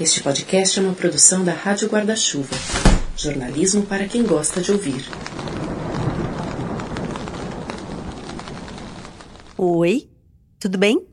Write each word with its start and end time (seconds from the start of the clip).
Este 0.00 0.24
podcast 0.24 0.76
é 0.76 0.82
uma 0.82 0.92
produção 0.92 1.44
da 1.44 1.52
Rádio 1.52 1.88
Guarda-Chuva. 1.88 2.56
Jornalismo 3.16 3.86
para 3.86 4.08
quem 4.08 4.24
gosta 4.24 4.60
de 4.60 4.72
ouvir. 4.72 5.04
Oi, 9.56 10.08
tudo 10.58 10.78
bem? 10.78 11.06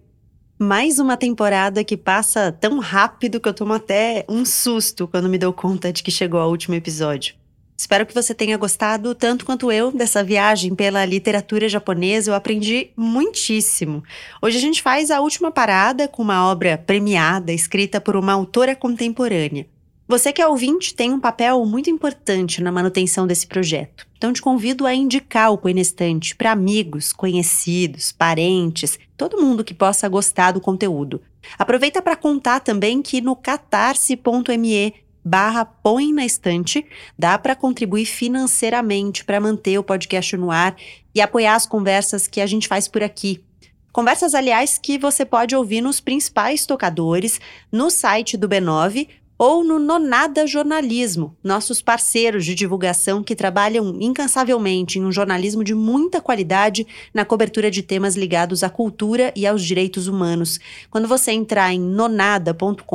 Mais 0.57 0.97
uma 0.97 1.15
temporada 1.15 1.83
que 1.83 1.95
passa 1.95 2.51
tão 2.51 2.79
rápido 2.79 3.39
que 3.39 3.47
eu 3.47 3.53
tomo 3.53 3.73
até 3.73 4.25
um 4.27 4.43
susto 4.43 5.07
quando 5.07 5.29
me 5.29 5.37
dou 5.37 5.53
conta 5.53 5.93
de 5.93 6.01
que 6.01 6.09
chegou 6.09 6.39
ao 6.39 6.49
último 6.49 6.73
episódio. 6.73 7.35
Espero 7.81 8.05
que 8.05 8.13
você 8.13 8.35
tenha 8.35 8.57
gostado 8.57 9.15
tanto 9.15 9.43
quanto 9.43 9.71
eu 9.71 9.91
dessa 9.91 10.23
viagem 10.23 10.75
pela 10.75 11.03
literatura 11.03 11.67
japonesa. 11.67 12.29
Eu 12.29 12.35
aprendi 12.35 12.91
muitíssimo. 12.95 14.03
Hoje 14.39 14.59
a 14.59 14.61
gente 14.61 14.83
faz 14.83 15.09
a 15.09 15.19
última 15.19 15.49
parada 15.49 16.07
com 16.07 16.21
uma 16.21 16.47
obra 16.47 16.77
premiada 16.77 17.51
escrita 17.51 17.99
por 17.99 18.15
uma 18.15 18.33
autora 18.33 18.75
contemporânea. 18.75 19.65
Você 20.07 20.31
que 20.31 20.39
é 20.39 20.47
ouvinte 20.47 20.93
tem 20.93 21.11
um 21.11 21.19
papel 21.19 21.65
muito 21.65 21.89
importante 21.89 22.61
na 22.61 22.71
manutenção 22.71 23.25
desse 23.25 23.47
projeto. 23.47 24.05
Então 24.15 24.31
te 24.31 24.43
convido 24.43 24.85
a 24.85 24.93
indicar 24.93 25.51
o 25.51 25.57
Poenestante 25.57 26.35
para 26.35 26.51
amigos, 26.51 27.11
conhecidos, 27.11 28.11
parentes, 28.11 28.99
todo 29.17 29.41
mundo 29.41 29.63
que 29.63 29.73
possa 29.73 30.07
gostar 30.07 30.51
do 30.51 30.61
conteúdo. 30.61 31.19
Aproveita 31.57 31.99
para 31.99 32.15
contar 32.15 32.59
também 32.59 33.01
que 33.01 33.21
no 33.21 33.35
catarse.me 33.35 34.93
barra 35.23 35.65
põe 35.65 36.13
na 36.13 36.25
estante, 36.25 36.85
dá 37.17 37.37
para 37.37 37.55
contribuir 37.55 38.05
financeiramente 38.05 39.23
para 39.23 39.39
manter 39.39 39.77
o 39.77 39.83
podcast 39.83 40.35
no 40.37 40.51
ar 40.51 40.75
e 41.13 41.21
apoiar 41.21 41.55
as 41.55 41.65
conversas 41.65 42.27
que 42.27 42.41
a 42.41 42.45
gente 42.45 42.67
faz 42.67 42.87
por 42.87 43.03
aqui. 43.03 43.43
Conversas, 43.91 44.33
aliás, 44.33 44.77
que 44.77 44.97
você 44.97 45.25
pode 45.25 45.55
ouvir 45.55 45.81
nos 45.81 45.99
principais 45.99 46.65
tocadores, 46.65 47.41
no 47.69 47.89
site 47.89 48.37
do 48.37 48.47
B9 48.47 49.07
ou 49.37 49.63
no 49.63 49.79
Nonada 49.79 50.45
Jornalismo, 50.45 51.35
nossos 51.43 51.81
parceiros 51.81 52.45
de 52.45 52.53
divulgação 52.53 53.23
que 53.23 53.35
trabalham 53.35 53.97
incansavelmente 53.99 54.99
em 54.99 55.03
um 55.03 55.11
jornalismo 55.11 55.63
de 55.63 55.73
muita 55.73 56.21
qualidade 56.21 56.85
na 57.11 57.25
cobertura 57.25 57.71
de 57.71 57.81
temas 57.81 58.15
ligados 58.15 58.61
à 58.63 58.69
cultura 58.69 59.33
e 59.35 59.47
aos 59.47 59.63
direitos 59.63 60.07
humanos. 60.07 60.59
Quando 60.91 61.07
você 61.07 61.31
entrar 61.31 61.73
em 61.73 61.79
nonada.com.br, 61.79 62.85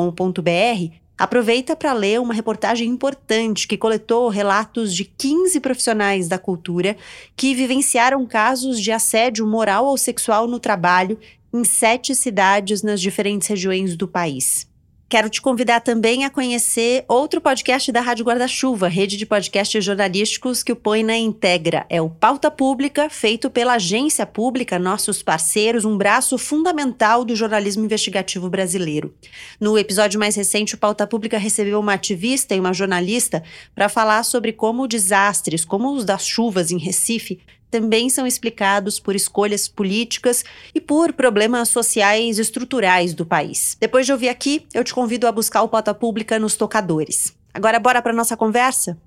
Aproveita 1.19 1.75
para 1.75 1.95
ler 1.95 2.21
uma 2.21 2.35
reportagem 2.35 2.89
importante 2.89 3.67
que 3.67 3.79
coletou 3.79 4.29
relatos 4.29 4.95
de 4.95 5.05
15 5.05 5.61
profissionais 5.61 6.29
da 6.29 6.39
cultura 6.39 6.95
que 7.35 7.55
vivenciaram 7.55 8.27
casos 8.27 8.79
de 8.79 8.93
assédio 8.93 9.47
moral 9.47 9.87
ou 9.87 9.97
sexual 9.97 10.47
no 10.47 10.61
trabalho 10.61 11.19
em 11.53 11.65
sete 11.65 12.15
cidades 12.15 12.83
nas 12.83 13.01
diferentes 13.01 13.49
regiões 13.49 13.97
do 13.97 14.07
país. 14.07 14.69
Quero 15.09 15.31
te 15.31 15.41
convidar 15.41 15.83
também 15.83 16.25
a 16.25 16.31
conhecer 16.31 17.05
outro 17.07 17.41
podcast 17.41 17.93
da 17.93 18.01
Rádio 18.01 18.25
Guarda-Chuva, 18.25 18.89
rede 18.89 19.17
de 19.17 19.25
podcasts 19.25 19.85
jornalísticos 19.85 20.65
que 20.65 20.73
o 20.73 20.77
Põe 20.77 21.05
na 21.05 21.17
Integra. 21.17 21.87
É 21.89 22.03
o 22.03 22.11
Pauta 22.11 22.51
Pública, 22.51 23.09
feito 23.09 23.49
pela 23.49 23.75
agência 23.75 24.27
pública, 24.27 24.81
nossos 24.81 25.23
parceiros, 25.23 25.85
um 25.85 25.97
braço 25.97 26.37
fundamental 26.37 27.25
do 27.25 27.37
jornalismo 27.37 27.85
investigativo 27.85 28.51
brasileiro. 28.51 29.15
No 29.61 29.79
episódio 29.79 30.19
mais 30.19 30.35
recente, 30.35 30.75
o 30.75 30.79
Pauta 30.79 31.07
Pública 31.07 31.39
recebeu 31.39 31.79
uma 31.79 31.93
ativista 31.93 32.57
e 32.57 32.59
uma 32.59 32.73
jornalista 32.73 33.45
para 33.77 33.89
falar 33.89 34.25
sobre 34.25 34.53
como 34.53 34.89
desastres, 34.89 35.65
como 35.65 35.93
os 35.93 36.05
das 36.05 36.27
chuvas 36.27 36.73
em 36.73 36.79
Recife, 36.79 37.39
também 37.71 38.09
são 38.09 38.27
explicados 38.27 38.99
por 38.99 39.15
escolhas 39.15 39.69
políticas 39.69 40.45
e 40.75 40.81
por 40.81 41.13
problemas 41.13 41.69
sociais 41.69 42.39
estruturais 42.39 43.15
do 43.15 43.27
país. 43.27 43.77
Depois 43.81 44.07
de 44.07 44.13
ouvir 44.13 44.29
aqui, 44.29 44.67
eu 44.73 44.85
te 44.85 44.95
convido 44.95 45.27
a 45.27 45.33
buscar 45.33 45.63
o 45.63 45.69
Pota 45.69 45.95
Pública 45.95 46.39
nos 46.39 46.57
tocadores. 46.57 47.35
Agora 47.53 47.79
bora 47.79 48.03
para 48.03 48.13
nossa 48.13 48.37
conversa? 48.37 48.99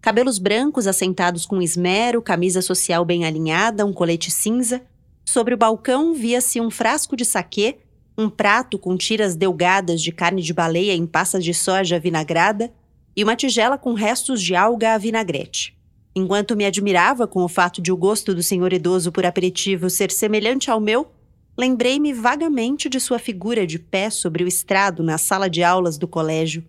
Cabelos 0.00 0.38
brancos 0.38 0.86
assentados 0.86 1.44
com 1.44 1.60
esmero, 1.60 2.22
camisa 2.22 2.62
social 2.62 3.04
bem 3.04 3.24
alinhada, 3.24 3.84
um 3.84 3.92
colete 3.92 4.30
cinza. 4.30 4.82
Sobre 5.24 5.54
o 5.54 5.58
balcão 5.58 6.14
via-se 6.14 6.60
um 6.60 6.70
frasco 6.70 7.16
de 7.16 7.24
saquê, 7.24 7.78
um 8.16 8.30
prato 8.30 8.78
com 8.78 8.96
tiras 8.96 9.36
delgadas 9.36 10.00
de 10.00 10.12
carne 10.12 10.40
de 10.40 10.54
baleia 10.54 10.94
em 10.94 11.06
passas 11.06 11.44
de 11.44 11.52
soja 11.52 11.98
vinagrada 11.98 12.72
e 13.14 13.24
uma 13.24 13.36
tigela 13.36 13.76
com 13.76 13.92
restos 13.92 14.40
de 14.40 14.54
alga 14.54 14.94
a 14.94 14.98
vinagrete. 14.98 15.76
Enquanto 16.14 16.56
me 16.56 16.64
admirava 16.64 17.26
com 17.26 17.44
o 17.44 17.48
fato 17.48 17.82
de 17.82 17.92
o 17.92 17.96
gosto 17.96 18.34
do 18.34 18.42
senhor 18.42 18.72
idoso 18.72 19.12
por 19.12 19.26
aperitivo 19.26 19.90
ser 19.90 20.10
semelhante 20.10 20.70
ao 20.70 20.80
meu, 20.80 21.12
lembrei-me 21.56 22.12
vagamente 22.12 22.88
de 22.88 22.98
sua 23.00 23.18
figura 23.18 23.66
de 23.66 23.78
pé 23.78 24.10
sobre 24.10 24.44
o 24.44 24.48
estrado 24.48 25.02
na 25.02 25.18
sala 25.18 25.50
de 25.50 25.62
aulas 25.62 25.98
do 25.98 26.08
colégio. 26.08 26.64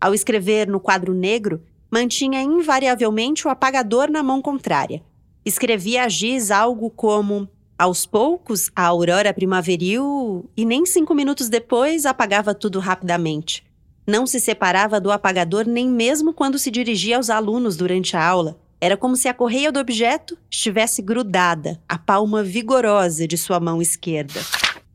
Ao 0.00 0.14
escrever 0.14 0.66
no 0.68 0.80
quadro 0.80 1.12
negro, 1.12 1.62
mantinha 1.90 2.40
invariavelmente 2.42 3.46
o 3.46 3.50
apagador 3.50 4.10
na 4.10 4.22
mão 4.22 4.40
contrária. 4.40 5.02
Escrevia 5.44 6.04
a 6.04 6.08
giz 6.08 6.50
algo 6.50 6.90
como 6.90 7.48
aos 7.78 8.04
poucos, 8.04 8.70
a 8.76 8.84
aurora 8.84 9.32
primaveril, 9.32 10.48
e 10.54 10.66
nem 10.66 10.84
cinco 10.84 11.14
minutos 11.14 11.48
depois 11.48 12.04
apagava 12.04 12.54
tudo 12.54 12.78
rapidamente. 12.78 13.64
Não 14.06 14.26
se 14.26 14.38
separava 14.38 15.00
do 15.00 15.10
apagador 15.10 15.66
nem 15.66 15.88
mesmo 15.88 16.34
quando 16.34 16.58
se 16.58 16.70
dirigia 16.70 17.16
aos 17.16 17.30
alunos 17.30 17.76
durante 17.76 18.16
a 18.16 18.26
aula. 18.26 18.60
Era 18.80 18.96
como 18.96 19.16
se 19.16 19.28
a 19.28 19.34
correia 19.34 19.72
do 19.72 19.80
objeto 19.80 20.36
estivesse 20.50 21.00
grudada 21.00 21.80
à 21.88 21.96
palma 21.98 22.42
vigorosa 22.42 23.26
de 23.26 23.38
sua 23.38 23.58
mão 23.58 23.80
esquerda. 23.80 24.40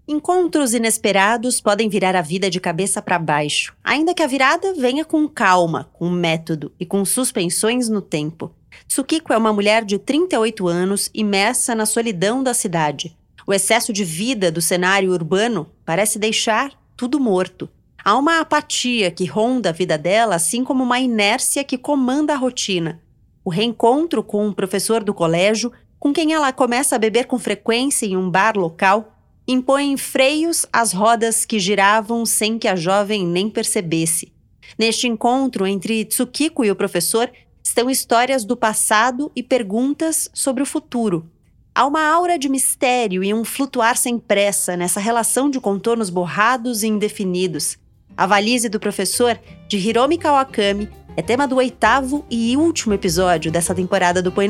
Encontros 0.07 0.75
inesperados 0.75 1.59
podem 1.59 1.89
virar 1.89 2.15
a 2.15 2.21
vida 2.21 2.47
de 2.47 2.59
cabeça 2.59 3.01
para 3.01 3.17
baixo, 3.17 3.75
ainda 3.83 4.13
que 4.13 4.21
a 4.21 4.27
virada 4.27 4.71
venha 4.75 5.03
com 5.03 5.27
calma, 5.27 5.89
com 5.93 6.11
método 6.11 6.71
e 6.79 6.85
com 6.85 7.03
suspensões 7.03 7.89
no 7.89 8.03
tempo. 8.03 8.51
Tsukiko 8.87 9.33
é 9.33 9.37
uma 9.37 9.51
mulher 9.51 9.83
de 9.83 9.97
38 9.97 10.67
anos 10.67 11.09
imersa 11.11 11.73
na 11.73 11.87
solidão 11.87 12.43
da 12.43 12.53
cidade. 12.53 13.17
O 13.47 13.53
excesso 13.53 13.91
de 13.91 14.03
vida 14.03 14.51
do 14.51 14.61
cenário 14.61 15.11
urbano 15.11 15.71
parece 15.83 16.19
deixar 16.19 16.71
tudo 16.95 17.19
morto. 17.19 17.67
Há 18.03 18.15
uma 18.15 18.41
apatia 18.41 19.09
que 19.09 19.25
ronda 19.25 19.69
a 19.69 19.73
vida 19.73 19.97
dela, 19.97 20.35
assim 20.35 20.63
como 20.63 20.83
uma 20.83 20.99
inércia 20.99 21.63
que 21.63 21.79
comanda 21.79 22.33
a 22.33 22.37
rotina. 22.37 23.01
O 23.43 23.49
reencontro 23.49 24.23
com 24.23 24.45
um 24.45 24.53
professor 24.53 25.03
do 25.03 25.15
colégio, 25.15 25.71
com 25.99 26.13
quem 26.13 26.31
ela 26.31 26.53
começa 26.53 26.95
a 26.95 26.99
beber 26.99 27.25
com 27.25 27.39
frequência 27.39 28.05
em 28.05 28.15
um 28.15 28.29
bar 28.29 28.55
local, 28.55 29.14
impõem 29.47 29.95
freios 29.97 30.65
às 30.71 30.91
rodas 30.91 31.45
que 31.45 31.59
giravam 31.59 32.25
sem 32.25 32.57
que 32.57 32.67
a 32.67 32.75
jovem 32.75 33.25
nem 33.25 33.49
percebesse. 33.49 34.31
Neste 34.77 35.07
encontro 35.07 35.67
entre 35.67 36.05
Tsukiko 36.05 36.65
e 36.65 36.71
o 36.71 36.75
professor 36.75 37.31
estão 37.63 37.89
histórias 37.89 38.43
do 38.43 38.57
passado 38.57 39.31
e 39.35 39.43
perguntas 39.43 40.29
sobre 40.33 40.63
o 40.63 40.65
futuro. 40.65 41.29
Há 41.73 41.85
uma 41.85 42.03
aura 42.03 42.39
de 42.39 42.47
mistério 42.47 43.23
e 43.23 43.33
um 43.33 43.43
flutuar 43.43 43.97
sem 43.97 44.17
pressa 44.17 44.77
nessa 44.77 44.99
relação 44.99 45.49
de 45.49 45.59
contornos 45.59 46.09
borrados 46.09 46.83
e 46.83 46.87
indefinidos. 46.87 47.77
A 48.15 48.25
valise 48.25 48.69
do 48.69 48.79
professor, 48.79 49.37
de 49.67 49.77
Hiromi 49.77 50.17
Kawakami, 50.17 50.89
é 51.17 51.21
tema 51.21 51.47
do 51.47 51.57
oitavo 51.57 52.25
e 52.29 52.55
último 52.55 52.93
episódio 52.93 53.51
dessa 53.51 53.75
temporada 53.75 54.21
do 54.21 54.31
Põe 54.31 54.47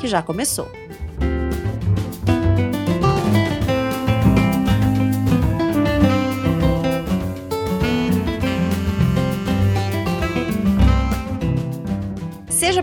que 0.00 0.06
já 0.06 0.22
começou. 0.22 0.81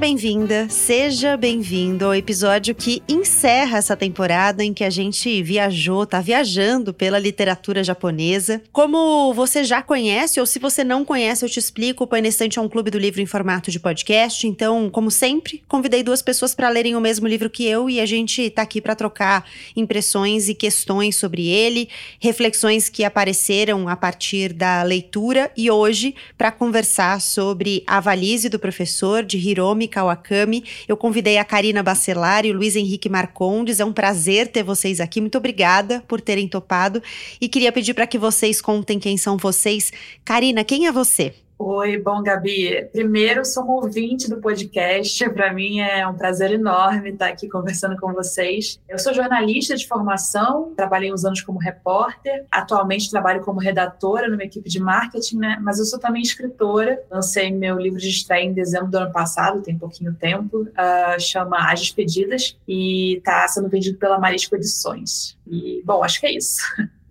Bem-vinda, 0.09 0.67
seja 0.69 1.37
bem-vindo 1.37 2.03
ao 2.03 2.15
episódio 2.15 2.73
que 2.73 3.03
encerra 3.07 3.77
essa 3.77 3.95
temporada 3.95 4.63
em 4.63 4.73
que 4.73 4.83
a 4.83 4.89
gente 4.89 5.43
viajou, 5.43 6.03
tá 6.03 6.19
viajando 6.19 6.91
pela 6.91 7.19
literatura 7.19 7.83
japonesa. 7.83 8.59
Como 8.71 9.31
você 9.35 9.63
já 9.63 9.83
conhece, 9.83 10.39
ou 10.39 10.47
se 10.47 10.57
você 10.57 10.83
não 10.83 11.05
conhece, 11.05 11.45
eu 11.45 11.49
te 11.49 11.59
explico. 11.59 12.03
O 12.03 12.07
Painestante 12.07 12.57
é 12.57 12.61
um 12.61 12.67
clube 12.67 12.89
do 12.89 12.97
livro 12.97 13.21
em 13.21 13.27
formato 13.27 13.69
de 13.69 13.79
podcast. 13.79 14.47
Então, 14.47 14.89
como 14.89 15.11
sempre, 15.11 15.61
convidei 15.67 16.01
duas 16.01 16.23
pessoas 16.23 16.55
para 16.55 16.69
lerem 16.69 16.95
o 16.95 17.01
mesmo 17.01 17.27
livro 17.27 17.47
que 17.47 17.63
eu 17.67 17.87
e 17.87 17.99
a 17.99 18.05
gente 18.07 18.49
tá 18.49 18.63
aqui 18.63 18.81
para 18.81 18.95
trocar 18.95 19.45
impressões 19.75 20.49
e 20.49 20.55
questões 20.55 21.17
sobre 21.17 21.45
ele, 21.45 21.87
reflexões 22.19 22.89
que 22.89 23.03
apareceram 23.03 23.87
a 23.87 23.95
partir 23.95 24.53
da 24.53 24.81
leitura 24.81 25.51
e 25.55 25.69
hoje 25.69 26.15
para 26.35 26.51
conversar 26.51 27.21
sobre 27.21 27.83
A 27.85 27.99
Valise 27.99 28.49
do 28.49 28.57
Professor 28.57 29.23
de 29.23 29.37
Hiro 29.37 29.59
Hiromi 29.59 29.87
Kawakami. 29.99 30.63
Eu 30.87 30.95
convidei 30.95 31.37
a 31.37 31.43
Karina 31.43 31.83
Bacelar 31.83 32.45
e 32.45 32.51
o 32.51 32.55
Luiz 32.55 32.75
Henrique 32.75 33.09
Marcondes. 33.09 33.79
É 33.79 33.85
um 33.85 33.93
prazer 33.93 34.47
ter 34.47 34.63
vocês 34.63 34.99
aqui. 34.99 35.19
Muito 35.19 35.37
obrigada 35.37 36.03
por 36.07 36.21
terem 36.21 36.47
topado. 36.47 37.03
E 37.39 37.49
queria 37.49 37.71
pedir 37.71 37.93
para 37.93 38.07
que 38.07 38.17
vocês 38.17 38.61
contem 38.61 38.99
quem 38.99 39.17
são 39.17 39.37
vocês. 39.37 39.91
Karina, 40.23 40.63
quem 40.63 40.87
é 40.87 40.91
você? 40.91 41.33
Oi, 41.61 41.97
bom, 41.97 42.23
Gabi. 42.23 42.87
Primeiro, 42.93 43.43
sou 43.43 43.65
uma 43.65 43.75
ouvinte 43.75 44.29
do 44.29 44.39
podcast. 44.39 45.29
Para 45.31 45.53
mim 45.53 45.81
é 45.81 46.07
um 46.07 46.15
prazer 46.15 46.53
enorme 46.53 47.09
estar 47.09 47.27
aqui 47.27 47.49
conversando 47.49 47.97
com 47.97 48.13
vocês. 48.13 48.79
Eu 48.87 48.97
sou 48.97 49.13
jornalista 49.13 49.75
de 49.75 49.85
formação, 49.85 50.73
trabalhei 50.73 51.11
uns 51.11 51.25
anos 51.25 51.41
como 51.41 51.59
repórter. 51.59 52.45
Atualmente 52.49 53.11
trabalho 53.11 53.41
como 53.41 53.59
redatora 53.59 54.29
numa 54.29 54.45
equipe 54.45 54.69
de 54.69 54.79
marketing, 54.79 55.35
né? 55.35 55.59
Mas 55.61 55.79
eu 55.79 55.85
sou 55.85 55.99
também 55.99 56.21
escritora. 56.21 57.03
Lancei 57.11 57.51
meu 57.51 57.77
livro 57.77 57.99
de 57.99 58.07
estreia 58.07 58.45
em 58.45 58.53
dezembro 58.53 58.89
do 58.89 58.97
ano 58.97 59.11
passado, 59.11 59.61
tem 59.61 59.77
pouquinho 59.77 60.13
tempo. 60.13 60.59
Uh, 60.61 61.19
chama 61.19 61.69
As 61.69 61.81
Despedidas 61.81 62.57
e 62.65 63.17
está 63.17 63.45
sendo 63.49 63.67
vendido 63.67 63.97
pela 63.97 64.17
Marisco 64.17 64.55
Edições. 64.55 65.37
E, 65.45 65.83
bom, 65.83 66.05
acho 66.05 66.21
que 66.21 66.25
é 66.25 66.37
isso. 66.37 66.61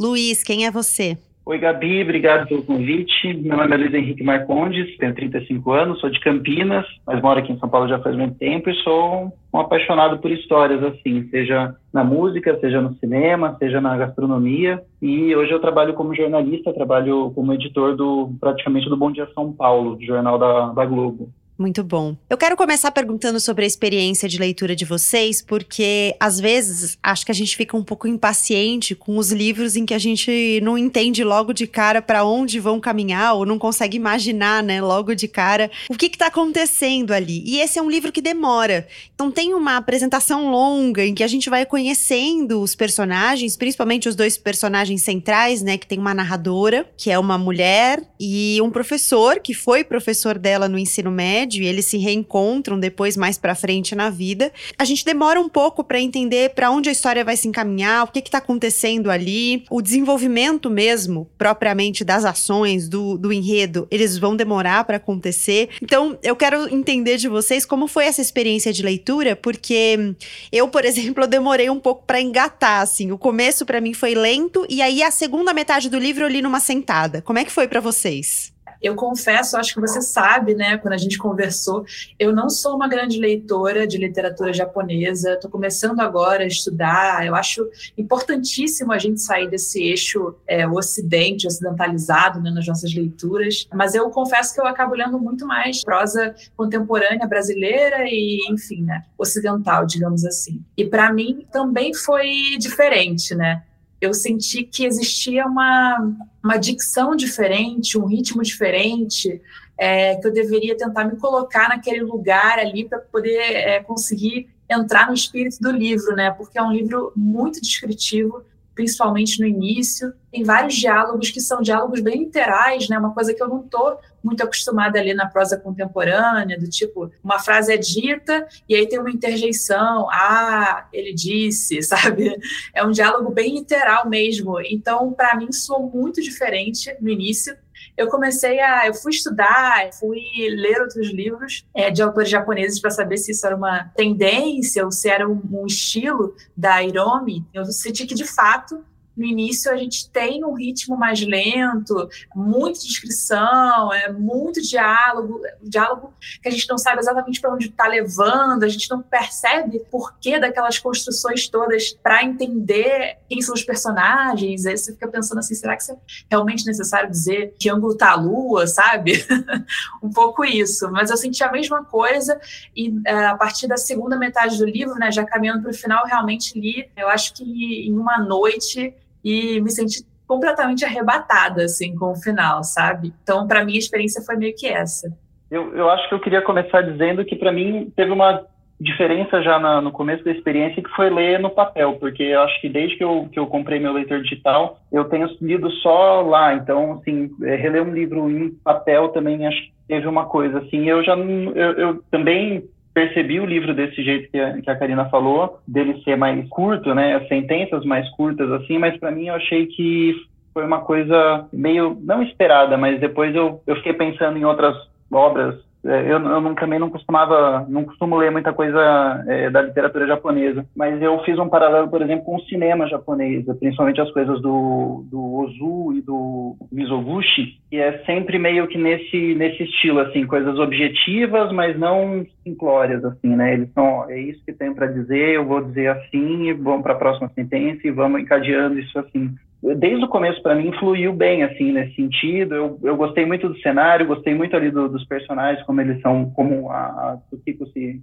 Luiz, 0.00 0.42
quem 0.42 0.64
é 0.64 0.70
você? 0.70 1.18
Oi, 1.48 1.58
Gabi, 1.58 2.02
obrigado 2.02 2.46
pelo 2.46 2.62
convite. 2.62 3.32
Meu 3.32 3.56
nome 3.56 3.74
é 3.74 3.78
Luiz 3.78 3.94
Henrique 3.94 4.22
Marcondes, 4.22 4.94
tenho 4.98 5.14
35 5.14 5.72
anos, 5.72 5.98
sou 5.98 6.10
de 6.10 6.20
Campinas, 6.20 6.84
mas 7.06 7.22
moro 7.22 7.40
aqui 7.40 7.50
em 7.50 7.58
São 7.58 7.70
Paulo 7.70 7.88
já 7.88 7.98
faz 8.00 8.14
muito 8.14 8.36
tempo 8.36 8.68
e 8.68 8.74
sou 8.82 9.32
um 9.54 9.58
apaixonado 9.58 10.18
por 10.18 10.30
histórias, 10.30 10.84
assim, 10.84 11.26
seja 11.30 11.74
na 11.90 12.04
música, 12.04 12.58
seja 12.60 12.82
no 12.82 12.92
cinema, 12.96 13.56
seja 13.58 13.80
na 13.80 13.96
gastronomia. 13.96 14.82
E 15.00 15.34
hoje 15.34 15.50
eu 15.50 15.58
trabalho 15.58 15.94
como 15.94 16.14
jornalista, 16.14 16.70
trabalho 16.74 17.32
como 17.34 17.54
editor 17.54 17.96
do 17.96 18.30
praticamente 18.38 18.90
do 18.90 18.96
Bom 18.98 19.10
Dia 19.10 19.26
São 19.34 19.50
Paulo, 19.50 19.96
jornal 20.02 20.38
da, 20.38 20.74
da 20.74 20.84
Globo. 20.84 21.30
Muito 21.58 21.82
bom. 21.82 22.16
Eu 22.31 22.38
quero 22.38 22.56
começar 22.56 22.93
perguntando 22.93 23.40
sobre 23.40 23.64
a 23.64 23.66
experiência 23.66 24.28
de 24.28 24.38
leitura 24.38 24.76
de 24.76 24.84
vocês, 24.84 25.43
porque 25.43 26.14
às 26.20 26.38
vezes 26.38 26.96
acho 27.02 27.26
que 27.26 27.32
a 27.32 27.34
gente 27.34 27.56
fica 27.56 27.76
um 27.76 27.82
pouco 27.82 28.06
impaciente 28.06 28.94
com 28.94 29.19
os 29.19 29.32
livros 29.32 29.75
em 29.75 29.84
que 29.84 29.93
a 29.93 29.99
gente 29.99 30.60
não 30.62 30.78
entende 30.78 31.25
logo 31.25 31.52
de 31.52 31.66
cara 31.66 32.00
para 32.00 32.25
onde 32.25 32.60
vão 32.60 32.78
caminhar 32.78 33.34
ou 33.34 33.44
não 33.44 33.58
consegue 33.58 33.96
imaginar, 33.96 34.62
né, 34.62 34.81
logo 34.81 35.16
de 35.16 35.26
cara 35.26 35.69
o 35.90 35.94
que 35.94 36.06
está 36.06 36.28
acontecendo 36.28 37.10
ali. 37.10 37.43
E 37.44 37.58
esse 37.58 37.76
é 37.76 37.82
um 37.82 37.90
livro 37.90 38.12
que 38.12 38.22
demora. 38.22 38.87
Então 39.12 39.28
tem 39.28 39.52
uma 39.52 39.76
apresentação 39.76 40.52
longa 40.52 41.04
em 41.04 41.12
que 41.12 41.25
a 41.25 41.28
gente 41.28 41.50
vai 41.50 41.66
conhecendo 41.66 42.62
os 42.62 42.76
personagens, 42.76 43.56
principalmente 43.56 44.08
os 44.08 44.14
dois 44.14 44.38
personagens 44.38 45.02
centrais, 45.02 45.61
né, 45.61 45.76
que 45.76 45.88
tem 45.88 45.99
uma 45.99 46.14
narradora, 46.14 46.88
que 46.96 47.11
é 47.11 47.19
uma 47.19 47.37
mulher, 47.37 48.00
e 48.20 48.61
um 48.62 48.70
professor 48.70 49.40
que 49.40 49.54
foi 49.54 49.82
professor 49.82 50.38
dela 50.38 50.69
no 50.69 50.78
ensino 50.78 51.11
médio 51.11 51.47
e 51.56 51.64
eles 51.64 51.86
se 51.86 51.98
reencontram 51.98 52.78
depois 52.78 53.16
mais 53.16 53.38
para 53.38 53.54
frente 53.54 53.94
na 53.94 54.10
vida. 54.10 54.52
A 54.78 54.84
gente 54.84 55.04
demora 55.04 55.40
um 55.40 55.48
pouco 55.48 55.82
para 55.82 56.00
entender 56.00 56.50
para 56.50 56.70
onde 56.70 56.88
a 56.88 56.92
história 56.92 57.24
vai 57.24 57.36
se 57.36 57.48
encaminhar, 57.48 58.04
o 58.04 58.08
que 58.08 58.18
está 58.18 58.38
acontecendo 58.38 59.10
ali, 59.10 59.64
o 59.70 59.80
desenvolvimento 59.80 60.70
mesmo, 60.70 61.28
propriamente 61.38 62.04
das 62.04 62.24
ações, 62.24 62.88
do, 62.88 63.16
do 63.16 63.32
enredo, 63.32 63.86
eles 63.90 64.18
vão 64.18 64.36
demorar 64.36 64.84
para 64.84 64.96
acontecer. 64.96 65.70
Então, 65.82 66.18
eu 66.22 66.36
quero 66.36 66.72
entender 66.74 67.16
de 67.16 67.28
vocês 67.28 67.64
como 67.64 67.86
foi 67.86 68.04
essa 68.04 68.20
experiência 68.20 68.72
de 68.72 68.82
leitura, 68.82 69.36
porque 69.36 70.14
eu, 70.52 70.68
por 70.68 70.84
exemplo, 70.84 71.24
eu 71.24 71.28
demorei 71.28 71.70
um 71.70 71.80
pouco 71.80 72.04
para 72.06 72.20
engatar, 72.20 72.82
assim. 72.82 73.12
O 73.12 73.18
começo 73.18 73.64
para 73.64 73.80
mim 73.80 73.94
foi 73.94 74.14
lento 74.14 74.66
e 74.68 74.82
aí 74.82 75.02
a 75.02 75.10
segunda 75.10 75.52
metade 75.52 75.88
do 75.88 75.98
livro 75.98 76.24
eu 76.24 76.28
li 76.28 76.42
numa 76.42 76.60
sentada. 76.60 77.22
Como 77.22 77.38
é 77.38 77.44
que 77.44 77.52
foi 77.52 77.68
para 77.68 77.80
vocês? 77.80 78.52
Eu 78.82 78.94
confesso, 78.94 79.56
acho 79.56 79.75
que 79.75 79.80
você 79.80 80.00
sabe, 80.00 80.54
né, 80.54 80.78
quando 80.78 80.94
a 80.94 80.98
gente 80.98 81.19
conversou, 81.19 81.84
eu 82.19 82.32
não 82.32 82.48
sou 82.48 82.76
uma 82.76 82.88
grande 82.88 83.19
leitora 83.19 83.86
de 83.86 83.98
literatura 83.98 84.52
japonesa, 84.52 85.34
estou 85.34 85.50
começando 85.50 86.00
agora 86.00 86.44
a 86.44 86.46
estudar. 86.46 87.26
Eu 87.26 87.34
acho 87.34 87.69
importantíssimo 87.96 88.92
a 88.92 88.98
gente 88.98 89.20
sair 89.20 89.48
desse 89.48 89.82
eixo 89.82 90.34
é, 90.46 90.66
ocidente, 90.66 91.46
ocidentalizado 91.46 92.40
né, 92.40 92.50
nas 92.50 92.66
nossas 92.66 92.94
leituras, 92.94 93.66
mas 93.72 93.94
eu 93.94 94.08
confesso 94.10 94.54
que 94.54 94.60
eu 94.60 94.66
acabo 94.66 94.94
lendo 94.94 95.19
muito 95.19 95.46
mais 95.46 95.82
prosa 95.82 96.34
contemporânea 96.56 97.26
brasileira 97.26 98.04
e, 98.04 98.38
enfim, 98.50 98.82
né, 98.82 99.04
ocidental, 99.16 99.86
digamos 99.86 100.25
assim. 100.25 100.62
E 100.76 100.84
para 100.84 101.12
mim 101.12 101.46
também 101.52 101.94
foi 101.94 102.56
diferente, 102.58 103.34
né? 103.34 103.62
Eu 104.00 104.14
senti 104.14 104.62
que 104.62 104.84
existia 104.84 105.46
uma, 105.46 106.16
uma 106.42 106.56
dicção 106.56 107.16
diferente, 107.16 107.99
um 107.99 108.06
ritmo 108.06 108.42
diferente, 108.42 109.40
é, 109.76 110.16
que 110.16 110.26
eu 110.26 110.32
deveria 110.32 110.76
tentar 110.76 111.04
me 111.04 111.16
colocar 111.16 111.68
naquele 111.68 112.02
lugar 112.02 112.58
ali 112.58 112.88
para 112.88 112.99
poder 112.99 113.38
é, 113.38 113.82
conseguir 113.82 114.49
entrar 114.68 115.08
no 115.08 115.14
espírito 115.14 115.58
do 115.61 115.70
livro, 115.70 116.14
né? 116.14 116.30
Porque 116.30 116.58
é 116.58 116.62
um 116.62 116.73
livro 116.73 117.12
muito 117.16 117.61
descritivo, 117.61 118.44
principalmente 118.75 119.40
no 119.40 119.46
início. 119.46 120.12
Tem 120.30 120.44
vários 120.44 120.75
diálogos 120.75 121.30
que 121.30 121.40
são 121.40 121.62
diálogos 121.62 122.00
bem 122.00 122.25
literais, 122.25 122.88
né? 122.88 122.99
Uma 122.99 123.14
coisa 123.14 123.32
que 123.32 123.42
eu 123.42 123.49
não 123.49 123.61
estou 123.61 123.99
muito 124.23 124.42
acostumada 124.42 124.99
a 124.99 125.02
ler 125.02 125.14
na 125.14 125.26
prosa 125.26 125.56
contemporânea, 125.56 126.58
do 126.58 126.68
tipo, 126.68 127.11
uma 127.23 127.38
frase 127.38 127.73
é 127.73 127.76
dita 127.76 128.47
e 128.68 128.75
aí 128.75 128.87
tem 128.87 128.99
uma 128.99 129.11
interjeição, 129.11 130.08
ah, 130.11 130.87
ele 130.92 131.14
disse, 131.14 131.80
sabe? 131.82 132.37
É 132.75 132.85
um 132.85 132.90
diálogo 132.90 133.30
bem 133.30 133.54
literal 133.54 134.08
mesmo. 134.08 134.61
Então, 134.61 135.12
para 135.12 135.37
mim, 135.37 135.52
soou 135.52 135.90
muito 135.90 136.20
diferente 136.20 136.94
no 137.00 137.08
início 137.08 137.56
eu 137.99 138.08
comecei 138.08 138.61
a. 138.61 138.87
Eu 138.87 138.94
fui 138.94 139.11
estudar, 139.11 139.92
fui 139.92 140.20
ler 140.50 140.80
outros 140.80 141.11
livros 141.11 141.64
é, 141.75 141.90
de 141.90 142.00
autores 142.00 142.30
japoneses 142.30 142.80
para 142.80 142.90
saber 142.90 143.18
se 143.18 143.32
isso 143.32 143.44
era 143.44 143.56
uma 143.56 143.90
tendência 143.97 144.85
ou 144.85 144.92
se 144.92 145.08
era 145.08 145.28
um, 145.28 145.40
um 145.50 145.66
estilo 145.66 146.35
da 146.56 146.82
Hiromi. 146.82 147.44
Eu 147.52 147.64
senti 147.66 148.06
que, 148.06 148.14
de 148.14 148.25
fato, 148.25 148.85
no 149.18 149.25
início 149.25 149.70
a 149.72 149.76
gente 149.76 150.08
tem 150.10 150.44
um 150.44 150.54
ritmo 150.54 150.96
mais 150.96 151.20
lento, 151.20 152.08
muita 152.34 152.78
descrição, 152.78 153.92
é 153.92 154.12
muito 154.12 154.62
diálogo, 154.62 155.40
diálogo 155.60 156.14
que 156.40 156.48
a 156.48 156.52
gente 156.52 156.68
não 156.68 156.78
sabe 156.78 157.00
exatamente 157.00 157.40
para 157.40 157.52
onde 157.52 157.66
está 157.66 157.87
levando, 157.88 158.62
a 158.62 158.68
gente 158.68 158.88
não 158.88 159.02
percebe 159.02 159.80
por 159.90 160.16
que 160.18 160.38
daquelas 160.38 160.78
construções 160.78 161.48
todas 161.48 161.92
para 162.02 162.22
entender 162.22 163.18
quem 163.28 163.42
são 163.42 163.54
os 163.54 163.64
personagens. 163.64 164.64
Aí 164.66 164.76
você 164.76 164.92
fica 164.92 165.08
pensando 165.08 165.38
assim, 165.38 165.54
será 165.54 165.76
que 165.76 165.90
é 165.90 165.96
realmente 166.30 166.64
necessário 166.64 167.10
dizer 167.10 167.54
que 167.58 167.68
ângulo 167.68 167.92
está 167.92 168.12
a 168.12 168.16
lua, 168.16 168.66
sabe? 168.66 169.26
um 170.02 170.10
pouco 170.10 170.44
isso. 170.44 170.90
Mas 170.92 171.10
eu 171.10 171.16
senti 171.16 171.42
a 171.42 171.50
mesma 171.50 171.84
coisa 171.84 172.40
e 172.76 172.94
é, 173.04 173.26
a 173.26 173.37
partir 173.37 173.66
da 173.66 173.76
segunda 173.76 174.16
metade 174.16 174.58
do 174.58 174.64
livro, 174.64 174.94
né, 174.94 175.10
já 175.10 175.25
caminhando 175.25 175.62
para 175.62 175.70
o 175.70 175.75
final, 175.75 176.06
realmente 176.06 176.58
li, 176.58 176.88
eu 176.96 177.08
acho 177.08 177.34
que 177.34 177.44
em 177.44 177.96
uma 177.96 178.18
noite 178.18 178.94
e 179.28 179.61
me 179.61 179.70
senti 179.70 180.04
completamente 180.26 180.85
arrebatada 180.85 181.64
assim 181.64 181.94
com 181.94 182.12
o 182.12 182.16
final, 182.16 182.62
sabe? 182.64 183.12
Então, 183.23 183.47
para 183.47 183.64
mim 183.64 183.75
a 183.75 183.78
experiência 183.78 184.23
foi 184.23 184.37
meio 184.37 184.54
que 184.56 184.66
essa. 184.66 185.11
Eu, 185.50 185.75
eu 185.75 185.90
acho 185.90 186.08
que 186.08 186.14
eu 186.14 186.20
queria 186.20 186.42
começar 186.42 186.82
dizendo 186.82 187.25
que 187.25 187.37
para 187.37 187.52
mim 187.52 187.90
teve 187.97 188.11
uma 188.11 188.44
diferença 188.80 189.42
já 189.42 189.58
na, 189.58 189.80
no 189.80 189.90
começo 189.90 190.23
da 190.25 190.30
experiência 190.30 190.82
que 190.82 190.90
foi 190.90 191.11
ler 191.11 191.40
no 191.40 191.50
papel, 191.50 191.94
porque 191.94 192.23
eu 192.23 192.40
acho 192.42 192.61
que 192.61 192.68
desde 192.68 192.97
que 192.97 193.02
eu, 193.02 193.28
que 193.32 193.38
eu 193.38 193.47
comprei 193.47 193.80
meu 193.80 193.92
leitor 193.92 194.23
digital, 194.23 194.78
eu 194.92 195.04
tenho 195.06 195.28
lido 195.40 195.70
só 195.82 196.20
lá. 196.20 196.54
Então, 196.54 196.92
assim, 196.92 197.30
é, 197.42 197.56
reler 197.56 197.82
um 197.82 197.92
livro 197.92 198.30
em 198.30 198.50
papel 198.62 199.08
também 199.08 199.47
acho 199.47 199.61
que 199.62 199.73
teve 199.88 200.06
uma 200.06 200.26
coisa. 200.26 200.58
Assim, 200.58 200.88
eu 200.88 201.02
já 201.02 201.16
eu, 201.16 201.73
eu 201.73 202.02
também 202.11 202.68
percebi 202.99 203.38
o 203.38 203.47
livro 203.47 203.73
desse 203.73 204.02
jeito 204.02 204.28
que 204.28 204.38
a, 204.40 204.61
que 204.61 204.69
a 204.69 204.76
Karina 204.76 205.09
falou, 205.09 205.61
dele 205.67 206.02
ser 206.02 206.17
mais 206.17 206.49
curto, 206.49 206.93
né, 206.93 207.14
as 207.14 207.28
sentenças 207.28 207.85
mais 207.85 208.09
curtas 208.11 208.50
assim, 208.50 208.76
mas 208.76 208.99
para 208.99 209.12
mim 209.12 209.28
eu 209.28 209.35
achei 209.37 209.67
que 209.67 210.17
foi 210.52 210.64
uma 210.64 210.81
coisa 210.81 211.47
meio 211.52 211.97
não 212.02 212.21
esperada, 212.25 212.76
mas 212.76 212.99
depois 212.99 213.33
eu, 213.37 213.62
eu 213.69 213.76
fiquei 213.76 213.93
pensando 213.93 214.37
em 214.37 214.45
outras 214.45 214.76
obras 215.12 215.55
eu, 215.85 215.92
eu 215.92 216.18
não, 216.18 216.54
também 216.54 216.78
não 216.78 216.90
costumava, 216.90 217.66
não 217.68 217.85
costumo 217.85 218.16
ler 218.16 218.30
muita 218.30 218.52
coisa 218.52 219.25
é, 219.26 219.49
da 219.50 219.62
literatura 219.62 220.06
japonesa, 220.06 220.66
mas 220.76 221.00
eu 221.00 221.18
fiz 221.25 221.38
um 221.38 221.49
paralelo, 221.49 221.88
por 221.88 222.02
exemplo, 222.02 222.25
com 222.25 222.37
o 222.37 222.42
cinema 222.42 222.88
japonês, 222.88 223.44
principalmente 223.58 224.00
as 224.00 224.11
coisas 224.11 224.40
do, 224.40 225.04
do 225.11 225.35
Ozu 225.35 225.94
e 225.94 226.02
do 226.02 226.56
Mizoguchi, 226.73 227.58
que 227.70 227.76
é 227.76 227.99
sempre 228.04 228.38
meio 228.38 228.66
que 228.66 228.76
nesse, 228.76 229.35
nesse 229.35 229.62
estilo, 229.62 230.00
assim, 230.00 230.26
coisas 230.26 230.58
objetivas, 230.58 231.52
mas 231.52 231.78
não 231.78 232.26
simplórias, 232.42 233.04
assim, 233.04 233.37
né? 233.37 233.54
Eles 233.54 233.73
são, 233.73 234.08
é 234.11 234.18
isso 234.18 234.44
que 234.44 234.52
tem 234.52 234.75
para 234.75 234.87
dizer, 234.87 235.37
eu 235.37 235.44
vou 235.44 235.62
dizer 235.62 235.88
assim, 235.88 236.52
vamos 236.54 236.82
para 236.82 236.94
a 236.94 236.99
próxima 236.99 237.30
sentença 237.35 237.87
e 237.87 237.90
vamos 237.90 238.20
encadeando 238.20 238.78
isso 238.78 238.99
assim 238.99 239.35
desde 239.62 240.04
o 240.04 240.08
começo 240.08 240.40
para 240.42 240.54
mim 240.54 240.72
fluiu 240.78 241.12
bem 241.12 241.42
assim 241.42 241.72
nesse 241.72 241.94
sentido. 241.94 242.54
Eu, 242.54 242.78
eu 242.82 242.96
gostei 242.96 243.26
muito 243.26 243.48
do 243.48 243.58
cenário 243.60 244.06
gostei 244.06 244.34
muito 244.34 244.56
ali 244.56 244.70
do, 244.70 244.88
dos 244.88 245.04
personagens 245.04 245.64
como 245.66 245.80
eles 245.80 246.00
são 246.00 246.30
como 246.30 246.70
a, 246.70 246.76
a 246.76 247.18
Tsukiko 247.28 247.66
se, 247.66 248.00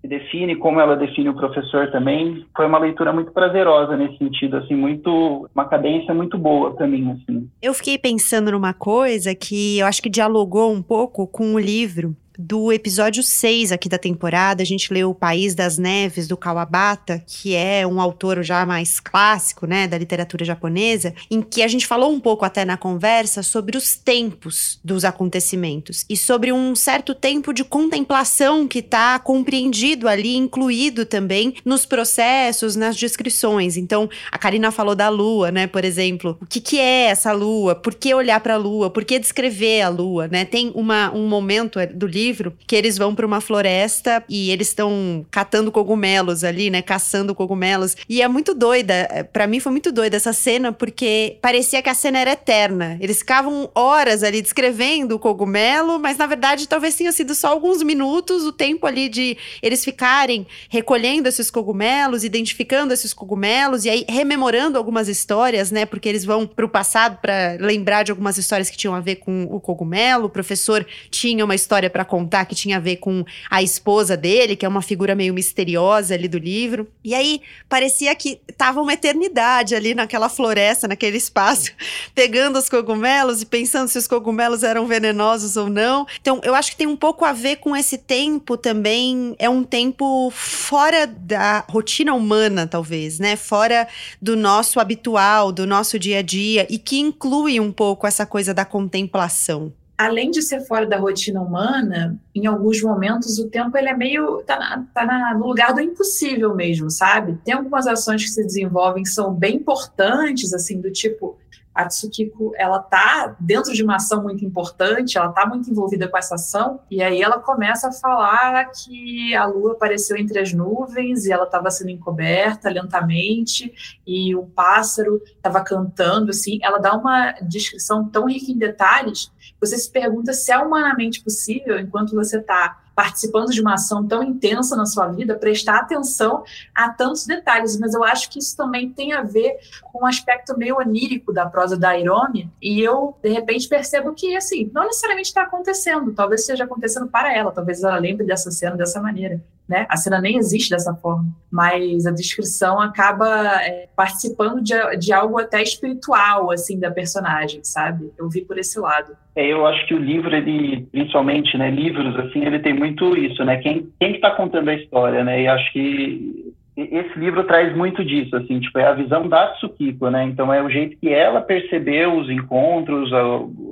se, 0.00 0.08
define 0.08 0.56
como 0.56 0.80
ela 0.80 0.96
define 0.96 1.28
o 1.28 1.34
professor 1.34 1.90
também. 1.90 2.46
Foi 2.56 2.66
uma 2.66 2.78
leitura 2.78 3.12
muito 3.12 3.30
prazerosa 3.32 3.96
nesse 3.96 4.16
sentido 4.16 4.56
assim 4.56 4.74
muito 4.74 5.48
uma 5.54 5.66
cadência 5.66 6.14
muito 6.14 6.38
boa 6.38 6.74
para 6.74 6.86
mim 6.86 7.10
assim. 7.10 7.48
Eu 7.60 7.74
fiquei 7.74 7.98
pensando 7.98 8.50
numa 8.50 8.72
coisa 8.72 9.34
que 9.34 9.78
eu 9.78 9.86
acho 9.86 10.02
que 10.02 10.08
dialogou 10.08 10.72
um 10.72 10.82
pouco 10.82 11.26
com 11.26 11.54
o 11.54 11.58
livro 11.58 12.16
do 12.38 12.72
episódio 12.72 13.22
6 13.22 13.72
aqui 13.72 13.88
da 13.88 13.98
temporada, 13.98 14.62
a 14.62 14.66
gente 14.66 14.92
leu 14.92 15.10
O 15.10 15.14
País 15.14 15.54
das 15.54 15.78
Neves, 15.78 16.28
do 16.28 16.36
Kawabata, 16.36 17.22
que 17.26 17.54
é 17.54 17.86
um 17.86 18.00
autor 18.00 18.42
já 18.42 18.64
mais 18.66 19.00
clássico, 19.00 19.66
né, 19.66 19.86
da 19.86 19.96
literatura 19.98 20.44
japonesa, 20.44 21.14
em 21.30 21.40
que 21.40 21.62
a 21.62 21.68
gente 21.68 21.86
falou 21.86 22.12
um 22.12 22.20
pouco 22.20 22.44
até 22.44 22.64
na 22.64 22.76
conversa 22.76 23.42
sobre 23.42 23.76
os 23.76 23.96
tempos 23.96 24.78
dos 24.84 25.04
acontecimentos 25.04 26.04
e 26.08 26.16
sobre 26.16 26.52
um 26.52 26.74
certo 26.74 27.14
tempo 27.14 27.52
de 27.52 27.64
contemplação 27.64 28.68
que 28.68 28.80
está 28.80 29.18
compreendido 29.18 30.08
ali, 30.08 30.36
incluído 30.36 31.06
também 31.06 31.54
nos 31.64 31.86
processos, 31.86 32.76
nas 32.76 32.96
descrições. 32.96 33.76
Então, 33.76 34.08
a 34.30 34.38
Karina 34.38 34.70
falou 34.70 34.94
da 34.94 35.08
lua, 35.08 35.50
né, 35.50 35.66
por 35.66 35.84
exemplo. 35.84 36.36
O 36.40 36.46
que, 36.46 36.60
que 36.60 36.78
é 36.78 37.06
essa 37.06 37.32
lua? 37.32 37.74
Por 37.74 37.94
que 37.94 38.14
olhar 38.14 38.40
para 38.40 38.54
a 38.54 38.58
lua? 38.58 38.90
Por 38.90 39.04
que 39.04 39.18
descrever 39.18 39.82
a 39.82 39.88
lua, 39.88 40.28
né? 40.28 40.44
Tem 40.44 40.70
uma, 40.74 41.12
um 41.12 41.26
momento 41.26 41.78
do 41.94 42.06
livro 42.06 42.25
livro, 42.26 42.56
que 42.66 42.74
eles 42.74 42.98
vão 42.98 43.14
para 43.14 43.26
uma 43.26 43.40
floresta 43.40 44.24
e 44.28 44.50
eles 44.50 44.68
estão 44.68 45.24
catando 45.30 45.70
cogumelos 45.70 46.42
ali, 46.42 46.70
né? 46.70 46.82
Caçando 46.82 47.34
cogumelos. 47.34 47.96
E 48.08 48.20
é 48.20 48.28
muito 48.28 48.52
doida. 48.52 48.94
É, 49.10 49.22
para 49.22 49.46
mim 49.46 49.60
foi 49.60 49.70
muito 49.72 49.92
doida 49.92 50.16
essa 50.16 50.32
cena, 50.32 50.72
porque 50.72 51.38
parecia 51.40 51.80
que 51.82 51.88
a 51.88 51.94
cena 51.94 52.18
era 52.18 52.32
eterna. 52.32 52.98
Eles 53.00 53.18
ficavam 53.18 53.70
horas 53.74 54.22
ali 54.22 54.42
descrevendo 54.42 55.14
o 55.14 55.18
cogumelo, 55.18 55.98
mas 55.98 56.16
na 56.16 56.26
verdade 56.26 56.68
talvez 56.68 56.96
tenha 56.96 57.12
sido 57.12 57.34
só 57.34 57.48
alguns 57.48 57.82
minutos 57.82 58.44
o 58.44 58.52
tempo 58.52 58.86
ali 58.86 59.08
de 59.08 59.36
eles 59.62 59.84
ficarem 59.84 60.46
recolhendo 60.68 61.28
esses 61.28 61.50
cogumelos, 61.50 62.24
identificando 62.24 62.92
esses 62.92 63.14
cogumelos 63.14 63.84
e 63.84 63.90
aí 63.90 64.04
rememorando 64.08 64.76
algumas 64.76 65.08
histórias, 65.08 65.70
né? 65.70 65.86
Porque 65.86 66.08
eles 66.08 66.24
vão 66.24 66.46
para 66.46 66.64
o 66.64 66.68
passado 66.68 67.18
para 67.20 67.56
lembrar 67.60 68.02
de 68.02 68.10
algumas 68.10 68.36
histórias 68.36 68.68
que 68.68 68.76
tinham 68.76 68.94
a 68.94 69.00
ver 69.00 69.16
com 69.16 69.44
o 69.50 69.60
cogumelo. 69.60 70.26
O 70.26 70.30
professor 70.30 70.84
tinha 71.10 71.44
uma 71.44 71.54
história 71.54 71.88
para 71.88 72.04
contar 72.04 72.15
que 72.46 72.54
tinha 72.54 72.76
a 72.76 72.80
ver 72.80 72.96
com 72.96 73.24
a 73.50 73.62
esposa 73.62 74.16
dele, 74.16 74.54
que 74.54 74.64
é 74.64 74.68
uma 74.68 74.80
figura 74.80 75.14
meio 75.14 75.34
misteriosa 75.34 76.14
ali 76.14 76.28
do 76.28 76.38
livro. 76.38 76.88
E 77.04 77.14
aí 77.14 77.42
parecia 77.68 78.14
que 78.14 78.40
tava 78.56 78.80
uma 78.80 78.92
eternidade 78.92 79.74
ali 79.74 79.94
naquela 79.94 80.28
floresta, 80.28 80.86
naquele 80.86 81.16
espaço, 81.16 81.72
pegando 82.14 82.58
os 82.58 82.68
cogumelos 82.68 83.42
e 83.42 83.46
pensando 83.46 83.88
se 83.88 83.98
os 83.98 84.06
cogumelos 84.06 84.62
eram 84.62 84.86
venenosos 84.86 85.56
ou 85.56 85.68
não. 85.68 86.06
Então, 86.20 86.40
eu 86.44 86.54
acho 86.54 86.70
que 86.70 86.76
tem 86.76 86.86
um 86.86 86.96
pouco 86.96 87.24
a 87.24 87.32
ver 87.32 87.56
com 87.56 87.76
esse 87.76 87.98
tempo 87.98 88.56
também, 88.56 89.34
é 89.38 89.48
um 89.50 89.64
tempo 89.64 90.30
fora 90.30 91.06
da 91.06 91.64
rotina 91.68 92.14
humana, 92.14 92.66
talvez, 92.66 93.18
né? 93.18 93.34
Fora 93.36 93.88
do 94.22 94.36
nosso 94.36 94.78
habitual, 94.78 95.50
do 95.50 95.66
nosso 95.66 95.98
dia 95.98 96.18
a 96.18 96.22
dia 96.22 96.66
e 96.70 96.78
que 96.78 96.98
inclui 96.98 97.58
um 97.58 97.72
pouco 97.72 98.06
essa 98.06 98.24
coisa 98.24 98.54
da 98.54 98.64
contemplação 98.64 99.72
além 99.96 100.30
de 100.30 100.42
ser 100.42 100.60
fora 100.60 100.86
da 100.86 100.98
rotina 100.98 101.40
humana, 101.40 102.18
em 102.34 102.46
alguns 102.46 102.82
momentos 102.82 103.38
o 103.38 103.48
tempo 103.48 103.76
ele 103.78 103.88
é 103.88 103.96
meio 103.96 104.42
tá, 104.42 104.58
na, 104.58 104.84
tá 104.92 105.04
na, 105.04 105.34
no 105.34 105.46
lugar 105.46 105.72
do 105.72 105.80
impossível 105.80 106.54
mesmo, 106.54 106.90
sabe? 106.90 107.38
Tem 107.44 107.54
algumas 107.54 107.86
ações 107.86 108.24
que 108.24 108.30
se 108.30 108.44
desenvolvem 108.44 109.02
que 109.02 109.08
são 109.08 109.32
bem 109.32 109.56
importantes, 109.56 110.52
assim, 110.52 110.80
do 110.80 110.90
tipo 110.90 111.38
a 111.76 111.86
Tsukiko, 111.86 112.52
ela 112.56 112.78
tá 112.78 113.36
dentro 113.38 113.74
de 113.74 113.84
uma 113.84 113.96
ação 113.96 114.22
muito 114.22 114.42
importante, 114.42 115.18
ela 115.18 115.28
tá 115.28 115.44
muito 115.46 115.70
envolvida 115.70 116.08
com 116.08 116.16
essa 116.16 116.36
ação, 116.36 116.80
e 116.90 117.02
aí 117.02 117.20
ela 117.20 117.38
começa 117.38 117.88
a 117.88 117.92
falar 117.92 118.64
que 118.70 119.34
a 119.34 119.44
lua 119.44 119.72
apareceu 119.72 120.16
entre 120.16 120.38
as 120.38 120.54
nuvens 120.54 121.26
e 121.26 121.32
ela 121.32 121.44
estava 121.44 121.70
sendo 121.70 121.90
encoberta 121.90 122.70
lentamente, 122.70 124.00
e 124.06 124.34
o 124.34 124.44
pássaro 124.44 125.20
estava 125.36 125.62
cantando, 125.62 126.30
assim, 126.30 126.58
ela 126.62 126.78
dá 126.78 126.96
uma 126.96 127.32
descrição 127.42 128.08
tão 128.08 128.26
rica 128.26 128.50
em 128.50 128.56
detalhes, 128.56 129.30
você 129.60 129.76
se 129.78 129.90
pergunta 129.90 130.32
se 130.32 130.52
é 130.52 130.58
humanamente 130.58 131.22
possível, 131.22 131.78
enquanto 131.78 132.14
você 132.14 132.38
está 132.38 132.80
participando 132.94 133.50
de 133.50 133.60
uma 133.60 133.74
ação 133.74 134.06
tão 134.06 134.22
intensa 134.22 134.74
na 134.74 134.86
sua 134.86 135.08
vida, 135.08 135.36
prestar 135.36 135.80
atenção 135.80 136.42
a 136.74 136.88
tantos 136.88 137.26
detalhes. 137.26 137.78
Mas 137.78 137.92
eu 137.92 138.02
acho 138.02 138.30
que 138.30 138.38
isso 138.38 138.56
também 138.56 138.90
tem 138.90 139.12
a 139.12 139.22
ver 139.22 139.58
com 139.82 140.04
um 140.04 140.06
aspecto 140.06 140.56
meio 140.56 140.78
onírico 140.78 141.30
da 141.30 141.44
prosa 141.44 141.76
da 141.76 141.96
Irone, 141.98 142.50
e 142.60 142.80
eu, 142.80 143.14
de 143.22 143.28
repente, 143.28 143.68
percebo 143.68 144.14
que, 144.14 144.34
assim, 144.34 144.70
não 144.72 144.84
necessariamente 144.84 145.28
está 145.28 145.42
acontecendo, 145.42 146.14
talvez 146.14 146.40
esteja 146.40 146.64
acontecendo 146.64 147.06
para 147.06 147.36
ela, 147.36 147.52
talvez 147.52 147.82
ela 147.82 147.98
lembre 147.98 148.24
dessa 148.24 148.50
cena 148.50 148.76
dessa 148.76 149.00
maneira. 149.00 149.42
Né? 149.68 149.84
A 149.88 149.96
cena 149.96 150.20
nem 150.20 150.36
existe 150.36 150.70
dessa 150.70 150.94
forma, 150.94 151.26
mas 151.50 152.06
a 152.06 152.12
descrição 152.12 152.80
acaba 152.80 153.26
é, 153.62 153.88
participando 153.96 154.62
de, 154.62 154.74
de 154.96 155.12
algo 155.12 155.40
até 155.40 155.60
espiritual, 155.60 156.52
assim, 156.52 156.78
da 156.78 156.88
personagem, 156.88 157.64
sabe? 157.64 158.12
Eu 158.16 158.28
vi 158.28 158.42
por 158.42 158.58
esse 158.58 158.78
lado. 158.78 159.16
É, 159.34 159.44
eu 159.44 159.66
acho 159.66 159.84
que 159.88 159.94
o 159.94 159.98
livro, 159.98 160.34
ele, 160.34 160.86
principalmente, 160.92 161.58
né, 161.58 161.68
livros, 161.68 162.16
assim, 162.16 162.44
ele 162.44 162.60
tem 162.60 162.74
muito 162.74 163.16
isso, 163.16 163.44
né? 163.44 163.56
Quem, 163.56 163.92
quem 163.98 164.14
está 164.14 164.30
contando 164.30 164.68
a 164.68 164.74
história, 164.74 165.24
né? 165.24 165.42
E 165.42 165.48
acho 165.48 165.72
que 165.72 166.54
esse 166.76 167.18
livro 167.18 167.42
traz 167.44 167.74
muito 167.74 168.04
disso, 168.04 168.36
assim, 168.36 168.60
tipo, 168.60 168.78
é 168.78 168.86
a 168.86 168.92
visão 168.92 169.26
da 169.26 169.48
Tsukiko, 169.54 170.10
né? 170.10 170.24
Então 170.24 170.52
é 170.52 170.62
o 170.62 170.68
jeito 170.68 170.98
que 170.98 171.08
ela 171.08 171.40
percebeu 171.40 172.14
os 172.14 172.28
encontros, 172.28 173.10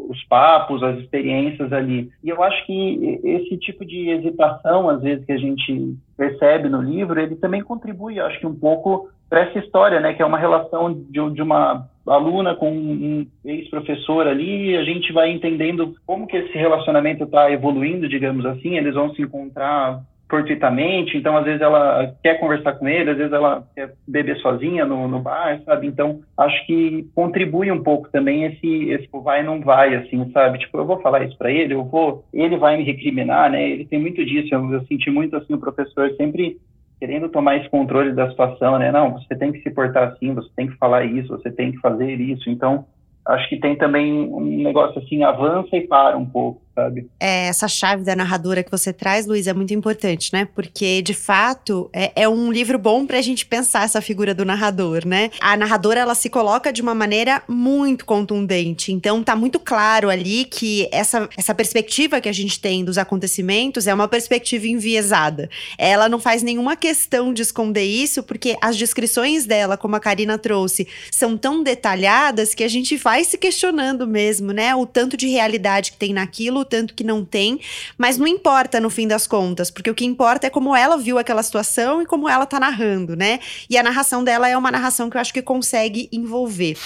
os 0.09 0.25
papos, 0.25 0.83
as 0.83 0.99
experiências 0.99 1.71
ali. 1.71 2.11
E 2.23 2.31
eu 2.31 2.43
acho 2.43 2.65
que 2.65 3.21
esse 3.23 3.59
tipo 3.59 3.85
de 3.85 4.09
hesitação, 4.09 4.89
às 4.89 5.03
vezes, 5.03 5.25
que 5.27 5.33
a 5.33 5.37
gente 5.37 5.95
percebe 6.17 6.71
no 6.71 6.81
livro, 6.81 7.21
ele 7.21 7.37
também 7.37 7.63
contribui, 7.63 8.19
acho 8.19 8.41
que 8.41 8.47
um 8.47 8.55
pouco 8.55 9.11
para 9.29 9.41
essa 9.41 9.59
história, 9.59 10.01
né? 10.01 10.15
Que 10.15 10.23
é 10.23 10.27
uma 10.27 10.39
relação 10.39 10.93
de, 10.93 11.31
de 11.31 11.43
uma 11.43 11.87
aluna 12.07 12.55
com 12.55 12.71
um 12.71 13.27
ex-professor 13.45 14.27
ali, 14.27 14.77
a 14.77 14.85
gente 14.85 15.13
vai 15.13 15.31
entendendo 15.31 15.95
como 16.07 16.27
que 16.27 16.37
esse 16.37 16.57
relacionamento 16.57 17.25
está 17.25 17.51
evoluindo, 17.51 18.09
digamos 18.09 18.45
assim, 18.47 18.77
eles 18.77 18.95
vão 18.95 19.15
se 19.15 19.23
encontrar 19.23 20.03
fortuitamente, 20.29 21.17
então 21.17 21.37
às 21.37 21.45
vezes 21.45 21.61
ela 21.61 22.15
quer 22.23 22.41
conversar 22.41 22.73
com 22.75 22.89
ele, 22.89 23.11
às 23.11 23.17
vezes 23.17 23.33
ela 23.33 23.65
quer 23.75 23.93
beber 24.09 24.37
sozinha 24.39 24.85
no, 24.85 25.07
no 25.07 25.21
bar, 25.21 25.61
sabe? 25.65 25.87
Então 25.87 26.21
acho 26.37 26.67
que 26.67 27.07
contribui 27.15 27.71
um 27.71 27.83
pouco 27.83 28.11
também 28.11 28.45
esse, 28.45 28.91
esse 28.91 29.09
vai 29.23 29.43
não 29.43 29.61
vai, 29.61 29.95
assim, 29.95 30.31
sabe? 30.33 30.59
Tipo, 30.59 30.79
eu 30.79 30.87
vou 30.87 31.01
falar 31.01 31.25
isso 31.25 31.37
para 31.37 31.53
ele, 31.53 31.75
eu 31.75 31.85
vou, 31.85 32.25
ele 32.33 32.57
vai 32.57 32.77
me 32.77 32.85
recriminar, 32.85 33.51
né? 33.51 33.69
Ele 33.69 33.85
tem 33.85 34.01
muito 34.01 34.25
disso, 34.25 34.55
eu, 34.55 34.73
eu 34.73 34.85
senti 34.87 35.11
muito 35.11 35.37
assim 35.37 35.55
o 35.55 35.61
professor 35.61 36.11
sempre 36.17 36.57
querendo 36.99 37.29
tomar 37.29 37.57
esse 37.57 37.69
controle 37.69 38.13
da 38.13 38.31
situação, 38.31 38.79
né? 38.79 38.91
Não, 38.91 39.13
você 39.13 39.37
tem 39.37 39.53
que 39.53 39.61
se 39.61 39.71
portar 39.71 40.09
assim, 40.09 40.33
você 40.33 40.49
tem 40.57 40.69
que 40.69 40.77
falar 40.79 41.05
isso, 41.05 41.29
você 41.29 41.51
tem 41.51 41.73
que 41.73 41.79
fazer 41.79 42.19
isso. 42.19 42.49
Então, 42.49 42.87
acho 43.27 43.49
que 43.49 43.61
tem 43.61 43.77
também 43.77 44.13
um 44.13 44.63
negócio 44.63 45.03
assim, 45.03 45.23
avança 45.23 45.77
e 45.77 45.87
para 45.87 46.17
um 46.17 46.25
pouco. 46.25 46.64
Sabe? 46.75 47.07
É, 47.21 47.47
essa 47.47 47.69
chave 47.69 48.03
da 48.03 48.17
narradora 48.17 48.63
que 48.63 48.71
você 48.71 48.93
traz, 48.93 49.27
Luiz, 49.27 49.47
é 49.47 49.53
muito 49.53 49.73
importante, 49.73 50.33
né? 50.33 50.47
Porque, 50.55 51.01
de 51.01 51.15
fato, 51.15 51.89
é, 51.93 52.13
é 52.17 52.29
um 52.29 52.51
livro 52.51 52.79
bom 52.79 53.07
pra 53.07 53.21
gente 53.21 53.47
pensar 53.47 53.85
essa 53.85 54.01
figura 54.01 54.35
do 54.35 54.45
narrador, 54.45 55.07
né? 55.07 55.31
A 55.41 55.57
narradora, 55.57 56.01
ela 56.01 56.15
se 56.15 56.29
coloca 56.29 56.73
de 56.73 56.83
uma 56.83 56.95
maneira 56.95 57.43
muito 57.49 58.05
contundente. 58.05 58.93
Então, 58.93 59.23
tá 59.23 59.37
muito 59.37 59.61
claro 59.61 60.11
ali 60.11 60.45
que 60.45 60.89
essa, 60.91 61.29
essa 61.37 61.55
perspectiva 61.55 62.21
que 62.21 62.29
a 62.29 62.33
gente 62.33 62.61
tem 62.61 62.85
dos 62.85 62.99
acontecimentos 62.99 63.87
é 63.87 63.95
uma 63.95 64.09
perspectiva 64.09 64.67
enviesada. 64.67 65.49
Ela 65.79 66.09
não 66.09 66.19
faz 66.19 66.43
nenhuma 66.43 66.77
questão 66.77 67.33
de 67.33 67.43
esconder 67.43 67.85
isso, 67.85 68.23
porque 68.23 68.57
as 68.61 68.77
descrições 68.77 69.47
dela, 69.47 69.77
como 69.77 69.97
a 69.97 70.01
Karina 70.01 70.39
trouxe, 70.39 70.89
são 71.11 71.37
tão 71.37 71.63
detalhadas 71.63 72.55
que 72.55 72.65
a 72.65 72.69
gente 72.69 72.97
vai 72.97 73.23
se 73.25 73.39
questionando 73.39 74.07
mesmo, 74.07 74.53
né? 74.53 74.75
O 74.75 74.87
tanto 74.87 75.17
de 75.17 75.29
realidade 75.29 75.93
que 75.93 75.99
tem 75.99 76.13
naquilo, 76.13 76.64
tanto 76.65 76.95
que 76.95 77.05
não 77.05 77.25
tem. 77.25 77.61
Mas 77.99 78.19
não 78.19 78.27
importa 78.27 78.81
no 78.81 78.91
fim 78.91 79.07
das 79.07 79.27
contas, 79.27 79.71
porque 79.71 79.91
o 79.91 79.95
que 79.95 80.05
importa 80.05 80.47
é 80.47 80.51
como 80.51 80.75
ela 80.75 80.97
viu 80.97 81.19
aquela 81.19 81.43
situação 81.43 82.03
e 82.03 82.07
como 82.07 82.29
ela 82.29 82.47
tá 82.47 82.59
narrando, 82.59 83.15
né? 83.15 83.41
E 83.69 83.77
a 83.77 83.83
narração 83.83 84.25
dela 84.25 84.49
é 84.49 84.57
uma 84.57 84.71
narração 84.71 85.09
que 85.11 85.17
eu 85.17 85.21
acho 85.21 85.33
que 85.33 85.43
consegue 85.43 86.09
envolver. 86.13 86.77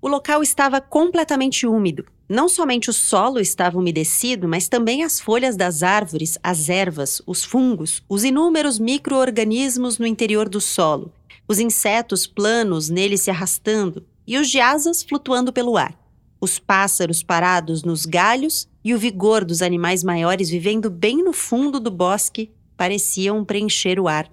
O 0.00 0.08
local 0.08 0.42
estava 0.42 0.80
completamente 0.80 1.66
úmido. 1.66 2.04
Não 2.28 2.48
somente 2.48 2.88
o 2.90 2.92
solo 2.92 3.40
estava 3.40 3.78
umedecido, 3.78 4.46
mas 4.46 4.68
também 4.68 5.02
as 5.02 5.18
folhas 5.18 5.56
das 5.56 5.82
árvores, 5.82 6.38
as 6.42 6.68
ervas, 6.68 7.22
os 7.26 7.42
fungos, 7.42 8.02
os 8.08 8.22
inúmeros 8.22 8.78
micro-organismos 8.78 9.98
no 9.98 10.06
interior 10.06 10.48
do 10.48 10.60
solo, 10.60 11.10
os 11.48 11.58
insetos 11.58 12.26
planos 12.26 12.90
nele 12.90 13.16
se 13.16 13.30
arrastando 13.30 14.04
e 14.26 14.36
os 14.36 14.50
de 14.50 14.60
asas 14.60 15.02
flutuando 15.02 15.52
pelo 15.52 15.76
ar, 15.78 15.98
os 16.40 16.58
pássaros 16.58 17.22
parados 17.22 17.82
nos 17.82 18.06
galhos 18.06 18.68
e 18.84 18.94
o 18.94 18.98
vigor 18.98 19.44
dos 19.44 19.60
animais 19.60 20.04
maiores 20.04 20.48
vivendo 20.48 20.88
bem 20.88 21.22
no 21.22 21.32
fundo 21.32 21.80
do 21.80 21.90
bosque 21.90 22.52
pareciam 22.76 23.44
preencher 23.44 23.98
o 23.98 24.06
ar. 24.06 24.30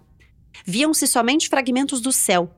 Viam-se 0.65 1.07
somente 1.07 1.49
fragmentos 1.49 1.99
do 1.99 2.11
céu. 2.11 2.49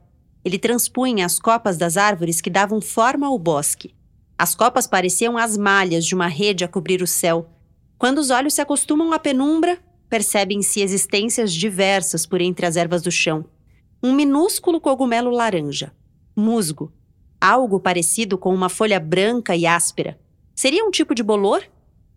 Ele 0.43 0.59
transpunha 0.59 1.25
as 1.25 1.39
copas 1.39 1.77
das 1.77 1.97
árvores 1.97 2.41
que 2.41 2.49
davam 2.49 2.81
forma 2.81 3.27
ao 3.27 3.39
bosque. 3.39 3.95
As 4.37 4.53
copas 4.53 4.85
pareciam 4.85 5.37
as 5.37 5.57
malhas 5.57 6.05
de 6.05 6.13
uma 6.13 6.27
rede 6.27 6.63
a 6.63 6.67
cobrir 6.67 7.01
o 7.01 7.07
céu. 7.07 7.49
Quando 7.97 8.19
os 8.19 8.29
olhos 8.29 8.53
se 8.53 8.61
acostumam 8.61 9.11
à 9.13 9.17
penumbra, 9.17 9.79
percebem-se 10.09 10.81
existências 10.81 11.51
diversas 11.51 12.25
por 12.25 12.41
entre 12.41 12.65
as 12.65 12.75
ervas 12.75 13.01
do 13.01 13.11
chão. 13.11 13.45
Um 14.03 14.13
minúsculo 14.13 14.79
cogumelo 14.79 15.31
laranja, 15.31 15.91
musgo, 16.35 16.93
algo 17.39 17.79
parecido 17.79 18.38
com 18.38 18.53
uma 18.53 18.70
folha 18.70 19.00
branca 19.00 19.56
e 19.56 19.65
áspera. 19.65 20.20
Seria 20.56 20.86
um 20.86 20.91
tipo 20.91 21.13
de 21.13 21.24
bolor? 21.24 21.63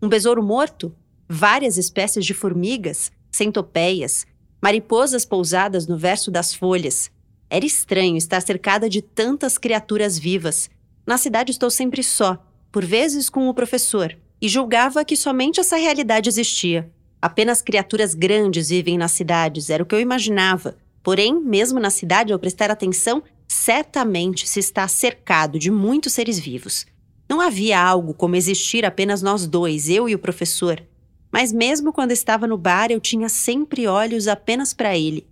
Um 0.01 0.09
besouro 0.09 0.43
morto? 0.43 0.95
Várias 1.29 1.77
espécies 1.77 2.25
de 2.25 2.33
formigas, 2.33 3.11
centopeias, 3.31 4.25
mariposas 4.61 5.25
pousadas 5.25 5.87
no 5.87 5.97
verso 5.97 6.29
das 6.29 6.53
folhas. 6.53 7.11
Era 7.49 7.65
estranho 7.65 8.17
estar 8.17 8.41
cercada 8.41 8.89
de 8.89 9.01
tantas 9.01 9.57
criaturas 9.57 10.17
vivas. 10.17 10.69
Na 11.05 11.17
cidade 11.17 11.51
estou 11.51 11.69
sempre 11.69 12.03
só, 12.03 12.43
por 12.71 12.85
vezes 12.85 13.29
com 13.29 13.49
o 13.49 13.53
professor, 13.53 14.17
e 14.41 14.47
julgava 14.47 15.05
que 15.05 15.15
somente 15.15 15.59
essa 15.59 15.75
realidade 15.75 16.29
existia. 16.29 16.91
Apenas 17.21 17.61
criaturas 17.61 18.15
grandes 18.15 18.69
vivem 18.69 18.97
nas 18.97 19.11
cidades, 19.11 19.69
era 19.69 19.83
o 19.83 19.85
que 19.85 19.93
eu 19.93 19.99
imaginava. 19.99 20.75
Porém, 21.03 21.39
mesmo 21.39 21.79
na 21.79 21.89
cidade, 21.89 22.33
ao 22.33 22.39
prestar 22.39 22.71
atenção, 22.71 23.21
certamente 23.51 24.47
se 24.47 24.61
está 24.61 24.87
cercado 24.87 25.59
de 25.59 25.69
muitos 25.69 26.13
seres 26.13 26.39
vivos. 26.39 26.85
Não 27.29 27.41
havia 27.41 27.81
algo 27.81 28.13
como 28.13 28.37
existir 28.37 28.85
apenas 28.85 29.21
nós 29.21 29.45
dois, 29.45 29.89
eu 29.89 30.07
e 30.07 30.15
o 30.15 30.19
professor. 30.19 30.81
Mas 31.29 31.51
mesmo 31.51 31.91
quando 31.91 32.11
estava 32.11 32.47
no 32.47 32.57
bar, 32.57 32.91
eu 32.91 33.01
tinha 33.01 33.27
sempre 33.27 33.87
olhos 33.87 34.29
apenas 34.29 34.73
para 34.73 34.97
ele. 34.97 35.27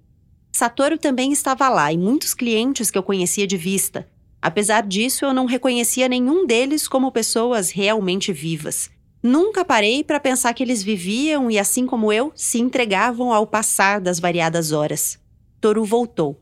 Satoru 0.51 0.97
também 0.97 1.31
estava 1.31 1.69
lá 1.69 1.93
e 1.93 1.97
muitos 1.97 2.33
clientes 2.33 2.91
que 2.91 2.97
eu 2.97 3.03
conhecia 3.03 3.47
de 3.47 3.55
vista. 3.55 4.05
Apesar 4.41 4.85
disso, 4.85 5.23
eu 5.23 5.33
não 5.33 5.45
reconhecia 5.45 6.09
nenhum 6.09 6.45
deles 6.45 6.89
como 6.89 7.13
pessoas 7.13 7.71
realmente 7.71 8.33
vivas. 8.33 8.89
Nunca 9.23 9.63
parei 9.63 10.03
para 10.03 10.19
pensar 10.19 10.53
que 10.53 10.61
eles 10.61 10.83
viviam 10.83 11.49
e, 11.49 11.57
assim 11.57 11.85
como 11.85 12.11
eu, 12.11 12.33
se 12.35 12.59
entregavam 12.59 13.31
ao 13.31 13.47
passar 13.47 14.01
das 14.01 14.19
variadas 14.19 14.73
horas. 14.73 15.17
Toru 15.61 15.85
voltou. 15.85 16.37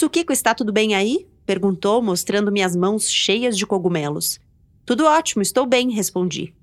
Tsukiko 0.00 0.32
está 0.32 0.54
tudo 0.54 0.72
bem 0.72 0.94
aí? 0.94 1.26
perguntou, 1.44 2.00
mostrando 2.00 2.50
minhas 2.50 2.74
mãos 2.74 3.06
cheias 3.06 3.54
de 3.54 3.66
cogumelos. 3.66 4.40
Tudo 4.86 5.04
ótimo, 5.04 5.42
estou 5.42 5.66
bem, 5.66 5.90
respondi. 5.90 6.54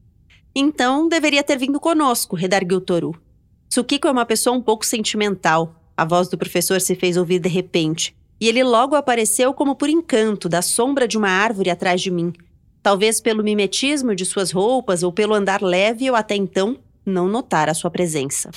Então, 0.55 1.07
deveria 1.07 1.43
ter 1.43 1.55
vindo 1.55 1.79
conosco, 1.79 2.35
redarguiu 2.35 2.81
Toru. 2.81 3.15
Tsukiko 3.69 4.07
é 4.07 4.11
uma 4.11 4.25
pessoa 4.25 4.57
um 4.57 4.61
pouco 4.61 4.83
sentimental. 4.83 5.75
A 5.95 6.03
voz 6.03 6.27
do 6.29 6.35
professor 6.35 6.81
se 6.81 6.95
fez 6.95 7.15
ouvir 7.15 7.37
de 7.37 7.47
repente, 7.47 8.15
e 8.41 8.47
ele 8.47 8.63
logo 8.63 8.95
apareceu 8.95 9.53
como 9.53 9.75
por 9.75 9.87
encanto 9.87 10.49
da 10.49 10.63
sombra 10.63 11.07
de 11.07 11.15
uma 11.15 11.29
árvore 11.29 11.69
atrás 11.69 12.01
de 12.01 12.09
mim. 12.09 12.33
Talvez 12.81 13.21
pelo 13.21 13.43
mimetismo 13.43 14.15
de 14.15 14.25
suas 14.25 14.49
roupas 14.49 15.03
ou 15.03 15.11
pelo 15.11 15.35
andar 15.35 15.61
leve, 15.61 16.07
eu 16.07 16.15
até 16.15 16.35
então 16.35 16.79
não 17.05 17.27
notara 17.27 17.75
sua 17.75 17.91
presença. 17.91 18.49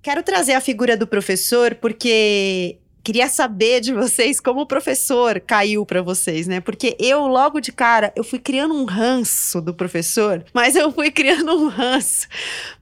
Quero 0.00 0.22
trazer 0.22 0.52
a 0.52 0.60
figura 0.60 0.96
do 0.96 1.04
professor 1.04 1.74
porque 1.74 2.78
queria 3.04 3.28
saber 3.28 3.80
de 3.80 3.92
vocês 3.92 4.40
como 4.40 4.62
o 4.62 4.66
professor 4.66 5.38
caiu 5.38 5.84
para 5.84 6.00
vocês, 6.00 6.46
né? 6.46 6.60
Porque 6.60 6.96
eu 6.98 7.26
logo 7.26 7.60
de 7.60 7.70
cara, 7.70 8.10
eu 8.16 8.24
fui 8.24 8.38
criando 8.38 8.74
um 8.74 8.86
ranço 8.86 9.60
do 9.60 9.74
professor, 9.74 10.42
mas 10.54 10.74
eu 10.74 10.90
fui 10.90 11.10
criando 11.10 11.52
um 11.52 11.68
ranço 11.68 12.26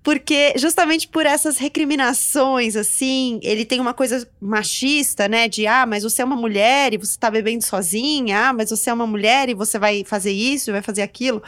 porque 0.02 0.54
justamente 0.56 1.06
por 1.06 1.26
essas 1.26 1.58
recriminações 1.58 2.74
assim, 2.76 3.38
ele 3.42 3.64
tem 3.64 3.80
uma 3.80 3.94
coisa 3.94 4.26
machista, 4.40 5.28
né, 5.28 5.48
de 5.48 5.66
ah, 5.66 5.86
mas 5.86 6.02
você 6.02 6.22
é 6.22 6.24
uma 6.24 6.36
mulher 6.36 6.92
e 6.92 6.98
você 6.98 7.16
tá 7.18 7.30
bebendo 7.30 7.64
sozinha, 7.64 8.48
ah, 8.48 8.52
mas 8.52 8.70
você 8.70 8.90
é 8.90 8.94
uma 8.94 9.06
mulher 9.06 9.48
e 9.48 9.54
você 9.54 9.78
vai 9.78 10.04
fazer 10.04 10.32
isso, 10.32 10.72
vai 10.72 10.82
fazer 10.82 11.02
aquilo. 11.02 11.42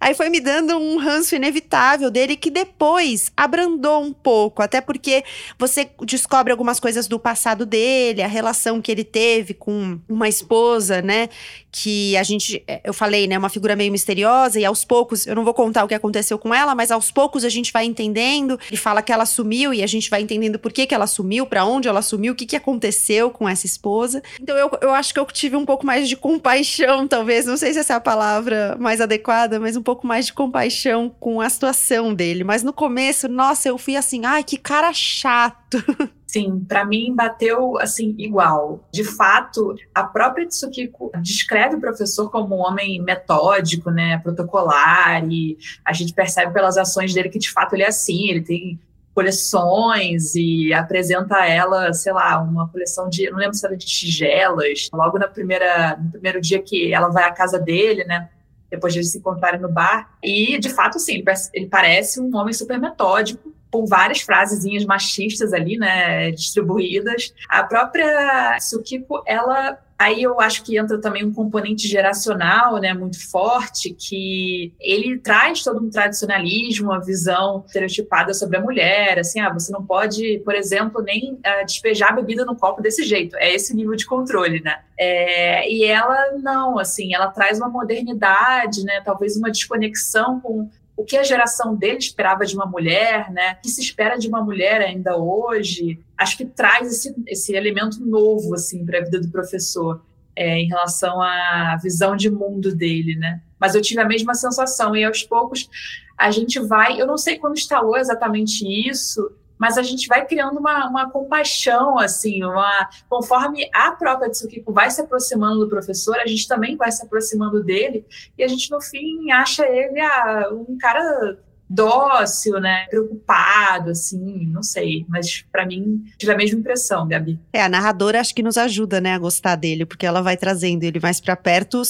Aí 0.00 0.14
foi 0.14 0.28
me 0.28 0.40
dando 0.40 0.76
um 0.76 0.98
ranço 0.98 1.34
inevitável 1.34 2.10
dele 2.10 2.36
que 2.36 2.50
depois 2.50 3.30
abrandou 3.36 4.02
um 4.02 4.12
pouco, 4.12 4.62
até 4.62 4.80
porque 4.80 5.24
você 5.58 5.88
descobre 6.04 6.52
algumas 6.52 6.78
coisas 6.78 7.06
do 7.06 7.18
passado 7.18 7.66
dele, 7.66 8.22
a 8.22 8.26
relação 8.26 8.80
que 8.80 8.90
ele 8.92 9.04
teve 9.04 9.54
com 9.54 9.98
uma 10.08 10.28
esposa, 10.28 11.02
né? 11.02 11.28
Que 11.70 12.16
a 12.16 12.22
gente, 12.22 12.64
eu 12.82 12.94
falei, 12.94 13.26
né, 13.26 13.38
uma 13.38 13.48
figura 13.48 13.76
meio 13.76 13.92
misteriosa, 13.92 14.58
e 14.58 14.64
aos 14.64 14.84
poucos, 14.84 15.26
eu 15.26 15.34
não 15.34 15.44
vou 15.44 15.54
contar 15.54 15.84
o 15.84 15.88
que 15.88 15.94
aconteceu 15.94 16.38
com 16.38 16.54
ela, 16.54 16.74
mas 16.74 16.90
aos 16.90 17.10
poucos 17.10 17.44
a 17.44 17.48
gente 17.48 17.72
vai 17.72 17.84
entendendo. 17.84 18.58
Ele 18.68 18.76
fala 18.76 19.02
que 19.02 19.12
ela 19.12 19.26
sumiu 19.26 19.74
e 19.74 19.82
a 19.82 19.86
gente 19.86 20.08
vai 20.08 20.22
entendendo 20.22 20.58
por 20.58 20.72
que, 20.72 20.86
que 20.86 20.94
ela 20.94 21.06
sumiu, 21.06 21.46
para 21.46 21.64
onde 21.64 21.88
ela 21.88 22.02
sumiu, 22.02 22.32
o 22.32 22.36
que, 22.36 22.46
que 22.46 22.56
aconteceu 22.56 23.30
com 23.30 23.48
essa 23.48 23.66
esposa. 23.66 24.22
Então 24.40 24.56
eu, 24.56 24.70
eu 24.80 24.90
acho 24.90 25.12
que 25.12 25.20
eu 25.20 25.26
tive 25.26 25.56
um 25.56 25.64
pouco 25.64 25.84
mais 25.84 26.08
de 26.08 26.16
compaixão, 26.16 27.06
talvez, 27.06 27.46
não 27.46 27.56
sei 27.56 27.72
se 27.72 27.78
essa 27.78 27.94
é 27.94 27.96
a 27.96 28.00
palavra 28.00 28.76
mais 28.78 29.00
adequada, 29.00 29.60
mas 29.60 29.76
um 29.76 29.82
pouco 29.88 30.06
mais 30.06 30.26
de 30.26 30.34
compaixão 30.34 31.08
com 31.08 31.40
a 31.40 31.48
situação 31.48 32.12
dele. 32.12 32.44
Mas 32.44 32.62
no 32.62 32.74
começo, 32.74 33.26
nossa, 33.26 33.70
eu 33.70 33.78
fui 33.78 33.96
assim, 33.96 34.26
ai, 34.26 34.44
que 34.44 34.58
cara 34.58 34.92
chato. 34.92 35.82
Sim, 36.26 36.62
para 36.68 36.84
mim 36.84 37.14
bateu 37.16 37.78
assim 37.78 38.14
igual. 38.18 38.86
De 38.92 39.02
fato, 39.02 39.74
a 39.94 40.04
própria 40.04 40.46
Tsukiko 40.46 41.10
descreve 41.22 41.76
o 41.76 41.80
professor 41.80 42.30
como 42.30 42.54
um 42.54 42.58
homem 42.58 43.00
metódico, 43.02 43.90
né, 43.90 44.18
protocolar, 44.18 45.24
e 45.24 45.56
a 45.82 45.94
gente 45.94 46.12
percebe 46.12 46.52
pelas 46.52 46.76
ações 46.76 47.14
dele 47.14 47.30
que 47.30 47.38
de 47.38 47.50
fato 47.50 47.72
ele 47.72 47.84
é 47.84 47.88
assim, 47.88 48.28
ele 48.28 48.42
tem 48.42 48.78
coleções 49.14 50.34
e 50.34 50.70
apresenta 50.74 51.38
a 51.38 51.46
ela, 51.48 51.94
sei 51.94 52.12
lá, 52.12 52.38
uma 52.42 52.68
coleção 52.68 53.08
de, 53.08 53.30
não 53.30 53.38
lembro 53.38 53.54
se 53.54 53.64
era 53.64 53.74
de 53.74 53.86
tigelas. 53.86 54.90
Logo 54.92 55.18
na 55.18 55.28
primeira, 55.28 55.96
no 55.96 56.10
primeiro 56.10 56.42
dia 56.42 56.60
que 56.60 56.92
ela 56.92 57.08
vai 57.08 57.24
à 57.24 57.32
casa 57.32 57.58
dele, 57.58 58.04
né, 58.04 58.28
depois 58.70 58.92
de 58.92 59.00
eles 59.00 59.12
se 59.12 59.18
encontrarem 59.18 59.60
no 59.60 59.68
bar. 59.68 60.10
E, 60.22 60.58
de 60.58 60.68
fato, 60.68 60.98
sim, 60.98 61.24
ele 61.52 61.66
parece 61.66 62.20
um 62.20 62.34
homem 62.36 62.52
super 62.52 62.78
metódico, 62.78 63.52
com 63.70 63.84
várias 63.86 64.20
frasezinhas 64.20 64.84
machistas 64.84 65.52
ali, 65.52 65.76
né, 65.76 66.30
distribuídas. 66.30 67.34
A 67.48 67.62
própria 67.62 68.56
Tsukiko, 68.58 69.22
ela 69.26 69.78
Aí 69.98 70.22
eu 70.22 70.40
acho 70.40 70.62
que 70.62 70.78
entra 70.78 71.00
também 71.00 71.24
um 71.24 71.32
componente 71.32 71.88
geracional, 71.88 72.78
né, 72.78 72.94
muito 72.94 73.28
forte, 73.28 73.92
que 73.92 74.72
ele 74.78 75.18
traz 75.18 75.64
todo 75.64 75.84
um 75.84 75.90
tradicionalismo, 75.90 76.90
uma 76.90 77.04
visão 77.04 77.64
estereotipada 77.66 78.32
sobre 78.32 78.58
a 78.58 78.60
mulher, 78.60 79.18
assim, 79.18 79.40
ah, 79.40 79.52
você 79.52 79.72
não 79.72 79.84
pode, 79.84 80.38
por 80.44 80.54
exemplo, 80.54 81.02
nem 81.02 81.32
uh, 81.32 81.66
despejar 81.66 82.12
a 82.12 82.14
bebida 82.14 82.44
no 82.44 82.54
copo 82.54 82.80
desse 82.80 83.02
jeito. 83.02 83.36
É 83.38 83.52
esse 83.52 83.74
nível 83.74 83.96
de 83.96 84.06
controle, 84.06 84.60
né? 84.60 84.78
É, 84.96 85.68
e 85.68 85.84
ela 85.84 86.32
não, 86.40 86.78
assim, 86.78 87.12
ela 87.12 87.28
traz 87.28 87.58
uma 87.58 87.68
modernidade, 87.68 88.84
né, 88.84 89.00
talvez 89.04 89.36
uma 89.36 89.50
desconexão 89.50 90.40
com 90.40 90.70
o 90.96 91.04
que 91.04 91.16
a 91.16 91.22
geração 91.22 91.76
dele 91.76 91.98
esperava 91.98 92.44
de 92.44 92.56
uma 92.56 92.66
mulher, 92.66 93.30
né? 93.30 93.56
O 93.58 93.62
que 93.62 93.68
se 93.68 93.80
espera 93.80 94.18
de 94.18 94.26
uma 94.26 94.42
mulher 94.42 94.80
ainda 94.80 95.16
hoje. 95.16 96.00
Acho 96.18 96.36
que 96.36 96.44
traz 96.44 96.90
esse, 96.90 97.14
esse 97.26 97.54
elemento 97.54 98.04
novo 98.04 98.54
assim 98.54 98.84
para 98.84 98.98
a 98.98 99.04
vida 99.04 99.20
do 99.20 99.30
professor. 99.30 100.02
é, 100.38 100.56
em 100.60 100.68
relação 100.68 101.20
à 101.20 101.76
visão 101.82 102.14
de 102.14 102.30
mundo 102.30 102.72
dele, 102.72 103.16
né? 103.16 103.42
Mas 103.58 103.74
eu 103.74 103.82
tive 103.82 104.00
a 104.00 104.06
mesma 104.06 104.34
sensação 104.34 104.94
e 104.94 105.04
aos 105.04 105.24
poucos 105.24 105.68
a 106.16 106.30
gente 106.30 106.60
vai, 106.60 107.00
eu 107.00 107.06
não 107.06 107.18
sei 107.18 107.38
quando 107.38 107.56
instalou 107.56 107.96
exatamente 107.96 108.64
isso, 108.64 109.32
mas 109.58 109.76
a 109.76 109.82
gente 109.82 110.06
vai 110.06 110.24
criando 110.24 110.58
uma, 110.58 110.88
uma 110.88 111.10
compaixão, 111.10 111.98
assim, 111.98 112.44
uma, 112.44 112.88
conforme 113.08 113.68
a 113.74 113.90
própria 113.90 114.30
Tsukiko 114.30 114.72
vai 114.72 114.90
se 114.90 115.00
aproximando 115.00 115.60
do 115.60 115.68
professor, 115.68 116.16
a 116.16 116.26
gente 116.26 116.46
também 116.46 116.76
vai 116.76 116.92
se 116.92 117.04
aproximando 117.04 117.62
dele, 117.62 118.06
e 118.36 118.44
a 118.44 118.48
gente, 118.48 118.70
no 118.70 118.80
fim, 118.80 119.30
acha 119.32 119.66
ele 119.66 120.00
ah, 120.00 120.50
um 120.52 120.78
cara 120.78 121.38
dócil, 121.68 122.60
né? 122.60 122.86
Preocupado, 122.88 123.90
assim, 123.90 124.46
não 124.46 124.62
sei. 124.62 125.04
Mas 125.08 125.44
para 125.52 125.66
mim, 125.66 126.02
tive 126.16 126.32
a 126.32 126.36
mesma 126.36 126.58
impressão, 126.58 127.06
Gabi. 127.06 127.38
É, 127.52 127.62
a 127.62 127.68
narradora 127.68 128.20
acho 128.20 128.34
que 128.34 128.42
nos 128.42 128.56
ajuda, 128.56 129.00
né, 129.00 129.14
a 129.14 129.18
gostar 129.18 129.56
dele, 129.56 129.84
porque 129.84 130.06
ela 130.06 130.22
vai 130.22 130.36
trazendo 130.36 130.84
ele 130.84 131.00
mais 131.02 131.20
para 131.20 131.36
perto 131.36 131.82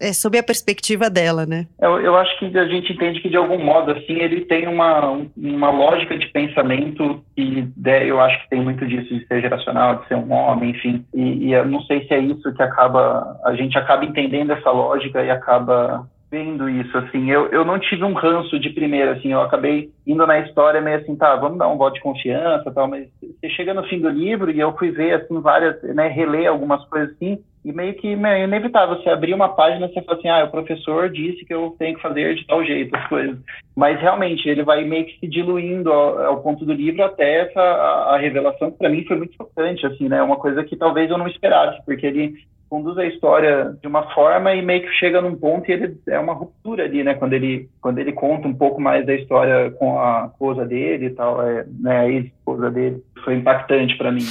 é, 0.00 0.12
sob 0.12 0.38
a 0.38 0.42
perspectiva 0.42 1.08
dela, 1.08 1.46
né? 1.46 1.66
Eu, 1.80 2.00
eu 2.00 2.16
acho 2.16 2.38
que 2.38 2.56
a 2.58 2.66
gente 2.66 2.92
entende 2.92 3.20
que, 3.20 3.28
de 3.28 3.36
algum 3.36 3.62
modo, 3.62 3.92
assim, 3.92 4.14
ele 4.14 4.42
tem 4.42 4.68
uma, 4.68 5.26
uma 5.36 5.70
lógica 5.70 6.16
de 6.18 6.26
pensamento 6.28 7.24
que 7.34 7.68
né, 7.76 8.04
eu 8.04 8.20
acho 8.20 8.42
que 8.42 8.50
tem 8.50 8.62
muito 8.62 8.86
disso 8.86 9.14
de 9.14 9.26
ser 9.26 9.40
geracional, 9.40 10.00
de 10.00 10.08
ser 10.08 10.16
um 10.16 10.32
homem, 10.32 10.70
enfim. 10.70 11.04
E, 11.14 11.48
e 11.48 11.52
eu 11.52 11.66
não 11.66 11.82
sei 11.82 12.06
se 12.06 12.14
é 12.14 12.18
isso 12.18 12.52
que 12.52 12.62
acaba, 12.62 13.40
a 13.44 13.54
gente 13.54 13.76
acaba 13.76 14.04
entendendo 14.04 14.52
essa 14.52 14.70
lógica 14.70 15.22
e 15.22 15.30
acaba 15.30 16.06
vendo 16.32 16.66
isso, 16.66 16.96
assim, 16.96 17.30
eu, 17.30 17.48
eu 17.48 17.62
não 17.62 17.78
tive 17.78 18.02
um 18.02 18.14
ranço 18.14 18.58
de 18.58 18.70
primeira, 18.70 19.12
assim, 19.12 19.32
eu 19.32 19.42
acabei 19.42 19.90
indo 20.06 20.26
na 20.26 20.38
história 20.38 20.80
meio 20.80 20.96
assim, 20.96 21.14
tá, 21.14 21.36
vamos 21.36 21.58
dar 21.58 21.68
um 21.68 21.76
voto 21.76 21.92
de 21.92 22.00
confiança 22.00 22.72
tal, 22.72 22.88
mas 22.88 23.06
você 23.20 23.50
chega 23.50 23.74
no 23.74 23.84
fim 23.84 24.00
do 24.00 24.08
livro 24.08 24.50
e 24.50 24.58
eu 24.58 24.74
fui 24.78 24.90
ver, 24.90 25.12
assim, 25.12 25.38
várias, 25.42 25.82
né, 25.82 26.08
reler 26.08 26.48
algumas 26.48 26.82
coisas 26.86 27.14
assim, 27.14 27.38
e 27.62 27.70
meio 27.70 27.92
que 27.94 28.08
é 28.08 28.44
inevitável, 28.44 28.96
você 28.96 29.10
abrir 29.10 29.34
uma 29.34 29.50
página 29.50 29.86
e 29.86 29.92
você 29.92 30.00
fala 30.00 30.18
assim, 30.18 30.28
ah, 30.28 30.44
o 30.44 30.50
professor 30.50 31.10
disse 31.10 31.44
que 31.44 31.52
eu 31.52 31.76
tenho 31.78 31.96
que 31.96 32.02
fazer 32.02 32.34
de 32.34 32.46
tal 32.46 32.64
jeito 32.64 32.96
as 32.96 33.06
coisas, 33.08 33.38
mas 33.76 34.00
realmente 34.00 34.48
ele 34.48 34.62
vai 34.62 34.84
meio 34.84 35.04
que 35.04 35.18
se 35.18 35.28
diluindo 35.28 35.92
ao, 35.92 36.18
ao 36.24 36.42
ponto 36.42 36.64
do 36.64 36.72
livro 36.72 37.04
até 37.04 37.42
essa, 37.42 37.60
a, 37.60 38.14
a 38.14 38.18
revelação 38.18 38.70
que 38.70 38.78
para 38.78 38.88
mim 38.88 39.04
foi 39.04 39.18
muito 39.18 39.34
importante, 39.34 39.84
assim, 39.84 40.08
né, 40.08 40.22
uma 40.22 40.36
coisa 40.36 40.64
que 40.64 40.76
talvez 40.76 41.10
eu 41.10 41.18
não 41.18 41.28
esperasse, 41.28 41.84
porque 41.84 42.06
ele 42.06 42.34
conduz 42.72 42.96
a 42.96 43.04
história 43.04 43.76
de 43.82 43.86
uma 43.86 44.14
forma 44.14 44.54
e 44.54 44.62
meio 44.62 44.80
que 44.80 44.92
chega 44.94 45.20
num 45.20 45.36
ponto 45.36 45.70
e 45.70 45.74
ele 45.74 46.00
é 46.08 46.18
uma 46.18 46.32
ruptura 46.32 46.84
ali, 46.84 47.04
né? 47.04 47.12
Quando 47.12 47.34
ele 47.34 47.68
quando 47.82 47.98
ele 47.98 48.12
conta 48.12 48.48
um 48.48 48.54
pouco 48.54 48.80
mais 48.80 49.04
da 49.04 49.14
história 49.14 49.70
com 49.72 50.00
a 50.00 50.30
esposa 50.32 50.64
dele 50.64 51.08
e 51.08 51.10
tal, 51.10 51.46
é, 51.46 51.66
né? 51.80 51.98
A 51.98 52.08
ex-esposa 52.08 52.70
dele, 52.70 53.04
foi 53.22 53.34
impactante 53.34 53.94
para 53.98 54.10
mim. 54.10 54.24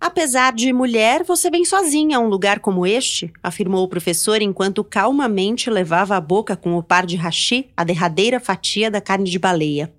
Apesar 0.00 0.52
de 0.52 0.72
mulher, 0.72 1.22
você 1.22 1.48
vem 1.48 1.64
sozinha 1.64 2.18
a 2.18 2.20
um 2.20 2.26
lugar 2.26 2.58
como 2.58 2.84
este, 2.84 3.32
afirmou 3.40 3.84
o 3.84 3.88
professor 3.88 4.42
enquanto 4.42 4.82
calmamente 4.82 5.70
levava 5.70 6.16
à 6.16 6.20
boca 6.20 6.56
com 6.56 6.74
o 6.74 6.82
par 6.82 7.06
de 7.06 7.14
hashi 7.14 7.70
a 7.76 7.84
derradeira 7.84 8.40
fatia 8.40 8.90
da 8.90 9.00
carne 9.00 9.30
de 9.30 9.38
baleia. 9.38 9.92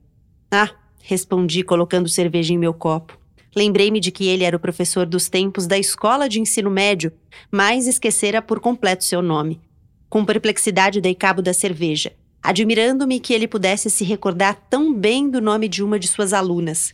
Ah, 0.51 0.69
respondi 1.01 1.63
colocando 1.63 2.09
cerveja 2.09 2.53
em 2.53 2.57
meu 2.57 2.73
copo. 2.73 3.17
Lembrei-me 3.55 3.99
de 4.01 4.11
que 4.11 4.27
ele 4.27 4.43
era 4.43 4.57
o 4.57 4.59
professor 4.59 5.05
dos 5.05 5.29
tempos 5.29 5.65
da 5.65 5.77
escola 5.77 6.27
de 6.27 6.41
ensino 6.41 6.69
médio, 6.69 7.11
mas 7.49 7.87
esquecera 7.87 8.41
por 8.41 8.59
completo 8.59 9.05
seu 9.05 9.21
nome. 9.21 9.61
Com 10.09 10.25
perplexidade 10.25 10.99
dei 10.99 11.15
cabo 11.15 11.41
da 11.41 11.53
cerveja, 11.53 12.13
admirando-me 12.43 13.19
que 13.19 13.33
ele 13.33 13.47
pudesse 13.47 13.89
se 13.89 14.03
recordar 14.03 14.55
tão 14.69 14.93
bem 14.93 15.29
do 15.29 15.39
nome 15.39 15.69
de 15.69 15.81
uma 15.81 15.97
de 15.97 16.07
suas 16.07 16.33
alunas. 16.33 16.93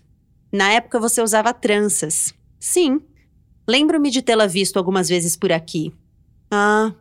Na 0.52 0.72
época 0.72 1.00
você 1.00 1.22
usava 1.22 1.54
tranças. 1.54 2.34
Sim. 2.60 3.02
Lembro-me 3.68 4.12
de 4.12 4.22
tê-la 4.22 4.46
visto 4.46 4.78
algumas 4.78 5.10
vezes 5.10 5.36
por 5.36 5.52
aqui. 5.52 5.92
Ah, 6.52 6.94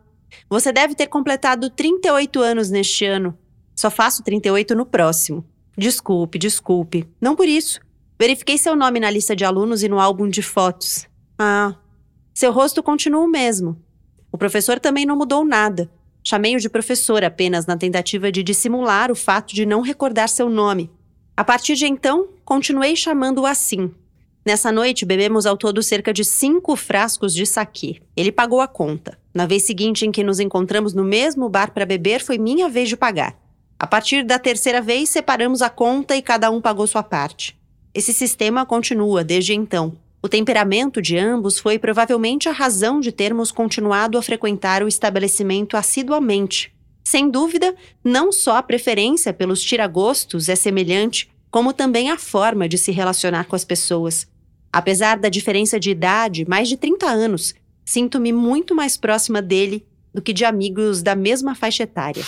você 0.49 0.71
deve 0.71 0.95
ter 0.95 1.07
completado 1.07 1.69
38 1.69 2.39
anos 2.39 2.69
neste 2.69 3.05
ano. 3.05 3.37
Só 3.75 3.91
faço 3.91 4.23
38 4.23 4.73
no 4.75 4.85
próximo. 4.85 5.45
Desculpe, 5.77 6.39
desculpe. 6.39 7.07
Não 7.19 7.35
por 7.35 7.47
isso. 7.47 7.79
Verifiquei 8.21 8.55
seu 8.55 8.75
nome 8.75 8.99
na 8.99 9.09
lista 9.09 9.35
de 9.35 9.43
alunos 9.43 9.81
e 9.81 9.89
no 9.89 9.99
álbum 9.99 10.29
de 10.29 10.43
fotos. 10.43 11.07
Ah, 11.39 11.73
seu 12.31 12.51
rosto 12.51 12.83
continua 12.83 13.21
o 13.21 13.27
mesmo. 13.27 13.83
O 14.31 14.37
professor 14.37 14.79
também 14.79 15.07
não 15.07 15.17
mudou 15.17 15.43
nada. 15.43 15.89
Chamei-o 16.23 16.59
de 16.59 16.69
professor 16.69 17.23
apenas 17.23 17.65
na 17.65 17.75
tentativa 17.75 18.31
de 18.31 18.43
dissimular 18.43 19.11
o 19.11 19.15
fato 19.15 19.55
de 19.55 19.65
não 19.65 19.81
recordar 19.81 20.29
seu 20.29 20.51
nome. 20.51 20.91
A 21.35 21.43
partir 21.43 21.73
de 21.73 21.87
então, 21.87 22.27
continuei 22.45 22.95
chamando-o 22.95 23.47
assim. 23.47 23.91
Nessa 24.45 24.71
noite, 24.71 25.03
bebemos 25.03 25.47
ao 25.47 25.57
todo 25.57 25.81
cerca 25.81 26.13
de 26.13 26.23
cinco 26.23 26.75
frascos 26.75 27.33
de 27.33 27.47
saquê. 27.47 28.03
Ele 28.15 28.31
pagou 28.31 28.61
a 28.61 28.67
conta. 28.67 29.17
Na 29.33 29.47
vez 29.47 29.63
seguinte 29.63 30.05
em 30.05 30.11
que 30.11 30.23
nos 30.23 30.39
encontramos 30.39 30.93
no 30.93 31.03
mesmo 31.03 31.49
bar 31.49 31.73
para 31.73 31.87
beber, 31.87 32.21
foi 32.21 32.37
minha 32.37 32.69
vez 32.69 32.87
de 32.87 32.95
pagar. 32.95 33.35
A 33.79 33.87
partir 33.87 34.23
da 34.23 34.37
terceira 34.37 34.79
vez, 34.79 35.09
separamos 35.09 35.63
a 35.63 35.71
conta 35.71 36.15
e 36.15 36.21
cada 36.21 36.51
um 36.51 36.61
pagou 36.61 36.85
sua 36.85 37.01
parte. 37.01 37.59
Esse 37.93 38.13
sistema 38.13 38.65
continua 38.65 39.23
desde 39.23 39.53
então. 39.53 39.97
O 40.23 40.29
temperamento 40.29 41.01
de 41.01 41.17
ambos 41.17 41.59
foi 41.59 41.77
provavelmente 41.77 42.47
a 42.47 42.51
razão 42.51 42.99
de 42.99 43.11
termos 43.11 43.51
continuado 43.51 44.17
a 44.17 44.21
frequentar 44.21 44.81
o 44.81 44.87
estabelecimento 44.87 45.75
assiduamente. 45.75 46.73
Sem 47.03 47.29
dúvida, 47.29 47.75
não 48.03 48.31
só 48.31 48.57
a 48.57 48.63
preferência 48.63 49.33
pelos 49.33 49.61
tiragostos 49.61 50.47
é 50.47 50.55
semelhante, 50.55 51.29
como 51.49 51.73
também 51.73 52.09
a 52.09 52.17
forma 52.17 52.69
de 52.69 52.77
se 52.77 52.91
relacionar 52.91 53.45
com 53.45 53.55
as 53.55 53.65
pessoas. 53.65 54.25
Apesar 54.71 55.17
da 55.17 55.27
diferença 55.27 55.77
de 55.77 55.89
idade, 55.89 56.47
mais 56.47 56.69
de 56.69 56.77
30 56.77 57.05
anos, 57.07 57.53
sinto-me 57.83 58.31
muito 58.31 58.73
mais 58.73 58.95
próxima 58.95 59.41
dele 59.41 59.85
do 60.13 60.21
que 60.21 60.31
de 60.31 60.45
amigos 60.45 61.01
da 61.01 61.15
mesma 61.15 61.55
faixa 61.55 61.83
etária. 61.83 62.23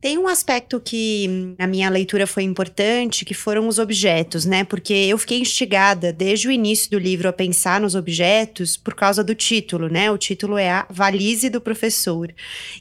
Tem 0.00 0.16
um 0.16 0.28
aspecto 0.28 0.78
que 0.78 1.56
na 1.58 1.66
minha 1.66 1.90
leitura 1.90 2.24
foi 2.24 2.44
importante, 2.44 3.24
que 3.24 3.34
foram 3.34 3.66
os 3.66 3.80
objetos, 3.80 4.44
né? 4.44 4.62
Porque 4.62 4.94
eu 4.94 5.18
fiquei 5.18 5.40
instigada 5.40 6.12
desde 6.12 6.46
o 6.46 6.52
início 6.52 6.88
do 6.88 6.98
livro 7.00 7.28
a 7.28 7.32
pensar 7.32 7.80
nos 7.80 7.96
objetos 7.96 8.76
por 8.76 8.94
causa 8.94 9.24
do 9.24 9.34
título, 9.34 9.88
né? 9.88 10.08
O 10.08 10.16
título 10.16 10.56
é 10.56 10.70
A 10.70 10.86
Valise 10.88 11.50
do 11.50 11.60
Professor. 11.60 12.32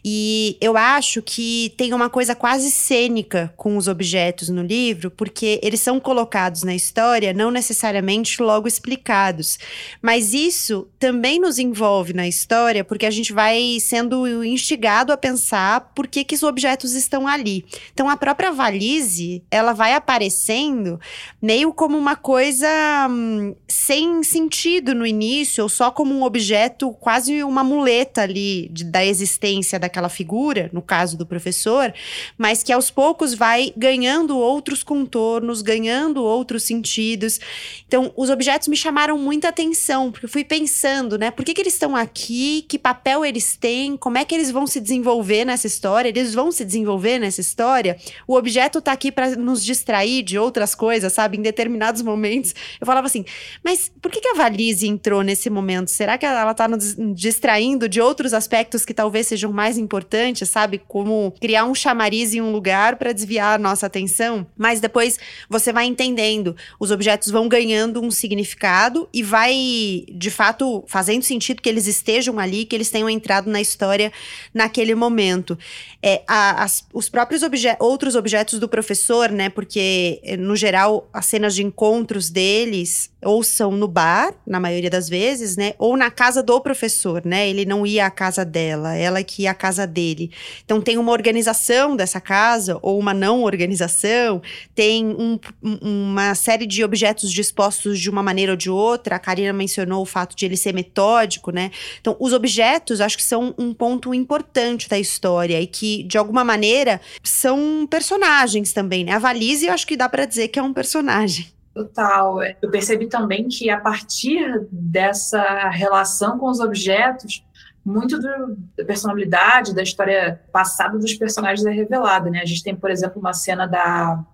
E 0.05 0.57
eu 0.61 0.77
acho 0.77 1.23
que 1.23 1.73
tem 1.75 1.91
uma 1.91 2.07
coisa 2.07 2.35
quase 2.35 2.69
cênica 2.69 3.51
com 3.57 3.77
os 3.77 3.87
objetos 3.87 4.49
no 4.49 4.61
livro, 4.61 5.09
porque 5.09 5.59
eles 5.63 5.81
são 5.81 5.99
colocados 5.99 6.61
na 6.61 6.75
história, 6.75 7.33
não 7.33 7.49
necessariamente 7.49 8.43
logo 8.43 8.67
explicados. 8.67 9.57
Mas 10.03 10.35
isso 10.35 10.87
também 10.99 11.39
nos 11.39 11.57
envolve 11.57 12.13
na 12.13 12.27
história, 12.27 12.83
porque 12.83 13.07
a 13.07 13.11
gente 13.11 13.33
vai 13.33 13.79
sendo 13.79 14.43
instigado 14.45 15.11
a 15.11 15.17
pensar 15.17 15.93
por 15.95 16.05
que, 16.05 16.23
que 16.23 16.35
os 16.35 16.43
objetos 16.43 16.93
estão 17.07 17.27
ali. 17.27 17.65
Então 17.93 18.09
a 18.09 18.15
própria 18.15 18.51
valise, 18.51 19.43
ela 19.49 19.73
vai 19.73 19.93
aparecendo 19.93 20.99
meio 21.41 21.73
como 21.73 21.97
uma 21.97 22.15
coisa 22.15 22.67
hum, 23.09 23.55
sem 23.67 24.21
sentido 24.23 24.93
no 24.93 25.05
início, 25.05 25.63
ou 25.63 25.69
só 25.69 25.89
como 25.89 26.13
um 26.13 26.23
objeto, 26.23 26.91
quase 26.93 27.43
uma 27.43 27.63
muleta 27.63 28.21
ali 28.21 28.69
de, 28.71 28.83
da 28.83 29.05
existência 29.05 29.79
daquela 29.79 30.09
figura, 30.09 30.69
no 30.73 30.81
caso 30.81 31.17
do 31.17 31.25
professor, 31.25 31.93
mas 32.37 32.63
que 32.63 32.73
aos 32.73 32.91
poucos 32.91 33.33
vai 33.33 33.73
ganhando 33.75 34.37
outros 34.37 34.83
contornos, 34.83 35.61
ganhando 35.61 36.23
outros 36.23 36.63
sentidos. 36.63 37.39
Então, 37.87 38.11
os 38.15 38.29
objetos 38.29 38.67
me 38.67 38.75
chamaram 38.75 39.17
muita 39.17 39.49
atenção, 39.49 40.11
porque 40.11 40.25
eu 40.25 40.29
fui 40.29 40.43
pensando, 40.43 41.17
né, 41.17 41.31
por 41.31 41.45
que, 41.45 41.53
que 41.53 41.61
eles 41.61 41.73
estão 41.73 41.95
aqui, 41.95 42.65
que 42.67 42.77
papel 42.77 43.23
eles 43.23 43.55
têm, 43.55 43.95
como 43.95 44.17
é 44.17 44.25
que 44.25 44.35
eles 44.35 44.51
vão 44.51 44.67
se 44.67 44.79
desenvolver 44.79 45.45
nessa 45.45 45.67
história, 45.67 46.09
eles 46.09 46.33
vão 46.33 46.51
se 46.51 46.65
desenvolver 46.65 46.96
desenvolver 46.97 47.19
nessa 47.19 47.41
história, 47.41 47.97
o 48.27 48.35
objeto 48.35 48.81
tá 48.81 48.91
aqui 48.91 49.11
para 49.11 49.35
nos 49.35 49.63
distrair 49.63 50.23
de 50.23 50.37
outras 50.37 50.73
coisas, 50.73 51.13
sabe? 51.13 51.37
Em 51.37 51.41
determinados 51.41 52.01
momentos. 52.01 52.53
Eu 52.79 52.85
falava 52.85 53.07
assim, 53.07 53.23
mas 53.63 53.91
por 54.01 54.11
que, 54.11 54.19
que 54.19 54.29
a 54.29 54.33
valise 54.33 54.87
entrou 54.87 55.21
nesse 55.21 55.49
momento? 55.49 55.91
Será 55.91 56.17
que 56.17 56.25
ela 56.25 56.53
tá 56.53 56.67
nos 56.67 56.95
distraindo 57.13 57.87
de 57.87 58.01
outros 58.01 58.33
aspectos 58.33 58.83
que 58.83 58.93
talvez 58.93 59.27
sejam 59.27 59.51
mais 59.51 59.77
importantes, 59.77 60.49
sabe? 60.49 60.81
Como 60.87 61.33
criar 61.39 61.65
um 61.65 61.75
chamariz 61.75 62.33
em 62.33 62.41
um 62.41 62.51
lugar 62.51 62.95
para 62.97 63.13
desviar 63.13 63.55
a 63.55 63.61
nossa 63.61 63.85
atenção? 63.85 64.45
Mas 64.57 64.79
depois 64.79 65.19
você 65.49 65.71
vai 65.71 65.85
entendendo, 65.85 66.55
os 66.79 66.91
objetos 66.91 67.29
vão 67.31 67.47
ganhando 67.47 68.01
um 68.01 68.09
significado 68.09 69.07
e 69.13 69.21
vai, 69.21 70.05
de 70.09 70.31
fato, 70.31 70.83
fazendo 70.87 71.23
sentido 71.23 71.61
que 71.61 71.69
eles 71.69 71.87
estejam 71.87 72.39
ali, 72.39 72.65
que 72.65 72.75
eles 72.75 72.89
tenham 72.89 73.09
entrado 73.09 73.49
na 73.49 73.61
história 73.61 74.11
naquele 74.53 74.95
momento. 74.95 75.57
É, 76.01 76.23
a, 76.27 76.63
as 76.63 76.86
os 76.93 77.09
próprios 77.09 77.43
obje 77.43 77.67
outros 77.79 78.15
objetos 78.15 78.59
do 78.59 78.67
professor, 78.67 79.29
né? 79.29 79.49
Porque, 79.49 80.19
eh, 80.23 80.37
no 80.37 80.55
geral, 80.55 81.07
as 81.11 81.25
cenas 81.25 81.53
de 81.53 81.63
encontros 81.63 82.29
deles 82.29 83.11
ou 83.21 83.43
são 83.43 83.71
no 83.71 83.87
bar, 83.87 84.33
na 84.45 84.59
maioria 84.59 84.89
das 84.89 85.09
vezes, 85.09 85.57
né? 85.57 85.73
Ou 85.77 85.97
na 85.97 86.09
casa 86.09 86.41
do 86.41 86.61
professor, 86.61 87.21
né? 87.25 87.49
Ele 87.49 87.65
não 87.65 87.85
ia 87.85 88.05
à 88.05 88.11
casa 88.11 88.45
dela, 88.45 88.95
ela 88.95 89.21
que 89.23 89.43
ia 89.43 89.51
à 89.51 89.53
casa 89.53 89.85
dele. 89.85 90.31
Então 90.63 90.79
tem 90.79 90.97
uma 90.97 91.11
organização 91.11 91.95
dessa 91.95 92.21
casa, 92.21 92.79
ou 92.81 92.97
uma 92.97 93.13
não 93.13 93.43
organização, 93.43 94.41
tem 94.73 95.05
um, 95.05 95.37
uma 95.81 96.35
série 96.35 96.65
de 96.65 96.83
objetos 96.83 97.31
dispostos 97.31 97.99
de 97.99 98.09
uma 98.09 98.23
maneira 98.23 98.53
ou 98.53 98.57
de 98.57 98.69
outra. 98.69 99.17
A 99.17 99.19
Karina 99.19 99.51
mencionou 99.51 100.01
o 100.01 100.05
fato 100.05 100.35
de 100.35 100.45
ele 100.45 100.55
ser 100.55 100.73
metódico, 100.73 101.51
né? 101.51 101.71
Então, 101.99 102.15
os 102.19 102.31
objetos 102.31 103.01
acho 103.01 103.17
que 103.17 103.23
são 103.23 103.53
um 103.57 103.73
ponto 103.73 104.13
importante 104.13 104.87
da 104.87 104.97
história 104.97 105.59
e 105.59 105.67
que, 105.67 106.03
de 106.03 106.17
alguma 106.17 106.43
maneira, 106.45 106.86
são 107.23 107.87
personagens 107.89 108.73
também, 108.73 109.03
né? 109.03 109.13
A 109.13 109.19
valise 109.19 109.67
eu 109.67 109.73
acho 109.73 109.87
que 109.87 109.97
dá 109.97 110.07
para 110.09 110.25
dizer 110.25 110.47
que 110.47 110.59
é 110.59 110.63
um 110.63 110.73
personagem. 110.73 111.47
Total. 111.73 112.39
Eu 112.61 112.71
percebi 112.71 113.07
também 113.07 113.47
que 113.47 113.69
a 113.69 113.79
partir 113.79 114.67
dessa 114.71 115.69
relação 115.69 116.39
com 116.39 116.49
os 116.49 116.59
objetos, 116.59 117.43
muito 117.85 118.19
do, 118.19 118.57
da 118.75 118.83
personalidade, 118.83 119.73
da 119.73 119.83
história 119.83 120.41
passada 120.51 120.97
dos 120.97 121.13
personagens 121.13 121.65
é 121.65 121.71
revelada, 121.71 122.29
né? 122.29 122.41
A 122.41 122.45
gente 122.45 122.63
tem, 122.63 122.75
por 122.75 122.89
exemplo, 122.89 123.19
uma 123.19 123.31
cena 123.31 123.65
da, 123.65 124.25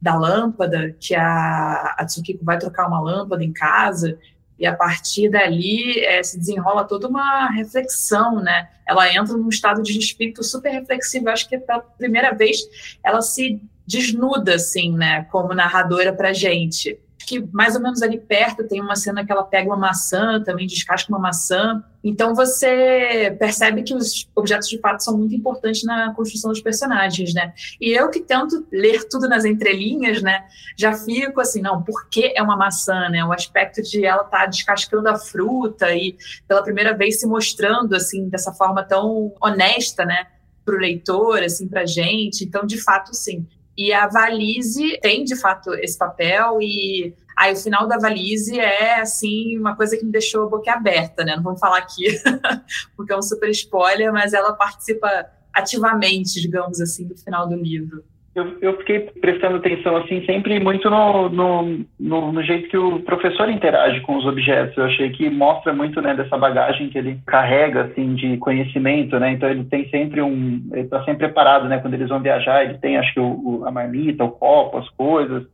da 0.00 0.16
lâmpada, 0.16 0.96
que 0.98 1.14
a, 1.14 1.94
a 1.96 2.04
Tsukiko 2.04 2.44
vai 2.44 2.58
trocar 2.58 2.88
uma 2.88 3.00
lâmpada 3.00 3.44
em 3.44 3.52
casa, 3.52 4.18
e 4.58 4.66
a 4.66 4.74
partir 4.74 5.30
dali 5.30 6.00
é, 6.00 6.22
se 6.22 6.38
desenrola 6.38 6.84
toda 6.84 7.08
uma 7.08 7.48
reflexão, 7.50 8.40
né? 8.40 8.68
Ela 8.86 9.12
entra 9.14 9.36
num 9.36 9.48
estado 9.48 9.82
de 9.82 9.96
espírito 9.98 10.42
super 10.42 10.70
reflexivo. 10.70 11.28
Acho 11.28 11.48
que 11.48 11.58
pela 11.58 11.80
primeira 11.80 12.32
vez 12.32 12.58
ela 13.04 13.22
se 13.22 13.60
desnuda, 13.86 14.56
assim, 14.56 14.92
né, 14.92 15.24
como 15.30 15.54
narradora 15.54 16.12
pra 16.12 16.32
gente. 16.32 16.98
Que 17.26 17.40
mais 17.52 17.74
ou 17.74 17.82
menos 17.82 18.02
ali 18.02 18.18
perto 18.18 18.66
tem 18.66 18.80
uma 18.80 18.96
cena 18.96 19.24
que 19.24 19.30
ela 19.30 19.42
pega 19.42 19.68
uma 19.68 19.76
maçã, 19.76 20.42
também 20.42 20.66
descasca 20.66 21.10
uma 21.12 21.18
maçã. 21.18 21.82
Então 22.02 22.34
você 22.34 23.36
percebe 23.38 23.82
que 23.82 23.94
os 23.94 24.28
objetos 24.34 24.68
de 24.68 24.78
fato 24.78 25.02
são 25.02 25.18
muito 25.18 25.34
importantes 25.34 25.82
na 25.82 26.14
construção 26.14 26.50
dos 26.50 26.60
personagens, 26.60 27.34
né? 27.34 27.52
E 27.80 27.90
eu 27.90 28.08
que 28.08 28.20
tento 28.20 28.66
ler 28.72 29.08
tudo 29.08 29.28
nas 29.28 29.44
entrelinhas, 29.44 30.22
né? 30.22 30.44
Já 30.76 30.92
fico 30.92 31.40
assim, 31.40 31.60
não, 31.60 31.82
por 31.82 32.08
que 32.08 32.32
é 32.36 32.42
uma 32.42 32.56
maçã, 32.56 33.08
né? 33.08 33.24
O 33.24 33.32
aspecto 33.32 33.82
de 33.82 34.06
ela 34.06 34.22
estar 34.22 34.38
tá 34.38 34.46
descascando 34.46 35.08
a 35.08 35.16
fruta 35.16 35.92
e 35.94 36.16
pela 36.46 36.62
primeira 36.62 36.96
vez 36.96 37.20
se 37.20 37.26
mostrando 37.26 37.94
assim 37.94 38.28
dessa 38.28 38.52
forma 38.52 38.82
tão 38.84 39.34
honesta, 39.42 40.04
né? 40.04 40.26
Para 40.64 40.76
o 40.76 40.78
leitor, 40.78 41.42
assim, 41.42 41.66
para 41.66 41.84
gente. 41.84 42.44
Então, 42.44 42.64
de 42.64 42.80
fato, 42.80 43.14
sim. 43.14 43.46
E 43.78 43.92
a 43.92 44.08
valise 44.08 44.98
tem, 45.00 45.22
de 45.22 45.36
fato, 45.36 45.72
esse 45.74 45.96
papel 45.96 46.58
e 46.60 47.14
aí 47.36 47.52
o 47.52 47.56
final 47.56 47.86
da 47.86 47.96
valise 47.96 48.58
é, 48.58 48.98
assim, 48.98 49.56
uma 49.56 49.76
coisa 49.76 49.96
que 49.96 50.04
me 50.04 50.10
deixou 50.10 50.50
boquiaberta, 50.50 51.24
né? 51.24 51.36
Não 51.36 51.44
vamos 51.44 51.60
falar 51.60 51.78
aqui, 51.78 52.06
porque 52.96 53.12
é 53.12 53.16
um 53.16 53.22
super 53.22 53.48
spoiler, 53.50 54.12
mas 54.12 54.32
ela 54.32 54.52
participa 54.52 55.08
ativamente, 55.54 56.40
digamos 56.40 56.80
assim, 56.80 57.06
do 57.06 57.16
final 57.16 57.48
do 57.48 57.54
livro. 57.54 58.04
Eu, 58.38 58.56
eu 58.60 58.76
fiquei 58.78 59.00
prestando 59.20 59.56
atenção, 59.56 59.96
assim, 59.96 60.24
sempre 60.24 60.60
muito 60.60 60.88
no, 60.88 61.28
no, 61.28 61.84
no, 61.98 62.32
no, 62.32 62.42
jeito 62.44 62.68
que 62.68 62.78
o 62.78 63.00
professor 63.00 63.50
interage 63.50 64.00
com 64.02 64.16
os 64.16 64.24
objetos. 64.24 64.76
Eu 64.76 64.84
achei 64.84 65.10
que 65.10 65.28
mostra 65.28 65.72
muito, 65.72 66.00
né, 66.00 66.14
dessa 66.14 66.38
bagagem 66.38 66.88
que 66.88 66.96
ele 66.96 67.18
carrega, 67.26 67.82
assim, 67.82 68.14
de 68.14 68.36
conhecimento, 68.36 69.18
né? 69.18 69.32
Então 69.32 69.48
ele 69.48 69.64
tem 69.64 69.88
sempre 69.88 70.22
um... 70.22 70.62
Ele 70.70 70.82
está 70.82 71.02
sempre 71.02 71.26
preparado, 71.26 71.68
né? 71.68 71.78
Quando 71.78 71.94
eles 71.94 72.08
vão 72.08 72.20
viajar, 72.20 72.64
ele 72.64 72.78
tem, 72.78 72.96
acho 72.96 73.12
que, 73.12 73.20
o, 73.20 73.24
o, 73.24 73.66
a 73.66 73.72
marmita, 73.72 74.22
o 74.22 74.30
copo, 74.30 74.78
as 74.78 74.88
coisas. 74.90 75.44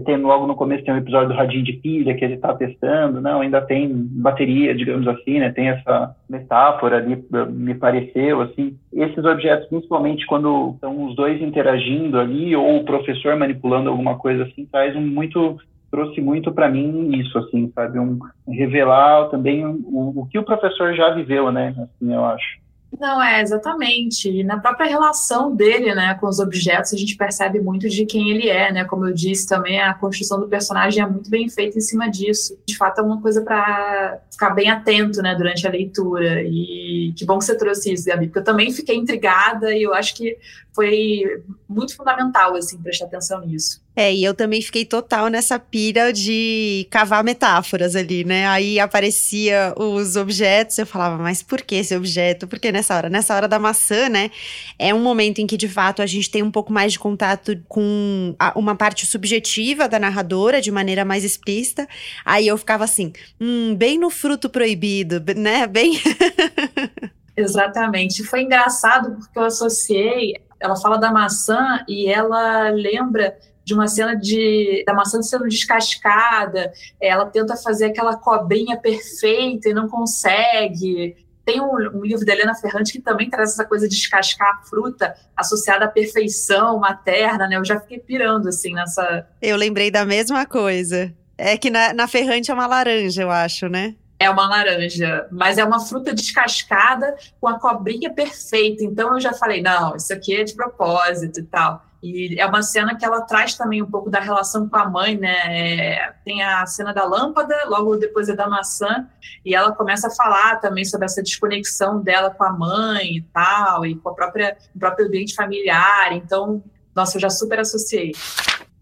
Tem, 0.00 0.16
logo 0.16 0.46
no 0.46 0.56
começo 0.56 0.84
tem 0.84 0.92
um 0.92 0.98
episódio 0.98 1.28
do 1.28 1.34
radinho 1.34 1.62
de 1.62 1.74
pilha 1.74 2.14
que 2.14 2.24
ele 2.24 2.34
está 2.34 2.52
testando, 2.52 3.20
não, 3.20 3.40
ainda 3.40 3.60
tem 3.60 3.88
bateria, 3.92 4.74
digamos 4.74 5.06
assim, 5.06 5.38
né? 5.38 5.52
Tem 5.52 5.68
essa 5.68 6.16
metáfora 6.28 6.96
ali, 6.96 7.24
me 7.50 7.74
pareceu, 7.74 8.40
assim. 8.40 8.76
Esses 8.92 9.24
objetos, 9.24 9.68
principalmente 9.68 10.26
quando 10.26 10.72
estão 10.74 11.04
os 11.04 11.14
dois 11.14 11.40
interagindo 11.40 12.18
ali, 12.18 12.56
ou 12.56 12.78
o 12.78 12.84
professor 12.84 13.36
manipulando 13.36 13.88
alguma 13.88 14.18
coisa 14.18 14.44
assim, 14.44 14.66
traz 14.66 14.96
um 14.96 15.00
muito 15.00 15.58
trouxe 15.90 16.20
muito 16.20 16.52
para 16.52 16.68
mim 16.68 17.16
isso, 17.20 17.38
assim, 17.38 17.70
sabe, 17.72 18.00
um 18.00 18.18
revelar 18.48 19.28
também 19.28 19.64
o, 19.64 20.22
o 20.22 20.26
que 20.28 20.36
o 20.36 20.42
professor 20.42 20.92
já 20.92 21.14
viveu, 21.14 21.52
né, 21.52 21.72
assim, 21.78 22.12
eu 22.12 22.24
acho. 22.24 22.63
Não, 22.98 23.20
é, 23.20 23.42
exatamente. 23.42 24.30
E 24.30 24.44
na 24.44 24.58
própria 24.58 24.86
relação 24.86 25.54
dele, 25.54 25.94
né, 25.94 26.14
com 26.14 26.28
os 26.28 26.38
objetos, 26.38 26.94
a 26.94 26.96
gente 26.96 27.16
percebe 27.16 27.60
muito 27.60 27.88
de 27.88 28.06
quem 28.06 28.30
ele 28.30 28.48
é, 28.48 28.72
né? 28.72 28.84
Como 28.84 29.06
eu 29.06 29.12
disse 29.12 29.48
também, 29.48 29.80
a 29.80 29.92
construção 29.94 30.38
do 30.38 30.48
personagem 30.48 31.02
é 31.02 31.06
muito 31.06 31.28
bem 31.28 31.48
feita 31.48 31.76
em 31.76 31.80
cima 31.80 32.08
disso. 32.08 32.56
De 32.64 32.76
fato, 32.76 33.00
é 33.00 33.02
uma 33.02 33.20
coisa 33.20 33.42
para 33.42 34.20
ficar 34.30 34.50
bem 34.50 34.70
atento, 34.70 35.20
né, 35.22 35.34
durante 35.34 35.66
a 35.66 35.70
leitura. 35.70 36.42
E 36.44 37.12
que 37.16 37.24
bom 37.24 37.38
que 37.38 37.44
você 37.44 37.58
trouxe 37.58 37.92
isso, 37.92 38.06
Gabi, 38.06 38.26
porque 38.26 38.38
eu 38.38 38.44
também 38.44 38.72
fiquei 38.72 38.96
intrigada 38.96 39.74
e 39.74 39.82
eu 39.82 39.92
acho 39.92 40.14
que 40.14 40.38
foi 40.72 41.42
muito 41.68 41.96
fundamental, 41.96 42.54
assim, 42.54 42.80
prestar 42.80 43.06
atenção 43.06 43.44
nisso. 43.44 43.83
É, 43.96 44.12
e 44.12 44.24
eu 44.24 44.34
também 44.34 44.60
fiquei 44.60 44.84
total 44.84 45.28
nessa 45.28 45.56
pira 45.56 46.12
de 46.12 46.86
cavar 46.90 47.22
metáforas 47.22 47.94
ali, 47.94 48.24
né? 48.24 48.44
Aí 48.48 48.80
aparecia 48.80 49.72
os 49.76 50.16
objetos, 50.16 50.76
eu 50.78 50.86
falava, 50.86 51.22
mas 51.22 51.42
por 51.42 51.62
que 51.62 51.76
esse 51.76 51.94
objeto? 51.96 52.48
Por 52.48 52.58
que 52.58 52.72
nessa 52.72 52.96
hora? 52.96 53.08
Nessa 53.08 53.36
hora 53.36 53.46
da 53.46 53.58
maçã, 53.58 54.08
né? 54.08 54.32
É 54.78 54.92
um 54.92 55.00
momento 55.00 55.38
em 55.38 55.46
que, 55.46 55.56
de 55.56 55.68
fato, 55.68 56.02
a 56.02 56.06
gente 56.06 56.28
tem 56.28 56.42
um 56.42 56.50
pouco 56.50 56.72
mais 56.72 56.92
de 56.92 56.98
contato 56.98 57.56
com 57.68 58.34
a, 58.36 58.58
uma 58.58 58.74
parte 58.74 59.06
subjetiva 59.06 59.88
da 59.88 60.00
narradora, 60.00 60.60
de 60.60 60.72
maneira 60.72 61.04
mais 61.04 61.22
explícita. 61.22 61.86
Aí 62.24 62.48
eu 62.48 62.58
ficava 62.58 62.82
assim, 62.82 63.12
hum, 63.40 63.76
bem 63.76 63.96
no 63.96 64.10
fruto 64.10 64.50
proibido, 64.50 65.22
né? 65.36 65.68
Bem. 65.68 66.00
Exatamente. 67.36 68.24
Foi 68.24 68.42
engraçado 68.42 69.16
porque 69.18 69.38
eu 69.38 69.44
associei. 69.44 70.34
Ela 70.58 70.76
fala 70.76 70.96
da 70.96 71.12
maçã 71.12 71.84
e 71.86 72.08
ela 72.08 72.70
lembra 72.70 73.36
de 73.64 73.74
uma 73.74 73.88
cena 73.88 74.14
de 74.14 74.84
da 74.86 74.92
maçã 74.92 75.22
sendo 75.22 75.48
descascada, 75.48 76.72
ela 77.00 77.26
tenta 77.26 77.56
fazer 77.56 77.86
aquela 77.86 78.16
cobrinha 78.16 78.76
perfeita 78.76 79.68
e 79.68 79.74
não 79.74 79.88
consegue. 79.88 81.16
Tem 81.44 81.60
um, 81.60 81.74
um, 81.74 82.04
livro 82.04 82.24
da 82.24 82.32
Helena 82.32 82.54
Ferrante 82.54 82.92
que 82.92 83.00
também 83.00 83.28
traz 83.28 83.52
essa 83.52 83.64
coisa 83.64 83.88
de 83.88 83.94
descascar 83.94 84.48
a 84.48 84.66
fruta 84.66 85.14
associada 85.36 85.84
à 85.84 85.88
perfeição 85.88 86.78
materna, 86.78 87.46
né? 87.46 87.56
Eu 87.56 87.64
já 87.64 87.78
fiquei 87.78 87.98
pirando, 87.98 88.48
assim, 88.48 88.72
nessa... 88.72 89.26
Eu 89.42 89.56
lembrei 89.56 89.90
da 89.90 90.06
mesma 90.06 90.46
coisa. 90.46 91.12
É 91.36 91.58
que 91.58 91.68
na, 91.68 91.92
na 91.92 92.08
Ferrante 92.08 92.50
é 92.50 92.54
uma 92.54 92.66
laranja, 92.66 93.22
eu 93.22 93.30
acho, 93.30 93.68
né? 93.68 93.94
É 94.18 94.30
uma 94.30 94.48
laranja, 94.48 95.26
mas 95.30 95.58
é 95.58 95.64
uma 95.64 95.80
fruta 95.80 96.14
descascada 96.14 97.14
com 97.38 97.48
a 97.48 97.58
cobrinha 97.58 98.10
perfeita. 98.10 98.82
Então 98.82 99.12
eu 99.12 99.20
já 99.20 99.34
falei, 99.34 99.60
não, 99.60 99.96
isso 99.96 100.12
aqui 100.14 100.36
é 100.36 100.44
de 100.44 100.54
propósito 100.54 101.40
e 101.40 101.42
tal. 101.42 101.84
E 102.04 102.38
é 102.38 102.44
uma 102.44 102.62
cena 102.62 102.94
que 102.94 103.02
ela 103.02 103.22
traz 103.22 103.54
também 103.54 103.80
um 103.80 103.90
pouco 103.90 104.10
da 104.10 104.20
relação 104.20 104.68
com 104.68 104.76
a 104.76 104.90
mãe, 104.90 105.16
né? 105.16 105.36
É, 105.46 106.12
tem 106.22 106.42
a 106.42 106.66
cena 106.66 106.92
da 106.92 107.02
lâmpada, 107.02 107.56
logo 107.66 107.96
depois 107.96 108.28
é 108.28 108.36
da 108.36 108.46
maçã, 108.46 109.08
e 109.42 109.54
ela 109.54 109.72
começa 109.72 110.08
a 110.08 110.10
falar 110.10 110.56
também 110.56 110.84
sobre 110.84 111.06
essa 111.06 111.22
desconexão 111.22 112.02
dela 112.02 112.28
com 112.28 112.44
a 112.44 112.52
mãe 112.52 113.16
e 113.16 113.22
tal, 113.32 113.86
e 113.86 113.94
com 113.94 114.10
a 114.10 114.14
própria, 114.14 114.54
o 114.76 114.78
próprio 114.78 115.06
ambiente 115.06 115.34
familiar. 115.34 116.12
Então, 116.12 116.62
nossa, 116.94 117.16
eu 117.16 117.22
já 117.22 117.30
super 117.30 117.60
associei. 117.60 118.12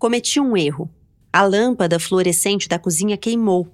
Cometi 0.00 0.40
um 0.40 0.56
erro. 0.56 0.90
A 1.32 1.44
lâmpada 1.44 2.00
fluorescente 2.00 2.68
da 2.68 2.76
cozinha 2.76 3.16
queimou. 3.16 3.68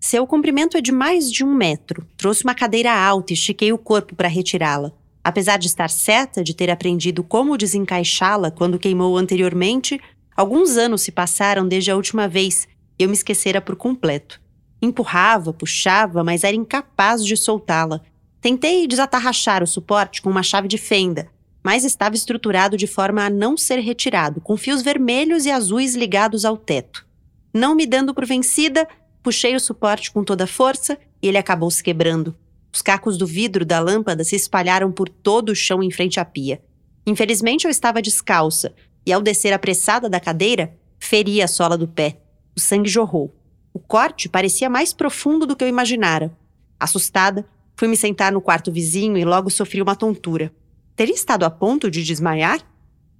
Seu 0.00 0.26
comprimento 0.26 0.78
é 0.78 0.80
de 0.80 0.92
mais 0.92 1.30
de 1.30 1.44
um 1.44 1.52
metro. 1.52 2.06
Trouxe 2.16 2.42
uma 2.42 2.54
cadeira 2.54 2.90
alta 2.90 3.32
e 3.32 3.34
estiquei 3.34 3.70
o 3.70 3.76
corpo 3.76 4.16
para 4.16 4.28
retirá-la. 4.28 4.92
Apesar 5.24 5.56
de 5.56 5.66
estar 5.66 5.88
certa 5.88 6.44
de 6.44 6.54
ter 6.54 6.70
aprendido 6.70 7.24
como 7.24 7.56
desencaixá-la 7.56 8.50
quando 8.50 8.78
queimou 8.78 9.16
anteriormente, 9.16 9.98
alguns 10.36 10.76
anos 10.76 11.00
se 11.00 11.10
passaram 11.10 11.66
desde 11.66 11.90
a 11.90 11.96
última 11.96 12.28
vez 12.28 12.68
e 12.98 13.04
eu 13.04 13.08
me 13.08 13.14
esquecera 13.14 13.58
por 13.58 13.74
completo. 13.74 14.38
Empurrava, 14.82 15.50
puxava, 15.54 16.22
mas 16.22 16.44
era 16.44 16.54
incapaz 16.54 17.24
de 17.24 17.38
soltá-la. 17.38 18.02
Tentei 18.38 18.86
desatarrachar 18.86 19.62
o 19.62 19.66
suporte 19.66 20.20
com 20.20 20.28
uma 20.28 20.42
chave 20.42 20.68
de 20.68 20.76
fenda, 20.76 21.30
mas 21.62 21.82
estava 21.82 22.14
estruturado 22.14 22.76
de 22.76 22.86
forma 22.86 23.24
a 23.24 23.30
não 23.30 23.56
ser 23.56 23.78
retirado, 23.78 24.42
com 24.42 24.58
fios 24.58 24.82
vermelhos 24.82 25.46
e 25.46 25.50
azuis 25.50 25.94
ligados 25.94 26.44
ao 26.44 26.58
teto. 26.58 27.06
Não 27.54 27.74
me 27.74 27.86
dando 27.86 28.12
por 28.12 28.26
vencida, 28.26 28.86
puxei 29.22 29.56
o 29.56 29.60
suporte 29.60 30.12
com 30.12 30.22
toda 30.22 30.44
a 30.44 30.46
força 30.46 30.98
e 31.22 31.28
ele 31.28 31.38
acabou 31.38 31.70
se 31.70 31.82
quebrando. 31.82 32.36
Os 32.74 32.82
cacos 32.82 33.16
do 33.16 33.24
vidro 33.24 33.64
da 33.64 33.78
lâmpada 33.78 34.24
se 34.24 34.34
espalharam 34.34 34.90
por 34.90 35.08
todo 35.08 35.50
o 35.50 35.54
chão 35.54 35.80
em 35.80 35.92
frente 35.92 36.18
à 36.18 36.24
pia. 36.24 36.60
Infelizmente, 37.06 37.66
eu 37.66 37.70
estava 37.70 38.02
descalça 38.02 38.74
e, 39.06 39.12
ao 39.12 39.22
descer 39.22 39.52
apressada 39.52 40.10
da 40.10 40.18
cadeira, 40.18 40.74
feri 40.98 41.40
a 41.40 41.46
sola 41.46 41.78
do 41.78 41.86
pé. 41.86 42.18
O 42.56 42.58
sangue 42.58 42.90
jorrou. 42.90 43.32
O 43.72 43.78
corte 43.78 44.28
parecia 44.28 44.68
mais 44.68 44.92
profundo 44.92 45.46
do 45.46 45.54
que 45.54 45.62
eu 45.62 45.68
imaginara. 45.68 46.36
Assustada, 46.80 47.46
fui 47.76 47.86
me 47.86 47.96
sentar 47.96 48.32
no 48.32 48.40
quarto 48.40 48.72
vizinho 48.72 49.16
e 49.16 49.24
logo 49.24 49.50
sofri 49.50 49.80
uma 49.80 49.94
tontura. 49.94 50.52
Teria 50.96 51.14
estado 51.14 51.44
a 51.44 51.50
ponto 51.50 51.88
de 51.88 52.02
desmaiar? 52.02 52.58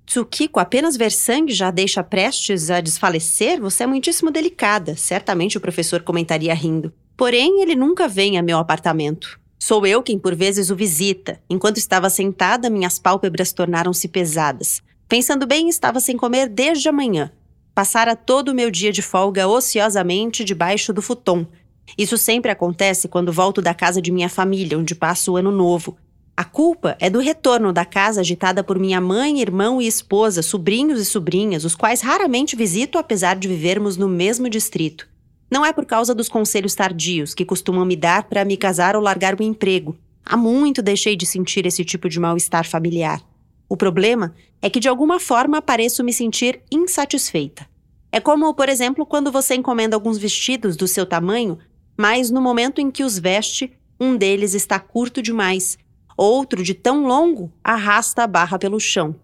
Tsukiko, 0.04 0.58
apenas 0.58 0.96
ver 0.96 1.12
sangue 1.12 1.52
já 1.52 1.70
deixa 1.70 2.02
prestes 2.02 2.70
a 2.70 2.80
desfalecer? 2.80 3.60
Você 3.60 3.84
é 3.84 3.86
muitíssimo 3.86 4.32
delicada. 4.32 4.96
Certamente 4.96 5.56
o 5.56 5.60
professor 5.60 6.02
comentaria 6.02 6.52
rindo. 6.54 6.92
Porém, 7.16 7.62
ele 7.62 7.76
nunca 7.76 8.08
vem 8.08 8.36
a 8.36 8.42
meu 8.42 8.58
apartamento. 8.58 9.43
Sou 9.58 9.86
eu 9.86 10.02
quem 10.02 10.18
por 10.18 10.34
vezes 10.34 10.70
o 10.70 10.76
visita. 10.76 11.40
Enquanto 11.48 11.78
estava 11.78 12.10
sentada, 12.10 12.68
minhas 12.68 12.98
pálpebras 12.98 13.52
tornaram-se 13.52 14.08
pesadas. 14.08 14.82
Pensando 15.08 15.46
bem, 15.46 15.68
estava 15.68 16.00
sem 16.00 16.16
comer 16.16 16.48
desde 16.48 16.88
a 16.88 16.92
manhã. 16.92 17.30
Passara 17.74 18.14
todo 18.14 18.48
o 18.50 18.54
meu 18.54 18.70
dia 18.70 18.92
de 18.92 19.02
folga 19.02 19.48
ociosamente 19.48 20.44
debaixo 20.44 20.92
do 20.92 21.02
futon. 21.02 21.46
Isso 21.98 22.16
sempre 22.16 22.50
acontece 22.50 23.08
quando 23.08 23.32
volto 23.32 23.60
da 23.60 23.74
casa 23.74 24.00
de 24.00 24.10
minha 24.12 24.28
família, 24.28 24.78
onde 24.78 24.94
passo 24.94 25.32
o 25.32 25.36
ano 25.36 25.50
novo. 25.50 25.96
A 26.36 26.44
culpa 26.44 26.96
é 26.98 27.08
do 27.08 27.20
retorno 27.20 27.72
da 27.72 27.84
casa 27.84 28.20
agitada 28.20 28.64
por 28.64 28.78
minha 28.78 29.00
mãe, 29.00 29.40
irmão 29.40 29.80
e 29.80 29.86
esposa, 29.86 30.42
sobrinhos 30.42 31.00
e 31.00 31.04
sobrinhas, 31.04 31.64
os 31.64 31.76
quais 31.76 32.00
raramente 32.00 32.56
visito 32.56 32.98
apesar 32.98 33.36
de 33.36 33.46
vivermos 33.46 33.96
no 33.96 34.08
mesmo 34.08 34.48
distrito. 34.48 35.08
Não 35.54 35.64
é 35.64 35.72
por 35.72 35.86
causa 35.86 36.12
dos 36.12 36.28
conselhos 36.28 36.74
tardios 36.74 37.32
que 37.32 37.44
costumam 37.44 37.84
me 37.84 37.94
dar 37.94 38.24
para 38.24 38.44
me 38.44 38.56
casar 38.56 38.96
ou 38.96 39.00
largar 39.00 39.38
o 39.38 39.42
emprego. 39.44 39.96
Há 40.26 40.36
muito 40.36 40.82
deixei 40.82 41.14
de 41.14 41.24
sentir 41.24 41.64
esse 41.64 41.84
tipo 41.84 42.08
de 42.08 42.18
mal-estar 42.18 42.68
familiar. 42.68 43.22
O 43.68 43.76
problema 43.76 44.34
é 44.60 44.68
que 44.68 44.80
de 44.80 44.88
alguma 44.88 45.20
forma 45.20 45.62
pareço 45.62 46.02
me 46.02 46.12
sentir 46.12 46.60
insatisfeita. 46.72 47.68
É 48.10 48.18
como, 48.18 48.52
por 48.52 48.68
exemplo, 48.68 49.06
quando 49.06 49.30
você 49.30 49.54
encomenda 49.54 49.94
alguns 49.94 50.18
vestidos 50.18 50.76
do 50.76 50.88
seu 50.88 51.06
tamanho, 51.06 51.56
mas 51.96 52.32
no 52.32 52.40
momento 52.40 52.80
em 52.80 52.90
que 52.90 53.04
os 53.04 53.16
veste, 53.16 53.72
um 54.00 54.16
deles 54.16 54.54
está 54.54 54.80
curto 54.80 55.22
demais 55.22 55.78
Outro, 56.16 56.64
de 56.64 56.74
tão 56.74 57.06
longo, 57.06 57.52
arrasta 57.62 58.24
a 58.24 58.26
barra 58.26 58.58
pelo 58.58 58.80
chão. 58.80 59.14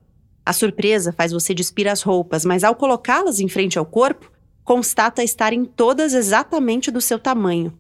A 0.47 0.53
surpresa 0.53 1.13
faz 1.13 1.33
você 1.33 1.53
despir 1.53 1.89
as 1.89 2.03
roupas, 2.03 2.45
mas 2.45 2.63
ao 2.63 2.77
colocá-las 2.77 3.41
em 3.41 3.49
frente 3.49 3.79
ao 3.79 3.85
corpo, 3.85 4.31
constata 4.65 5.23
estarem 5.23 5.65
todas 5.65 6.15
exatamente 6.15 6.91
do 6.91 7.01
seu 7.01 7.19
tamanho. 7.19 7.73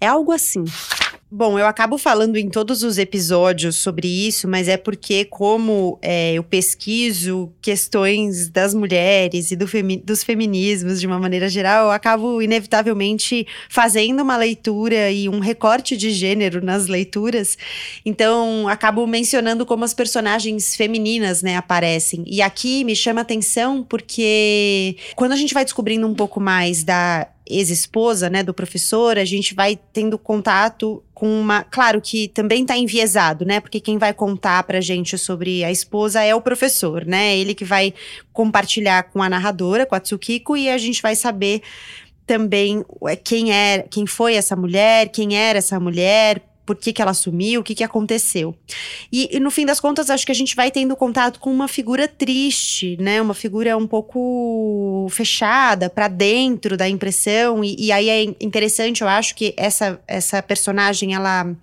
É 0.00 0.06
algo 0.06 0.32
assim. 0.32 0.64
Bom, 1.30 1.58
eu 1.58 1.66
acabo 1.66 1.98
falando 1.98 2.36
em 2.36 2.48
todos 2.48 2.82
os 2.82 2.96
episódios 2.96 3.76
sobre 3.76 4.08
isso, 4.08 4.48
mas 4.48 4.66
é 4.66 4.78
porque, 4.78 5.26
como 5.26 5.98
é, 6.00 6.32
eu 6.32 6.42
pesquiso 6.42 7.52
questões 7.60 8.48
das 8.48 8.72
mulheres 8.72 9.50
e 9.50 9.56
do 9.56 9.68
femi 9.68 9.98
dos 9.98 10.24
feminismos 10.24 10.98
de 10.98 11.06
uma 11.06 11.18
maneira 11.18 11.46
geral, 11.46 11.88
eu 11.88 11.90
acabo 11.90 12.40
inevitavelmente 12.40 13.46
fazendo 13.68 14.22
uma 14.22 14.38
leitura 14.38 15.10
e 15.10 15.28
um 15.28 15.38
recorte 15.38 15.98
de 15.98 16.12
gênero 16.12 16.64
nas 16.64 16.86
leituras. 16.86 17.58
Então, 18.06 18.66
acabo 18.66 19.06
mencionando 19.06 19.66
como 19.66 19.84
as 19.84 19.92
personagens 19.92 20.74
femininas 20.76 21.42
né, 21.42 21.56
aparecem. 21.56 22.24
E 22.26 22.40
aqui 22.40 22.84
me 22.84 22.96
chama 22.96 23.20
atenção 23.20 23.84
porque 23.86 24.96
quando 25.14 25.32
a 25.32 25.36
gente 25.36 25.52
vai 25.52 25.62
descobrindo 25.62 26.06
um 26.06 26.14
pouco 26.14 26.40
mais 26.40 26.82
da 26.82 27.28
ex-esposa, 27.48 28.28
né, 28.28 28.42
do 28.42 28.52
professor, 28.52 29.18
a 29.18 29.24
gente 29.24 29.54
vai 29.54 29.78
tendo 29.92 30.18
contato 30.18 31.02
com 31.14 31.40
uma. 31.40 31.64
Claro 31.64 32.00
que 32.00 32.28
também 32.28 32.62
está 32.62 32.76
enviesado, 32.76 33.44
né? 33.44 33.58
Porque 33.58 33.80
quem 33.80 33.98
vai 33.98 34.12
contar 34.12 34.62
pra 34.64 34.80
gente 34.80 35.16
sobre 35.16 35.64
a 35.64 35.70
esposa 35.70 36.22
é 36.22 36.34
o 36.34 36.40
professor, 36.40 37.04
né? 37.04 37.36
Ele 37.36 37.54
que 37.54 37.64
vai 37.64 37.94
compartilhar 38.32 39.04
com 39.04 39.22
a 39.22 39.28
narradora, 39.28 39.86
com 39.86 39.94
a 39.94 40.00
Tsukiko, 40.00 40.56
e 40.56 40.68
a 40.68 40.78
gente 40.78 41.02
vai 41.02 41.16
saber 41.16 41.62
também 42.26 42.84
é, 43.06 43.16
quem 43.16 43.52
é, 43.52 43.86
quem 43.90 44.06
foi 44.06 44.34
essa 44.34 44.54
mulher, 44.54 45.08
quem 45.08 45.36
era 45.36 45.58
essa 45.58 45.80
mulher, 45.80 46.42
por 46.68 46.76
que, 46.76 46.92
que 46.92 47.00
ela 47.00 47.14
sumiu, 47.14 47.62
o 47.62 47.64
que, 47.64 47.74
que 47.74 47.82
aconteceu. 47.82 48.54
E, 49.10 49.34
e, 49.34 49.40
no 49.40 49.50
fim 49.50 49.64
das 49.64 49.80
contas, 49.80 50.10
acho 50.10 50.26
que 50.26 50.32
a 50.32 50.34
gente 50.34 50.54
vai 50.54 50.70
tendo 50.70 50.94
contato 50.94 51.40
com 51.40 51.50
uma 51.50 51.66
figura 51.66 52.06
triste, 52.06 52.94
né? 53.00 53.22
Uma 53.22 53.32
figura 53.32 53.74
um 53.74 53.86
pouco 53.86 55.06
fechada, 55.10 55.88
para 55.88 56.08
dentro 56.08 56.76
da 56.76 56.86
impressão. 56.86 57.64
E, 57.64 57.74
e, 57.78 57.90
aí 57.90 58.10
é 58.10 58.22
interessante, 58.38 59.00
eu 59.00 59.08
acho 59.08 59.34
que 59.34 59.54
essa, 59.56 59.98
essa 60.06 60.42
personagem, 60.42 61.14
ela 61.14 61.56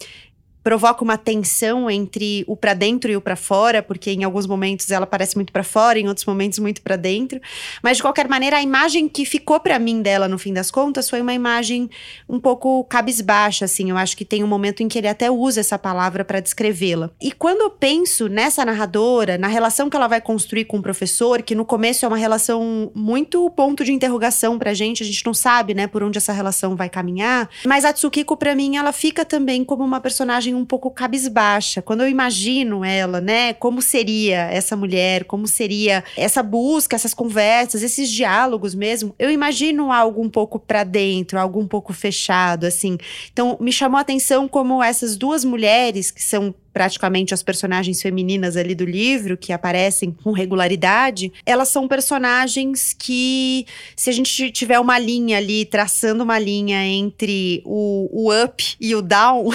provoca 0.66 1.04
uma 1.04 1.16
tensão 1.16 1.92
entre 1.92 2.44
o 2.48 2.58
para 2.58 2.74
dentro 2.74 3.12
e 3.12 3.16
o 3.16 3.22
para 3.22 3.36
fora, 3.36 3.84
porque 3.84 4.10
em 4.10 4.24
alguns 4.24 4.48
momentos 4.48 4.90
ela 4.90 5.06
parece 5.06 5.36
muito 5.36 5.54
para 5.54 5.64
fora, 5.64 6.00
em 6.00 6.08
outros 6.08 6.26
momentos 6.26 6.58
muito 6.58 6.82
para 6.82 6.96
dentro. 6.96 7.40
Mas 7.84 7.98
de 7.98 8.04
qualquer 8.04 8.28
maneira, 8.28 8.58
a 8.58 8.64
imagem 8.64 9.08
que 9.08 9.26
ficou 9.26 9.60
para 9.60 9.78
mim 9.78 10.02
dela 10.02 10.28
no 10.28 10.40
fim 10.40 10.52
das 10.52 10.72
contas 10.72 11.08
foi 11.08 11.22
uma 11.22 11.36
imagem 11.36 11.88
um 12.28 12.40
pouco 12.40 12.84
cabisbaixa, 12.86 13.66
assim. 13.66 13.92
Eu 13.92 13.98
acho 13.98 14.18
que 14.18 14.26
tem 14.26 14.44
um 14.44 14.48
momento 14.48 14.82
em 14.82 14.88
que 14.88 14.98
ele 14.98 15.08
até 15.08 15.30
usa 15.30 15.60
essa 15.60 15.78
palavra 15.78 16.26
para 16.26 16.40
descrevê-la. 16.40 17.12
E 17.22 17.32
quando 17.32 17.62
eu 17.62 17.70
penso 17.70 18.28
nessa 18.28 18.66
narradora, 18.66 19.38
na 19.38 19.48
relação 19.48 19.88
que 19.88 19.96
ela 19.96 20.08
vai 20.08 20.20
construir 20.20 20.66
com 20.66 20.78
o 20.78 20.82
professor, 20.82 21.44
que 21.44 21.54
no 21.54 21.64
começo 21.64 22.06
é 22.06 22.08
uma 22.08 22.18
relação 22.18 22.92
muito 22.96 23.48
ponto 23.52 23.84
de 23.84 23.94
interrogação 23.94 24.58
pra 24.58 24.74
gente, 24.74 25.04
a 25.04 25.06
gente 25.06 25.24
não 25.28 25.34
sabe, 25.36 25.76
né, 25.76 25.86
por 25.86 26.02
onde 26.02 26.18
essa 26.18 26.34
relação 26.34 26.76
vai 26.76 26.90
caminhar, 26.90 27.48
mas 27.68 27.86
a 27.86 27.94
Tsukiko 27.94 28.36
para 28.36 28.56
mim 28.56 28.78
ela 28.78 28.92
fica 28.92 29.24
também 29.24 29.64
como 29.64 29.84
uma 29.84 30.02
personagem 30.02 30.55
um 30.56 30.66
pouco 30.66 30.90
cabisbaixa. 30.92 31.82
Quando 31.82 32.02
eu 32.02 32.10
imagino 32.10 32.84
ela, 32.84 33.22
né, 33.22 33.54
como 33.54 33.82
seria 33.82 34.50
essa 34.52 34.76
mulher, 34.76 35.26
como 35.26 35.48
seria 35.48 36.04
essa 36.18 36.42
busca, 36.42 36.96
essas 36.96 37.14
conversas, 37.14 37.84
esses 37.84 38.10
diálogos 38.10 38.74
mesmo, 38.74 39.14
eu 39.20 39.30
imagino 39.30 39.92
algo 39.92 40.22
um 40.22 40.30
pouco 40.30 40.60
para 40.60 40.84
dentro, 40.84 41.40
algo 41.40 41.60
um 41.60 41.68
pouco 41.68 41.94
fechado, 41.94 42.66
assim. 42.66 42.98
Então, 43.32 43.58
me 43.60 43.72
chamou 43.72 43.98
a 43.98 44.02
atenção 44.02 44.48
como 44.48 44.82
essas 44.82 45.18
duas 45.18 45.44
mulheres 45.44 46.12
que 46.12 46.24
são 46.24 46.54
praticamente 46.76 47.34
as 47.34 47.42
personagens 47.42 48.02
femininas 48.02 48.58
ali 48.58 48.76
do 48.76 48.84
livro, 48.84 49.38
que 49.38 49.54
aparecem 49.54 50.12
com 50.12 50.34
regularidade, 50.34 51.32
elas 51.46 51.70
são 51.70 51.88
personagens 51.88 52.94
que, 52.94 53.66
se 53.96 54.10
a 54.10 54.14
gente 54.14 54.52
tiver 54.52 54.78
uma 54.78 55.00
linha 55.00 55.38
ali, 55.38 55.64
traçando 55.64 56.22
uma 56.22 56.38
linha 56.38 56.86
entre 56.86 57.64
o, 57.64 58.10
o 58.12 58.44
up 58.44 58.76
e 58.78 58.94
o 58.94 59.02
down, 59.02 59.52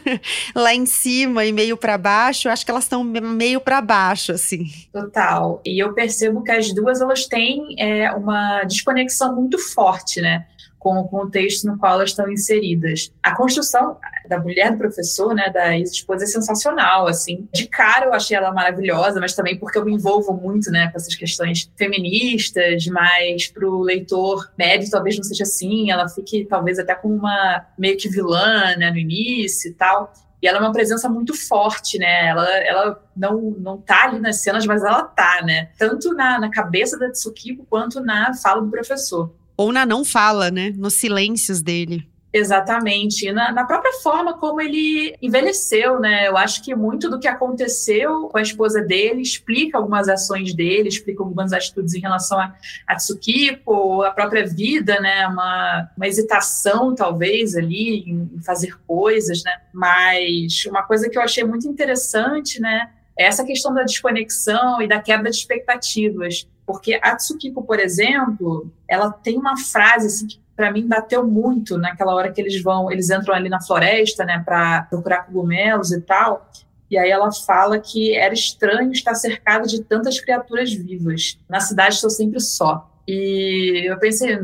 lá 0.56 0.74
em 0.74 0.86
cima 0.86 1.44
e 1.44 1.52
meio 1.52 1.76
para 1.76 1.98
baixo, 1.98 2.48
acho 2.48 2.64
que 2.64 2.70
elas 2.70 2.84
estão 2.84 3.04
meio 3.04 3.60
para 3.60 3.82
baixo, 3.82 4.32
assim. 4.32 4.64
Total. 4.90 5.60
E 5.66 5.78
eu 5.78 5.92
percebo 5.92 6.42
que 6.42 6.52
as 6.52 6.72
duas, 6.72 7.02
elas 7.02 7.26
têm 7.26 7.74
é, 7.78 8.10
uma 8.12 8.64
desconexão 8.64 9.36
muito 9.36 9.58
forte, 9.58 10.22
né? 10.22 10.46
Com 10.82 10.98
o 10.98 11.06
contexto 11.06 11.64
no 11.68 11.78
qual 11.78 11.94
elas 11.94 12.10
estão 12.10 12.28
inseridas. 12.28 13.12
A 13.22 13.36
construção 13.36 13.96
da 14.28 14.40
mulher 14.40 14.72
do 14.72 14.78
professor, 14.78 15.32
né, 15.32 15.48
da 15.48 15.78
ex-esposa, 15.78 16.24
é 16.24 16.26
sensacional, 16.26 17.06
assim. 17.06 17.48
De 17.52 17.68
cara 17.68 18.06
eu 18.06 18.12
achei 18.12 18.36
ela 18.36 18.50
maravilhosa, 18.50 19.20
mas 19.20 19.32
também 19.32 19.56
porque 19.56 19.78
eu 19.78 19.84
me 19.84 19.94
envolvo 19.94 20.32
muito, 20.32 20.72
né, 20.72 20.90
com 20.90 20.96
essas 20.96 21.14
questões 21.14 21.70
feministas, 21.76 22.84
mas 22.86 23.46
para 23.46 23.64
o 23.64 23.80
leitor 23.80 24.50
médio 24.58 24.90
talvez 24.90 25.16
não 25.16 25.22
seja 25.22 25.44
assim, 25.44 25.88
ela 25.88 26.08
fique 26.08 26.46
talvez 26.46 26.80
até 26.80 26.96
como 26.96 27.14
uma 27.14 27.64
meio 27.78 27.96
que 27.96 28.08
vilã, 28.08 28.74
né, 28.76 28.90
no 28.90 28.98
início 28.98 29.70
e 29.70 29.74
tal. 29.74 30.12
E 30.42 30.48
ela 30.48 30.58
é 30.58 30.60
uma 30.60 30.72
presença 30.72 31.08
muito 31.08 31.32
forte, 31.36 31.96
né? 31.96 32.26
Ela, 32.26 32.48
ela 32.64 33.04
não, 33.16 33.40
não 33.60 33.78
tá 33.78 34.06
ali 34.06 34.18
nas 34.18 34.42
cenas, 34.42 34.66
mas 34.66 34.82
ela 34.82 35.04
tá, 35.04 35.40
né? 35.44 35.68
Tanto 35.78 36.12
na, 36.14 36.40
na 36.40 36.50
cabeça 36.50 36.98
da 36.98 37.12
Tsukiko 37.12 37.64
quanto 37.70 38.00
na 38.00 38.34
fala 38.34 38.60
do 38.60 38.68
professor. 38.68 39.32
Ou 39.56 39.72
na 39.72 39.86
não 39.86 40.04
fala, 40.04 40.50
né? 40.50 40.72
Nos 40.76 40.94
silêncios 40.94 41.62
dele. 41.62 42.06
Exatamente. 42.32 43.30
Na, 43.30 43.52
na, 43.52 43.64
própria 43.66 43.92
forma 44.00 44.38
como 44.38 44.58
ele 44.58 45.14
envelheceu, 45.20 46.00
né? 46.00 46.26
Eu 46.26 46.36
acho 46.36 46.64
que 46.64 46.74
muito 46.74 47.10
do 47.10 47.20
que 47.20 47.28
aconteceu 47.28 48.28
com 48.28 48.38
a 48.38 48.42
esposa 48.42 48.80
dele 48.80 49.20
explica 49.20 49.76
algumas 49.76 50.08
ações 50.08 50.54
dele, 50.54 50.88
explica 50.88 51.22
algumas 51.22 51.52
atitudes 51.52 51.92
em 51.92 52.00
relação 52.00 52.40
a, 52.40 52.54
a 52.86 52.96
Tsukiko, 52.96 54.02
a 54.02 54.10
própria 54.10 54.46
vida, 54.46 54.98
né? 54.98 55.26
Uma, 55.26 55.90
uma 55.94 56.08
hesitação, 56.08 56.94
talvez, 56.94 57.54
ali 57.54 57.98
em, 58.06 58.30
em 58.34 58.40
fazer 58.40 58.78
coisas, 58.86 59.42
né? 59.44 59.52
Mas 59.70 60.64
uma 60.64 60.84
coisa 60.84 61.10
que 61.10 61.18
eu 61.18 61.22
achei 61.22 61.44
muito 61.44 61.68
interessante, 61.68 62.58
né? 62.58 62.90
É 63.18 63.26
essa 63.26 63.44
questão 63.44 63.74
da 63.74 63.82
desconexão 63.82 64.80
e 64.80 64.88
da 64.88 64.98
quebra 65.02 65.30
de 65.30 65.36
expectativas. 65.36 66.48
Porque 66.72 66.98
a 67.02 67.14
Tsukiko, 67.14 67.62
por 67.62 67.78
exemplo, 67.78 68.70
ela 68.88 69.10
tem 69.10 69.38
uma 69.38 69.56
frase 69.58 70.06
assim, 70.06 70.26
que 70.26 70.40
para 70.56 70.72
mim 70.72 70.86
bateu 70.86 71.26
muito 71.26 71.76
naquela 71.76 72.14
hora 72.14 72.32
que 72.32 72.40
eles 72.40 72.62
vão, 72.62 72.90
eles 72.90 73.10
entram 73.10 73.34
ali 73.34 73.48
na 73.48 73.60
floresta, 73.60 74.24
né, 74.24 74.42
para 74.44 74.82
procurar 74.82 75.26
cogumelos 75.26 75.92
e 75.92 76.00
tal. 76.00 76.50
E 76.90 76.98
aí 76.98 77.10
ela 77.10 77.30
fala 77.32 77.78
que 77.78 78.14
era 78.14 78.34
estranho 78.34 78.90
estar 78.92 79.14
cercada 79.14 79.66
de 79.66 79.82
tantas 79.82 80.20
criaturas 80.20 80.72
vivas. 80.72 81.38
Na 81.48 81.60
cidade 81.60 81.94
estou 81.94 82.10
sempre 82.10 82.40
só. 82.40 82.90
E 83.06 83.84
eu 83.86 83.98
pensei, 83.98 84.38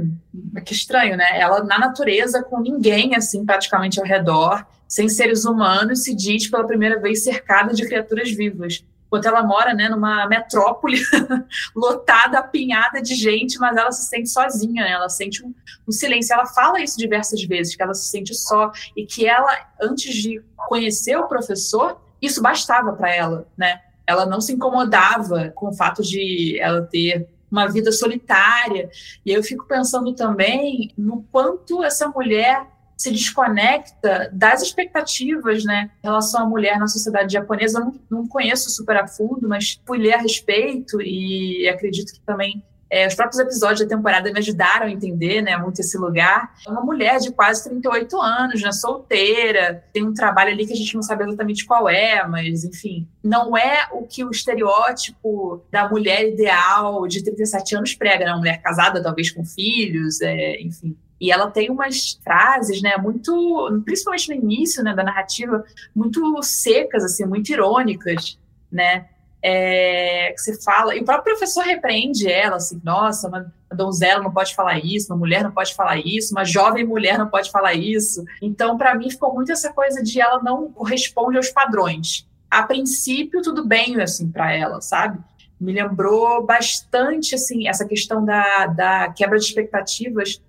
que 0.65 0.73
estranho, 0.73 1.17
né? 1.17 1.39
Ela 1.39 1.63
na 1.63 1.79
natureza 1.79 2.43
com 2.43 2.61
ninguém 2.61 3.15
assim 3.15 3.45
praticamente 3.45 4.01
ao 4.01 4.07
redor, 4.07 4.67
sem 4.87 5.09
seres 5.09 5.45
humanos, 5.45 6.05
se 6.05 6.15
diz 6.15 6.49
pela 6.51 6.67
primeira 6.67 6.99
vez 6.99 7.23
cercada 7.23 7.73
de 7.73 7.87
criaturas 7.87 8.31
vivas 8.31 8.85
enquanto 9.09 9.27
ela 9.27 9.43
mora 9.43 9.75
né, 9.75 9.89
numa 9.89 10.29
metrópole 10.29 11.01
lotada, 11.75 12.39
apinhada 12.39 13.03
de 13.03 13.15
gente, 13.15 13.59
mas 13.59 13.77
ela 13.77 13.91
se 13.91 14.09
sente 14.09 14.29
sozinha, 14.29 14.85
né? 14.85 14.93
ela 14.93 15.09
sente 15.09 15.45
um, 15.45 15.53
um, 15.89 15.91
silêncio. 15.91 16.35
Ela 16.35 16.47
fala 16.47 16.81
isso 16.81 16.97
diversas 16.97 17.43
vezes, 17.43 17.75
que 17.75 17.83
ela 17.83 17.95
se 17.95 18.11
sente 18.11 18.35
só 18.35 18.71
e 18.97 19.05
que 19.05 19.27
ela, 19.27 19.51
antes 19.81 20.15
de 20.15 20.43
conhecer 20.69 21.17
o 21.17 21.27
professor, 21.27 22.01
isso 22.21 22.43
bastava 22.43 22.93
para 22.93 23.13
ela, 23.13 23.49
né? 23.57 23.81
ela 24.07 24.25
não 24.25 24.41
se 24.41 24.53
incomodava 24.53 25.51
com 25.55 25.69
o 25.69 25.75
fato 25.75 26.03
de 26.03 26.59
ela 26.61 26.83
ter 26.83 27.29
uma 27.51 27.67
vida 27.67 27.93
solitária. 27.93 28.91
E 29.25 29.31
eu 29.31 29.43
fico 29.43 29.67
pensando 29.67 30.15
também 30.15 30.93
no 30.97 31.25
quanto 31.31 31.83
essa 31.85 32.09
mulher 32.09 32.67
se 32.99 33.13
desconecta 33.13 34.29
das 34.33 34.61
expectativas, 34.61 35.65
né, 35.65 35.89
em 36.03 36.07
relação 36.07 36.43
à 36.43 36.47
mulher 36.47 36.79
na 36.81 36.89
sociedade 36.89 37.33
japonesa. 37.33 37.79
Eu 37.79 37.85
não, 37.85 37.95
não 38.11 38.29
conheço 38.29 38.69
super 38.71 38.97
a 38.97 39.07
fundo, 39.07 39.49
mas 39.49 39.81
fui 39.87 39.99
ler 39.99 40.15
a 40.15 40.19
respeito 40.19 41.01
e 41.01 41.69
acredito 41.69 42.13
que 42.13 42.21
também 42.21 42.61
é, 42.91 43.07
os 43.07 43.15
próprios 43.15 43.39
episódios 43.39 43.81
da 43.81 43.97
temporada 43.97 44.33
me 44.33 44.39
ajudaram 44.39 44.87
a 44.87 44.91
entender 44.91 45.43
né, 45.43 45.57
muito 45.57 45.81
esse 45.81 45.97
lugar. 45.97 46.55
É 46.67 46.71
uma 46.71 46.81
mulher 46.81 47.19
de 47.21 47.31
quase 47.31 47.65
38 47.69 48.21
anos, 48.21 48.63
né, 48.63 48.73
solteira, 48.73 49.85
tem 49.93 50.05
um 50.05 50.15
trabalho 50.15 50.51
ali 50.51 50.67
que 50.67 50.73
a 50.73 50.77
gente 50.77 50.95
não 50.95 51.03
sabe 51.03 51.25
exatamente 51.25 51.67
qual 51.67 51.89
é, 51.89 52.27
mas 52.27 52.65
enfim, 52.65 53.07
não 53.23 53.57
é 53.57 53.87
o 53.93 54.03
que 54.05 54.25
o 54.25 54.31
estereótipo 54.31 55.63
da 55.71 55.89
mulher 55.89 56.27
ideal 56.27 57.07
de 57.07 57.23
37 57.23 57.77
anos 57.77 57.95
prega, 57.95 58.25
né? 58.25 58.33
Uma 58.33 58.39
mulher 58.39 58.61
casada, 58.63 59.03
talvez 59.03 59.31
com 59.31 59.45
filhos, 59.45 60.21
é, 60.21 60.61
enfim. 60.61 60.97
E 61.21 61.33
ela 61.33 61.51
tem 61.51 61.71
umas 61.71 62.19
frases, 62.23 62.81
né, 62.81 62.97
muito, 62.97 63.83
principalmente 63.85 64.29
no 64.29 64.35
início, 64.35 64.83
né, 64.85 64.95
da 64.95 65.03
narrativa, 65.03 65.65
muito 65.95 66.41
secas, 66.43 67.05
assim, 67.05 67.25
muito 67.25 67.51
irônicas, 67.51 68.39
né? 68.71 69.07
É, 69.41 70.33
que 70.33 70.41
você 70.41 70.61
fala, 70.63 70.97
e 70.97 71.01
o 71.01 71.05
próprio 71.05 71.37
professor 71.37 71.65
repreende 71.65 72.29
ela, 72.29 72.57
assim, 72.57 72.81
nossa, 72.85 73.29
uma, 73.29 73.53
donzela 73.73 74.23
não 74.23 74.33
pode 74.33 74.55
falar 74.55 74.79
isso, 74.79 75.13
uma 75.13 75.19
mulher 75.19 75.45
não 75.45 75.53
pode 75.53 75.75
falar 75.75 75.99
isso, 75.99 76.35
uma 76.35 76.45
jovem 76.45 76.85
mulher 76.85 77.19
não 77.19 77.29
pode 77.29 77.51
falar 77.51 77.75
isso. 77.75 78.25
Então, 78.43 78.77
para 78.77 78.95
mim, 78.95 79.11
ficou 79.11 79.33
muito 79.35 79.53
essa 79.53 79.73
coisa 79.73 80.03
de 80.03 80.21
ela 80.21 80.43
não 80.43 80.73
corresponde 80.73 81.37
aos 81.37 81.51
padrões. 81.51 82.27
A 82.51 82.63
princípio, 82.63 83.43
tudo 83.43 83.65
bem, 83.65 84.01
assim, 84.01 84.29
para 84.29 84.53
ela, 84.53 84.81
sabe? 84.81 85.19
Me 85.61 85.73
lembrou 85.73 86.45
bastante, 86.45 87.35
assim, 87.35 87.69
essa 87.69 87.85
questão 87.85 88.25
da, 88.25 88.67
da 88.67 89.13
quebra 89.13 89.39
de 89.39 89.45
expectativas 89.45 90.41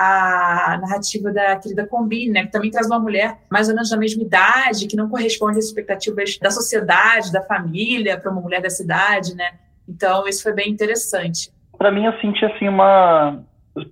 a 0.00 0.78
narrativa 0.80 1.32
da 1.32 1.56
querida 1.56 1.84
Combine, 1.84 2.30
né, 2.30 2.46
que 2.46 2.52
também 2.52 2.70
traz 2.70 2.86
uma 2.86 3.00
mulher 3.00 3.36
mais 3.50 3.68
ou 3.68 3.74
menos 3.74 3.90
da 3.90 3.96
mesma 3.96 4.22
idade, 4.22 4.86
que 4.86 4.94
não 4.94 5.08
corresponde 5.08 5.58
às 5.58 5.64
expectativas 5.64 6.38
da 6.38 6.52
sociedade, 6.52 7.32
da 7.32 7.42
família, 7.42 8.16
para 8.16 8.30
uma 8.30 8.40
mulher 8.40 8.62
da 8.62 8.70
cidade, 8.70 9.34
né? 9.34 9.54
Então, 9.88 10.28
isso 10.28 10.42
foi 10.42 10.52
bem 10.52 10.70
interessante. 10.70 11.50
Para 11.76 11.90
mim, 11.90 12.04
eu 12.04 12.12
senti 12.20 12.44
assim 12.44 12.68
uma 12.68 13.42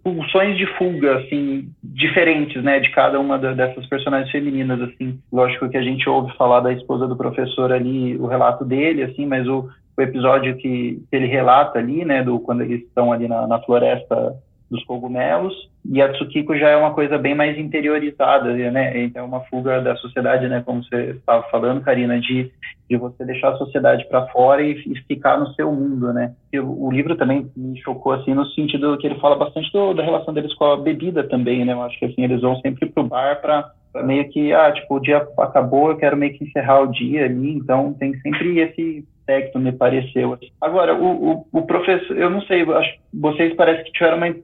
pulsões 0.02 0.56
de 0.56 0.66
fuga 0.76 1.18
assim 1.18 1.70
diferentes, 1.82 2.62
né, 2.62 2.80
de 2.80 2.90
cada 2.90 3.20
uma 3.20 3.38
dessas 3.38 3.86
personagens 3.86 4.30
femininas 4.30 4.80
assim. 4.82 5.18
Lógico 5.32 5.68
que 5.68 5.76
a 5.76 5.82
gente 5.82 6.08
ouve 6.08 6.36
falar 6.36 6.60
da 6.60 6.72
esposa 6.72 7.06
do 7.06 7.16
professor 7.16 7.72
ali, 7.72 8.16
o 8.16 8.26
relato 8.26 8.64
dele 8.64 9.02
assim, 9.04 9.26
mas 9.26 9.46
o, 9.46 9.68
o 9.96 10.02
episódio 10.02 10.56
que, 10.56 11.02
que 11.08 11.16
ele 11.16 11.26
relata 11.26 11.78
ali, 11.78 12.04
né, 12.04 12.22
do 12.22 12.40
quando 12.40 12.62
eles 12.62 12.82
estão 12.82 13.12
ali 13.12 13.28
na, 13.28 13.46
na 13.46 13.60
floresta 13.60 14.36
dos 14.70 14.84
cogumelos, 14.84 15.54
e 15.88 16.02
a 16.02 16.12
Tsukiko 16.12 16.56
já 16.56 16.70
é 16.70 16.76
uma 16.76 16.92
coisa 16.92 17.16
bem 17.16 17.34
mais 17.34 17.56
interiorizada, 17.56 18.52
né? 18.70 19.04
Então 19.04 19.22
é 19.22 19.26
uma 19.26 19.40
fuga 19.42 19.80
da 19.80 19.94
sociedade, 19.96 20.48
né? 20.48 20.62
Como 20.64 20.82
você 20.82 21.12
estava 21.12 21.44
falando, 21.44 21.80
Karina, 21.80 22.18
de, 22.18 22.50
de 22.90 22.96
você 22.96 23.24
deixar 23.24 23.50
a 23.50 23.56
sociedade 23.56 24.04
para 24.08 24.26
fora 24.28 24.62
e, 24.62 24.72
e, 24.72 25.00
ficar 25.06 25.38
no 25.38 25.52
seu 25.54 25.70
mundo, 25.70 26.12
né? 26.12 26.34
E 26.52 26.58
o, 26.58 26.86
o, 26.86 26.90
livro 26.90 27.14
também 27.14 27.48
me 27.56 27.80
chocou, 27.80 28.12
assim, 28.12 28.34
no 28.34 28.44
sentido 28.46 28.98
que 28.98 29.06
ele 29.06 29.20
fala 29.20 29.36
bastante 29.36 29.70
do, 29.72 29.94
da 29.94 30.02
relação 30.02 30.34
deles 30.34 30.54
com 30.54 30.64
a 30.64 30.76
bebida 30.76 31.22
também, 31.22 31.64
né? 31.64 31.72
Eu 31.72 31.82
acho 31.82 31.98
que, 31.98 32.06
assim, 32.06 32.24
eles 32.24 32.40
vão 32.40 32.56
sempre 32.60 32.86
pro 32.90 33.04
bar 33.04 33.40
para 33.40 33.72
meio 34.02 34.28
que, 34.28 34.52
ah, 34.52 34.72
tipo, 34.72 34.96
o 34.96 35.00
dia 35.00 35.26
acabou, 35.38 35.90
eu 35.90 35.96
quero 35.96 36.16
meio 36.16 36.36
que 36.36 36.44
encerrar 36.44 36.80
o 36.80 36.90
dia 36.90 37.24
ali, 37.24 37.52
então 37.52 37.94
tem 37.94 38.12
sempre 38.20 38.58
esse 38.58 39.04
aspecto, 39.26 39.58
me 39.58 39.72
pareceu. 39.72 40.38
Agora, 40.60 40.94
o, 40.94 41.32
o, 41.32 41.46
o 41.52 41.62
professor, 41.62 42.16
eu 42.16 42.30
não 42.30 42.40
sei, 42.42 42.62
acho, 42.62 42.98
vocês 43.12 43.54
parece 43.54 43.84
que 43.84 43.92
tiveram 43.92 44.16
uma, 44.18 44.34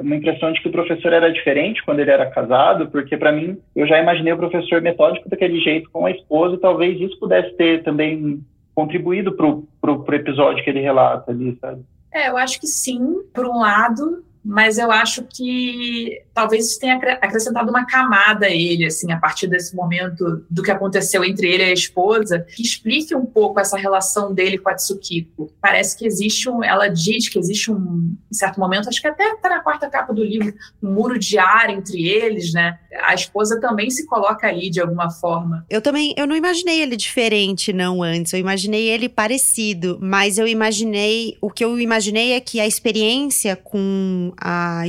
uma 0.00 0.16
impressão 0.16 0.52
de 0.52 0.60
que 0.62 0.68
o 0.68 0.72
professor 0.72 1.12
era 1.12 1.30
diferente 1.30 1.84
quando 1.84 2.00
ele 2.00 2.10
era 2.10 2.30
casado, 2.30 2.90
porque 2.90 3.16
para 3.16 3.30
mim, 3.30 3.58
eu 3.76 3.86
já 3.86 4.00
imaginei 4.00 4.32
o 4.32 4.38
professor 4.38 4.80
metódico 4.80 5.28
daquele 5.28 5.60
jeito 5.60 5.90
com 5.90 6.06
a 6.06 6.10
esposa, 6.10 6.56
e 6.56 6.60
talvez 6.60 6.98
isso 7.00 7.18
pudesse 7.20 7.54
ter 7.56 7.82
também 7.82 8.40
contribuído 8.74 9.36
pro, 9.36 9.68
pro 9.80 10.14
episódio 10.14 10.64
que 10.64 10.70
ele 10.70 10.80
relata 10.80 11.30
ali, 11.30 11.56
sabe? 11.60 11.82
É, 12.12 12.28
eu 12.28 12.36
acho 12.36 12.60
que 12.60 12.66
sim, 12.66 13.22
por 13.32 13.46
um 13.46 13.58
lado, 13.58 14.24
mas 14.44 14.76
eu 14.76 14.90
acho 14.92 15.24
que 15.24 16.22
talvez 16.34 16.66
isso 16.66 16.80
tenha 16.80 16.96
acrescentado 16.96 17.70
uma 17.70 17.86
camada 17.86 18.46
a 18.46 18.50
ele, 18.50 18.84
assim, 18.84 19.10
a 19.10 19.16
partir 19.16 19.46
desse 19.46 19.74
momento 19.74 20.44
do 20.50 20.62
que 20.62 20.70
aconteceu 20.70 21.24
entre 21.24 21.48
ele 21.48 21.62
e 21.62 21.66
a 21.66 21.72
esposa, 21.72 22.44
que 22.54 22.62
explique 22.62 23.14
um 23.14 23.24
pouco 23.24 23.58
essa 23.58 23.78
relação 23.78 24.34
dele 24.34 24.58
com 24.58 24.68
a 24.68 24.74
Tsukiko. 24.74 25.50
Parece 25.60 25.96
que 25.96 26.06
existe 26.06 26.50
um, 26.50 26.62
ela 26.62 26.88
diz 26.88 27.28
que 27.28 27.38
existe 27.38 27.70
um, 27.70 28.14
em 28.30 28.34
certo 28.34 28.60
momento, 28.60 28.88
acho 28.88 29.00
que 29.00 29.08
até 29.08 29.32
está 29.32 29.48
na 29.48 29.60
quarta 29.60 29.88
capa 29.88 30.12
do 30.12 30.22
livro, 30.22 30.52
um 30.82 30.92
muro 30.92 31.18
de 31.18 31.38
ar 31.38 31.70
entre 31.70 32.06
eles, 32.06 32.52
né? 32.52 32.78
A 33.02 33.14
esposa 33.14 33.58
também 33.60 33.88
se 33.90 34.06
coloca 34.06 34.46
ali 34.46 34.68
de 34.68 34.80
alguma 34.80 35.10
forma. 35.10 35.64
Eu 35.70 35.80
também, 35.80 36.14
eu 36.16 36.26
não 36.26 36.36
imaginei 36.36 36.82
ele 36.82 36.96
diferente, 36.96 37.72
não, 37.72 38.02
antes. 38.02 38.32
Eu 38.32 38.38
imaginei 38.38 38.88
ele 38.88 39.08
parecido, 39.08 39.98
mas 40.02 40.36
eu 40.36 40.46
imaginei, 40.46 41.38
o 41.40 41.50
que 41.50 41.64
eu 41.64 41.78
imaginei 41.78 42.32
é 42.32 42.40
que 42.40 42.60
a 42.60 42.66
experiência 42.66 43.56
com 43.56 44.32
a 44.40 44.84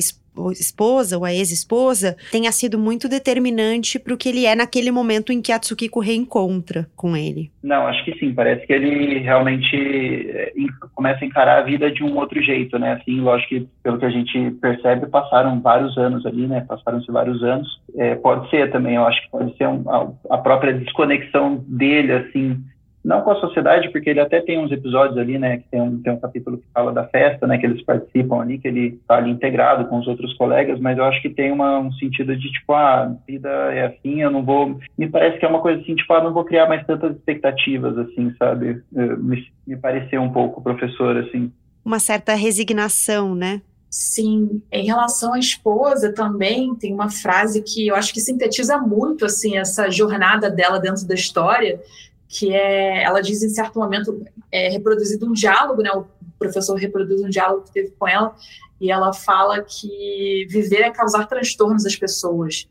esposa 0.52 1.18
ou 1.18 1.24
a 1.24 1.34
ex-esposa 1.34 2.18
tenha 2.32 2.52
sido 2.52 2.78
muito 2.78 3.08
determinante 3.08 3.98
para 3.98 4.14
o 4.14 4.18
que 4.18 4.30
ele 4.30 4.46
é 4.46 4.56
naquele 4.56 4.92
momento 4.92 5.32
em 5.32 5.42
que 5.42 5.52
a 5.52 5.60
Tsukiko 5.60 6.00
reencontra 6.00 6.88
com 6.96 7.16
ele. 7.16 7.52
Não, 7.64 7.88
acho 7.88 8.04
que 8.04 8.18
sim. 8.20 8.34
Parece 8.34 8.66
que 8.68 8.74
ele 8.74 9.20
realmente 9.20 9.76
é, 9.76 10.52
começa 10.94 11.24
a 11.24 11.28
encarar 11.28 11.60
a 11.60 11.64
vida 11.64 11.90
de 11.90 12.04
um 12.04 12.18
outro 12.18 12.42
jeito, 12.42 12.78
né? 12.78 12.94
Assim, 12.94 13.22
lógico 13.22 13.50
que 13.50 13.68
pelo 13.82 13.98
que 13.98 14.06
a 14.06 14.10
gente 14.10 14.52
percebe, 14.62 15.08
passaram 15.08 15.62
vários 15.62 15.98
anos 15.98 16.26
ali, 16.26 16.48
né? 16.48 16.66
Passaram-se 16.68 17.12
vários 17.12 17.42
anos. 17.44 17.68
É, 17.98 18.16
pode 18.16 18.50
ser 18.50 18.72
também, 18.72 18.96
eu 18.96 19.06
acho 19.06 19.22
que 19.22 19.30
pode 19.32 19.56
ser 19.58 19.68
um, 19.68 19.84
a 20.30 20.38
própria 20.38 20.74
desconexão 20.74 21.64
dele, 21.68 22.12
assim, 22.12 22.62
não 23.06 23.22
com 23.22 23.30
a 23.30 23.40
sociedade, 23.40 23.90
porque 23.92 24.10
ele 24.10 24.20
até 24.20 24.42
tem 24.42 24.58
uns 24.58 24.72
episódios 24.72 25.16
ali, 25.16 25.38
né, 25.38 25.58
que 25.58 25.70
tem 25.70 25.80
um, 25.80 26.02
tem 26.02 26.12
um 26.12 26.20
capítulo 26.20 26.58
que 26.58 26.66
fala 26.74 26.92
da 26.92 27.06
festa, 27.06 27.46
né, 27.46 27.60
que 27.60 27.66
eles 27.68 27.84
participam 27.84 28.42
ali, 28.42 28.58
que 28.58 28.68
ele 28.68 29.00
está 29.00 29.18
ali 29.18 29.30
integrado 29.30 29.86
com 29.86 30.00
os 30.00 30.08
outros 30.08 30.34
colegas, 30.34 30.80
mas 30.80 30.98
eu 30.98 31.06
acho 31.06 31.22
que 31.22 31.30
tem 31.30 31.52
uma, 31.52 31.78
um 31.78 31.94
sentido 31.94 32.36
de, 32.36 32.52
tipo, 32.52 32.74
ah, 32.74 33.04
a 33.04 33.16
vida 33.28 33.50
é 33.50 33.86
assim, 33.86 34.24
eu 34.24 34.32
não 34.32 34.44
vou... 34.44 34.80
Me 34.98 35.08
parece 35.08 35.38
que 35.38 35.46
é 35.46 35.48
uma 35.48 35.62
coisa 35.62 35.80
assim, 35.82 35.94
tipo, 35.94 36.12
ah, 36.14 36.24
não 36.24 36.34
vou 36.34 36.44
criar 36.44 36.68
mais 36.68 36.84
tantas 36.88 37.16
expectativas, 37.16 37.96
assim, 37.96 38.34
sabe? 38.40 38.82
Me, 38.92 39.46
me 39.68 39.78
pareceu 39.78 40.24
um 40.24 40.32
pouco, 40.32 40.64
professor, 40.64 41.16
assim. 41.18 41.52
Uma 41.86 42.00
certa 42.00 42.34
resignação, 42.34 43.36
né? 43.36 43.62
Sim, 43.88 44.62
em 44.72 44.86
relação 44.86 45.34
à 45.34 45.40
esposa 45.40 46.12
também 46.12 46.76
tem 46.76 46.94
uma 46.94 47.10
frase 47.10 47.62
que 47.62 47.88
eu 47.88 47.96
acho 47.96 48.14
que 48.14 48.20
sintetiza 48.20 48.78
muito 48.78 49.24
assim 49.24 49.58
essa 49.58 49.90
jornada 49.90 50.50
dela 50.50 50.80
dentro 50.80 51.08
da 51.08 51.16
história, 51.16 51.80
que 52.38 52.54
é, 52.54 53.04
ela 53.04 53.22
diz 53.22 53.42
em 53.42 53.50
certo 53.50 53.80
momento, 53.80 54.26
é 54.52 54.68
reproduzido 54.70 55.26
um 55.26 55.32
diálogo, 55.32 55.82
né? 55.82 55.90
O 55.92 56.06
professor 56.38 56.76
reproduz 56.76 57.22
um 57.22 57.30
diálogo 57.30 57.64
que 57.64 57.72
teve 57.72 57.92
com 57.92 58.06
ela 58.06 58.36
e 58.80 58.92
ela 58.92 59.14
fala 59.14 59.64
que 59.64 60.46
viver 60.50 60.82
é 60.82 60.92
causar 60.92 61.28
transtornos 61.28 61.86
às 61.86 61.96
pessoas. 61.96 62.68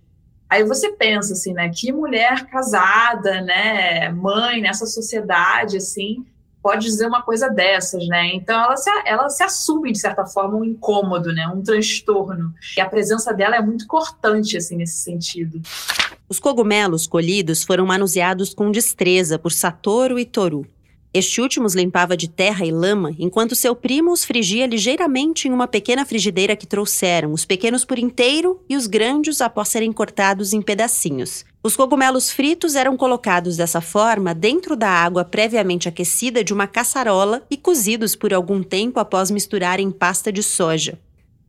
Aí 0.50 0.62
você 0.64 0.92
pensa 0.92 1.32
assim, 1.32 1.54
né? 1.54 1.70
Que 1.70 1.90
mulher 1.92 2.46
casada, 2.46 3.40
né? 3.40 4.10
Mãe 4.10 4.60
nessa 4.60 4.84
sociedade, 4.84 5.78
assim, 5.78 6.24
pode 6.64 6.86
dizer 6.86 7.06
uma 7.06 7.20
coisa 7.20 7.50
dessas, 7.50 8.08
né? 8.08 8.34
Então 8.34 8.58
ela 8.58 8.74
se, 8.74 8.90
ela 9.04 9.28
se 9.28 9.42
assume 9.44 9.92
de 9.92 9.98
certa 9.98 10.24
forma 10.24 10.56
um 10.56 10.64
incômodo, 10.64 11.30
né? 11.30 11.46
Um 11.46 11.62
transtorno. 11.62 12.54
E 12.74 12.80
a 12.80 12.88
presença 12.88 13.34
dela 13.34 13.54
é 13.54 13.60
muito 13.60 13.86
cortante 13.86 14.56
assim 14.56 14.74
nesse 14.74 14.96
sentido. 14.96 15.60
Os 16.26 16.40
cogumelos 16.40 17.06
colhidos 17.06 17.62
foram 17.62 17.84
manuseados 17.84 18.54
com 18.54 18.70
destreza 18.70 19.38
por 19.38 19.52
Satoru 19.52 20.18
e 20.18 20.24
Toru. 20.24 20.66
Este 21.16 21.40
último 21.40 21.64
os 21.64 21.76
limpava 21.76 22.16
de 22.16 22.26
terra 22.26 22.66
e 22.66 22.72
lama, 22.72 23.14
enquanto 23.16 23.54
seu 23.54 23.76
primo 23.76 24.10
os 24.10 24.24
frigia 24.24 24.66
ligeiramente 24.66 25.46
em 25.46 25.52
uma 25.52 25.68
pequena 25.68 26.04
frigideira 26.04 26.56
que 26.56 26.66
trouxeram, 26.66 27.32
os 27.32 27.44
pequenos 27.44 27.84
por 27.84 28.00
inteiro 28.00 28.60
e 28.68 28.74
os 28.74 28.88
grandes 28.88 29.40
após 29.40 29.68
serem 29.68 29.92
cortados 29.92 30.52
em 30.52 30.60
pedacinhos. 30.60 31.44
Os 31.62 31.76
cogumelos 31.76 32.32
fritos 32.32 32.74
eram 32.74 32.96
colocados 32.96 33.56
dessa 33.56 33.80
forma 33.80 34.34
dentro 34.34 34.74
da 34.74 34.88
água 34.88 35.24
previamente 35.24 35.88
aquecida 35.88 36.42
de 36.42 36.52
uma 36.52 36.66
caçarola 36.66 37.46
e 37.48 37.56
cozidos 37.56 38.16
por 38.16 38.34
algum 38.34 38.60
tempo 38.60 38.98
após 38.98 39.30
misturar 39.30 39.78
em 39.78 39.92
pasta 39.92 40.32
de 40.32 40.42
soja. 40.42 40.98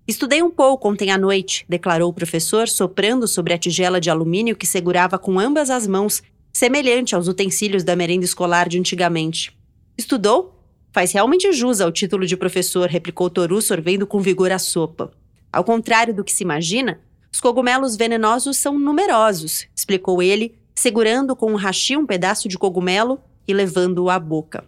Estudei 0.08 0.44
um 0.44 0.52
pouco 0.52 0.88
ontem 0.88 1.10
à 1.10 1.18
noite, 1.18 1.66
declarou 1.68 2.12
o 2.12 2.14
professor, 2.14 2.68
soprando 2.70 3.28
sobre 3.28 3.56
a 3.56 3.58
tigela 3.58 4.00
de 4.00 4.12
alumínio 4.12 4.56
que 4.56 4.68
segurava 4.68 5.18
com 5.18 5.40
ambas 5.40 5.72
as 5.72 5.88
mãos, 5.88 6.22
semelhante 6.56 7.14
aos 7.14 7.28
utensílios 7.28 7.84
da 7.84 7.98
merenda 7.98 8.24
escolar 8.24 8.70
de 8.70 8.80
antigamente. 8.80 9.54
Estudou? 9.98 10.58
Faz 10.94 11.12
realmente 11.12 11.52
jus 11.52 11.82
ao 11.82 11.92
título 11.92 12.26
de 12.26 12.38
professor, 12.38 12.88
replicou 12.88 13.30
Toru, 13.30 13.62
sorvendo 13.62 14.08
com 14.08 14.22
vigor 14.22 14.54
a 14.54 14.58
sopa. 14.58 15.12
Ao 15.52 15.66
contrário 15.66 16.14
do 16.14 16.24
que 16.24 16.32
se 16.32 16.46
imagina, 16.46 17.02
os 17.30 17.42
cogumelos 17.42 17.98
venenosos 17.98 18.56
são 18.56 18.80
numerosos, 18.80 19.68
explicou 19.76 20.24
ele, 20.24 20.56
segurando 20.74 21.36
com 21.36 21.52
um 21.52 21.58
hashi 21.58 21.98
um 21.98 22.06
pedaço 22.06 22.48
de 22.48 22.58
cogumelo 22.58 23.20
e 23.46 23.54
levando-o 23.54 24.10
à 24.10 24.18
boca. 24.18 24.64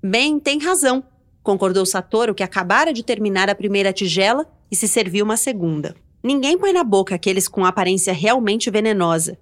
Bem, 0.00 0.38
tem 0.38 0.60
razão, 0.60 1.02
concordou 1.42 1.84
Satoru, 1.84 2.32
que 2.32 2.44
acabara 2.44 2.92
de 2.92 3.02
terminar 3.02 3.50
a 3.50 3.56
primeira 3.56 3.92
tigela 3.92 4.46
e 4.70 4.76
se 4.76 4.86
serviu 4.86 5.24
uma 5.24 5.36
segunda. 5.36 5.96
Ninguém 6.22 6.56
põe 6.56 6.72
na 6.72 6.84
boca 6.84 7.16
aqueles 7.16 7.48
com 7.48 7.64
aparência 7.64 8.12
realmente 8.12 8.70
venenosa. 8.70 9.36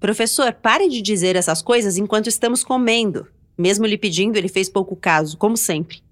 Professor, 0.00 0.54
pare 0.54 0.88
de 0.88 1.02
dizer 1.02 1.36
essas 1.36 1.60
coisas 1.60 1.98
enquanto 1.98 2.26
estamos 2.26 2.64
comendo. 2.64 3.26
Mesmo 3.56 3.84
lhe 3.84 3.98
pedindo, 3.98 4.38
ele 4.38 4.48
fez 4.48 4.66
pouco 4.66 4.96
caso, 4.96 5.36
como 5.36 5.58
sempre. 5.58 6.02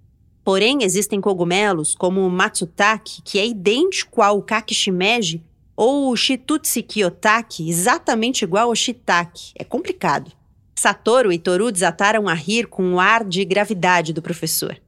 Porém, 0.45 0.82
existem 0.82 1.22
cogumelos, 1.22 1.95
como 1.95 2.20
o 2.20 2.30
matsutake, 2.30 3.22
que 3.22 3.39
é 3.39 3.47
idêntico 3.47 4.20
ao 4.20 4.43
kakishimeji, 4.43 5.43
ou 5.74 6.11
o 6.11 6.16
shitutsi 6.16 6.82
kiyotake, 6.82 7.66
exatamente 7.66 8.43
igual 8.43 8.68
ao 8.68 8.76
shiitake. 8.76 9.53
É 9.55 9.64
complicado. 9.64 10.32
Satoru 10.74 11.32
e 11.32 11.39
Toru 11.39 11.72
desataram 11.72 12.28
a 12.28 12.34
rir 12.34 12.66
com 12.66 12.93
o 12.95 13.01
ar 13.01 13.24
de 13.24 13.43
gravidade 13.43 14.12
do 14.12 14.20
professor. 14.20 14.78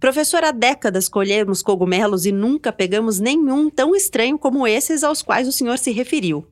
Professor, 0.00 0.42
há 0.42 0.52
décadas 0.52 1.06
colhemos 1.06 1.60
cogumelos 1.60 2.24
e 2.24 2.32
nunca 2.32 2.72
pegamos 2.72 3.18
nenhum 3.18 3.68
tão 3.68 3.94
estranho 3.94 4.38
como 4.38 4.66
esses 4.66 5.04
aos 5.04 5.20
quais 5.20 5.46
o 5.46 5.52
senhor 5.52 5.76
se 5.76 5.90
referiu. 5.90 6.46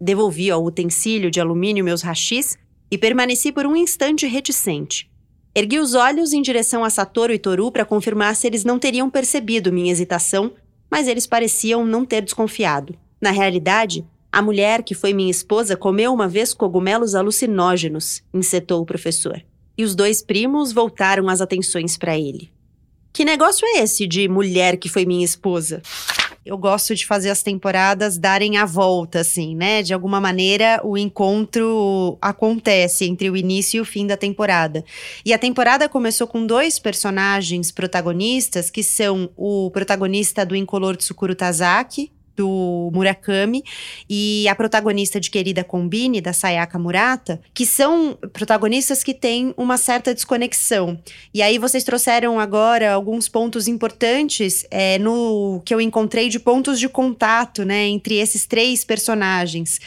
Devolvi 0.00 0.50
ao 0.50 0.64
utensílio 0.64 1.30
de 1.30 1.40
alumínio 1.40 1.84
meus 1.84 2.00
rachis 2.00 2.56
e 2.90 2.96
permaneci 2.96 3.52
por 3.52 3.66
um 3.66 3.76
instante 3.76 4.26
reticente. 4.26 5.10
Ergui 5.54 5.78
os 5.78 5.94
olhos 5.94 6.32
em 6.32 6.40
direção 6.40 6.84
a 6.84 6.90
Satoru 6.90 7.32
e 7.32 7.38
Toru 7.38 7.70
para 7.70 7.84
confirmar 7.84 8.34
se 8.36 8.46
eles 8.46 8.64
não 8.64 8.78
teriam 8.78 9.10
percebido 9.10 9.72
minha 9.72 9.92
hesitação, 9.92 10.52
mas 10.90 11.06
eles 11.06 11.26
pareciam 11.26 11.84
não 11.84 12.04
ter 12.04 12.22
desconfiado. 12.22 12.94
Na 13.20 13.30
realidade, 13.30 14.06
a 14.32 14.40
mulher 14.40 14.82
que 14.82 14.94
foi 14.94 15.12
minha 15.12 15.30
esposa 15.30 15.76
comeu 15.76 16.12
uma 16.12 16.28
vez 16.28 16.54
cogumelos 16.54 17.14
alucinógenos, 17.14 18.22
insetou 18.32 18.80
o 18.80 18.86
professor. 18.86 19.42
E 19.76 19.84
os 19.84 19.94
dois 19.94 20.22
primos 20.22 20.72
voltaram 20.72 21.28
as 21.28 21.40
atenções 21.40 21.96
para 21.96 22.16
ele. 22.18 22.50
Que 23.12 23.24
negócio 23.24 23.66
é 23.66 23.80
esse 23.80 24.06
de 24.06 24.28
mulher 24.28 24.76
que 24.76 24.88
foi 24.88 25.04
minha 25.04 25.24
esposa? 25.24 25.82
Eu 26.44 26.56
gosto 26.56 26.94
de 26.94 27.04
fazer 27.04 27.28
as 27.28 27.42
temporadas 27.42 28.16
darem 28.16 28.56
a 28.56 28.64
volta, 28.64 29.20
assim, 29.20 29.54
né? 29.54 29.82
De 29.82 29.92
alguma 29.92 30.18
maneira, 30.20 30.80
o 30.82 30.96
encontro 30.96 32.16
acontece 32.20 33.04
entre 33.04 33.28
o 33.28 33.36
início 33.36 33.78
e 33.78 33.80
o 33.80 33.84
fim 33.84 34.06
da 34.06 34.16
temporada. 34.16 34.82
E 35.24 35.34
a 35.34 35.38
temporada 35.38 35.86
começou 35.86 36.26
com 36.26 36.46
dois 36.46 36.78
personagens 36.78 37.70
protagonistas, 37.70 38.70
que 38.70 38.82
são 38.82 39.28
o 39.36 39.70
protagonista 39.70 40.46
do 40.46 40.56
Incolor 40.56 40.96
Tsukuru 40.96 41.34
Tazaki, 41.34 42.10
do 42.40 42.90
Murakami 42.94 43.62
e 44.08 44.48
a 44.48 44.54
protagonista 44.54 45.20
de 45.20 45.30
Querida 45.30 45.62
Combine, 45.62 46.22
da 46.22 46.32
Sayaka 46.32 46.78
Murata, 46.78 47.38
que 47.52 47.66
são 47.66 48.16
protagonistas 48.32 49.04
que 49.04 49.12
têm 49.12 49.52
uma 49.58 49.76
certa 49.76 50.14
desconexão. 50.14 50.98
E 51.34 51.42
aí 51.42 51.58
vocês 51.58 51.84
trouxeram 51.84 52.40
agora 52.40 52.92
alguns 52.92 53.28
pontos 53.28 53.68
importantes 53.68 54.66
é, 54.70 54.98
no 54.98 55.60
que 55.66 55.74
eu 55.74 55.82
encontrei 55.82 56.30
de 56.30 56.40
pontos 56.40 56.80
de 56.80 56.88
contato, 56.88 57.62
né, 57.62 57.86
entre 57.88 58.16
esses 58.16 58.46
três 58.46 58.84
personagens 58.84 59.78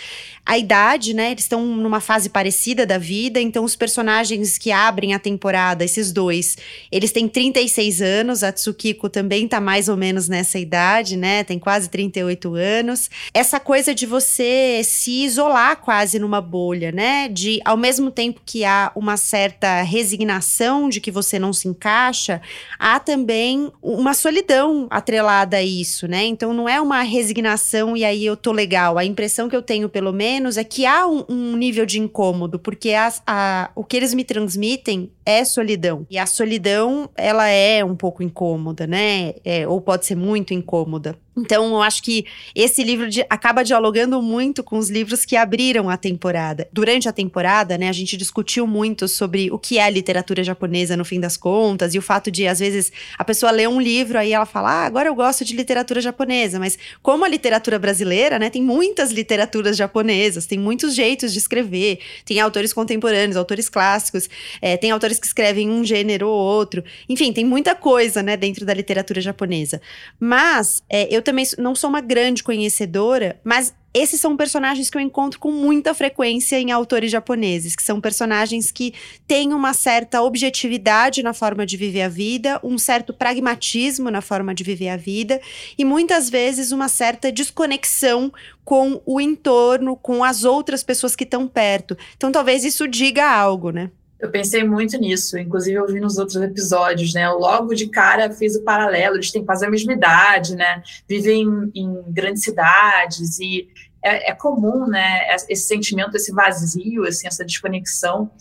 a 0.45 0.57
idade, 0.57 1.13
né? 1.13 1.31
Eles 1.31 1.45
estão 1.45 1.65
numa 1.65 2.01
fase 2.01 2.29
parecida 2.29 2.85
da 2.85 2.97
vida, 2.97 3.39
então 3.39 3.63
os 3.63 3.77
personagens 3.77 4.57
que 4.57 4.71
abrem 4.71 5.13
a 5.13 5.19
temporada, 5.19 5.85
esses 5.85 6.11
dois, 6.11 6.57
eles 6.91 7.13
têm 7.13 7.29
36 7.29 8.01
anos, 8.01 8.43
a 8.43 8.51
Tsukiko 8.51 9.09
também 9.09 9.47
tá 9.47 9.61
mais 9.61 9.87
ou 9.87 9.95
menos 9.95 10.27
nessa 10.27 10.59
idade, 10.59 11.15
né? 11.15 11.45
Tem 11.45 11.57
quase 11.57 11.89
38 11.89 12.55
anos. 12.55 13.09
Essa 13.33 13.57
coisa 13.57 13.95
de 13.95 14.05
você 14.05 14.81
se 14.83 15.23
isolar 15.23 15.77
quase 15.77 16.19
numa 16.19 16.41
bolha, 16.41 16.91
né? 16.91 17.29
De 17.29 17.61
ao 17.63 17.77
mesmo 17.77 18.11
tempo 18.11 18.41
que 18.45 18.65
há 18.65 18.91
uma 18.95 19.15
certa 19.15 19.81
resignação 19.81 20.89
de 20.89 20.99
que 20.99 21.09
você 21.09 21.39
não 21.39 21.53
se 21.53 21.69
encaixa, 21.69 22.41
há 22.77 22.99
também 22.99 23.71
uma 23.81 24.13
solidão 24.13 24.87
atrelada 24.89 25.57
a 25.57 25.63
isso, 25.63 26.05
né? 26.05 26.25
Então 26.25 26.53
não 26.53 26.67
é 26.67 26.81
uma 26.81 27.01
resignação 27.01 27.95
e 27.95 28.03
aí 28.03 28.25
eu 28.25 28.35
tô 28.35 28.51
legal. 28.51 28.97
A 28.97 29.05
impressão 29.05 29.47
que 29.47 29.55
eu 29.55 29.61
tenho, 29.61 29.87
pelo 29.87 30.11
menos, 30.11 30.32
menos 30.33 30.57
é 30.57 30.63
que 30.63 30.85
há 30.85 31.05
um, 31.07 31.23
um 31.29 31.55
nível 31.55 31.85
de 31.85 31.99
incômodo, 31.99 32.57
porque 32.57 32.91
as, 32.93 33.21
a, 33.25 33.69
o 33.75 33.83
que 33.83 33.95
eles 33.95 34.13
me 34.13 34.23
transmitem 34.23 35.11
é 35.25 35.45
solidão. 35.45 36.05
E 36.09 36.17
a 36.17 36.25
solidão, 36.25 37.09
ela 37.15 37.47
é 37.47 37.83
um 37.83 37.95
pouco 37.95 38.23
incômoda, 38.23 38.87
né? 38.87 39.35
É, 39.45 39.67
ou 39.67 39.79
pode 39.79 40.05
ser 40.05 40.15
muito 40.15 40.53
incômoda. 40.53 41.15
Então, 41.35 41.65
eu 41.69 41.81
acho 41.81 42.03
que 42.03 42.25
esse 42.53 42.83
livro 42.83 43.09
de, 43.09 43.25
acaba 43.29 43.63
dialogando 43.63 44.21
muito 44.21 44.63
com 44.63 44.77
os 44.77 44.89
livros 44.89 45.25
que 45.25 45.35
abriram 45.35 45.89
a 45.89 45.97
temporada. 45.97 46.67
Durante 46.71 47.09
a 47.09 47.11
temporada, 47.11 47.77
né, 47.77 47.89
a 47.89 47.93
gente 47.93 48.15
discutiu 48.15 48.67
muito 48.67 49.07
sobre 49.07 49.51
o 49.51 49.57
que 49.57 49.79
é 49.79 49.83
a 49.83 49.89
literatura 49.89 50.43
japonesa 50.43 50.95
no 50.95 51.03
fim 51.03 51.19
das 51.19 51.35
contas, 51.35 51.95
e 51.95 51.97
o 51.97 52.01
fato 52.01 52.29
de, 52.29 52.47
às 52.47 52.59
vezes, 52.59 52.91
a 53.17 53.23
pessoa 53.23 53.51
lê 53.51 53.67
um 53.67 53.81
livro, 53.81 54.17
aí 54.17 54.31
ela 54.31 54.45
fala, 54.45 54.71
ah, 54.71 54.85
agora 54.85 55.09
eu 55.09 55.15
gosto 55.15 55.43
de 55.43 55.55
literatura 55.55 55.99
japonesa, 56.01 56.59
mas 56.59 56.77
como 57.01 57.25
a 57.25 57.27
literatura 57.27 57.79
brasileira, 57.79 58.37
né, 58.37 58.49
tem 58.49 58.61
muitas 58.61 59.11
literaturas 59.11 59.75
japonesas, 59.75 60.45
tem 60.45 60.59
muitos 60.59 60.93
jeitos 60.93 61.33
de 61.33 61.39
escrever, 61.39 61.99
tem 62.25 62.39
autores 62.39 62.71
contemporâneos, 62.71 63.37
autores 63.37 63.69
clássicos, 63.69 64.29
é, 64.61 64.77
tem 64.77 64.91
autores 64.91 65.19
que 65.19 65.25
escrevem 65.25 65.69
um 65.69 65.83
gênero 65.83 66.27
ou 66.27 66.37
outro, 66.37 66.83
enfim, 67.09 67.33
tem 67.33 67.43
muita 67.43 67.73
coisa, 67.73 68.21
né, 68.21 68.37
dentro 68.37 68.65
da 68.65 68.73
literatura 68.73 69.19
japonesa. 69.19 69.81
Mas, 70.19 70.83
é, 70.87 71.07
eu 71.13 71.22
também 71.23 71.45
não 71.57 71.73
sou 71.73 71.89
uma 71.89 72.01
grande 72.01 72.43
conhecedora, 72.43 73.39
mas 73.43 73.73
esses 73.93 74.19
são 74.19 74.35
personagens 74.35 74.89
que 74.89 74.97
eu 74.97 75.01
encontro 75.01 75.39
com 75.39 75.51
muita 75.51 75.93
frequência 75.93 76.59
em 76.59 76.71
autores 76.71 77.11
japoneses, 77.11 77.75
que 77.75 77.83
são 77.83 78.01
personagens 78.01 78.71
que 78.71 78.93
têm 79.27 79.53
uma 79.53 79.73
certa 79.73 80.21
objetividade 80.21 81.21
na 81.21 81.31
forma 81.31 81.65
de 81.65 81.77
viver 81.77 82.01
a 82.01 82.09
vida, 82.09 82.59
um 82.63 82.77
certo 82.77 83.13
pragmatismo 83.13 84.09
na 84.09 84.19
forma 84.19 84.53
de 84.53 84.63
viver 84.63 84.89
a 84.89 84.97
vida 84.97 85.39
e 85.77 85.85
muitas 85.85 86.29
vezes 86.29 86.71
uma 86.71 86.87
certa 86.87 87.31
desconexão 87.31 88.33
com 88.65 89.01
o 89.05 89.21
entorno, 89.21 89.95
com 89.95 90.23
as 90.23 90.43
outras 90.43 90.83
pessoas 90.83 91.15
que 91.15 91.23
estão 91.23 91.47
perto. 91.47 91.95
Então 92.17 92.31
talvez 92.31 92.63
isso 92.63 92.87
diga 92.87 93.29
algo, 93.29 93.69
né? 93.69 93.91
Eu 94.19 94.31
pensei 94.31 94.63
muito 94.63 94.97
nisso, 94.97 95.37
inclusive 95.37 95.77
eu 95.77 95.87
vi 95.87 95.99
nos 95.99 96.17
outros 96.17 96.37
episódios, 96.37 97.13
né? 97.13 97.29
Logo 97.29 97.73
de 97.73 97.89
cara 97.89 98.31
fiz 98.31 98.55
o 98.55 98.63
paralelo, 98.63 99.15
eles 99.15 99.31
têm 99.31 99.43
quase 99.43 99.65
a 99.65 99.69
mesma 99.69 99.93
idade, 99.93 100.55
né? 100.55 100.81
Vivem 101.07 101.71
em, 101.75 102.03
grandes 102.07 102.43
cidades 102.43 103.39
e 103.39 103.67
é, 104.01 104.31
é, 104.31 104.33
comum, 104.33 104.87
né? 104.87 105.35
Esse 105.49 105.67
sentimento, 105.67 106.15
esse 106.15 106.31
vazio, 106.31 107.05
assim, 107.05 107.27
essa 107.27 107.43
desconexão. 107.43 108.31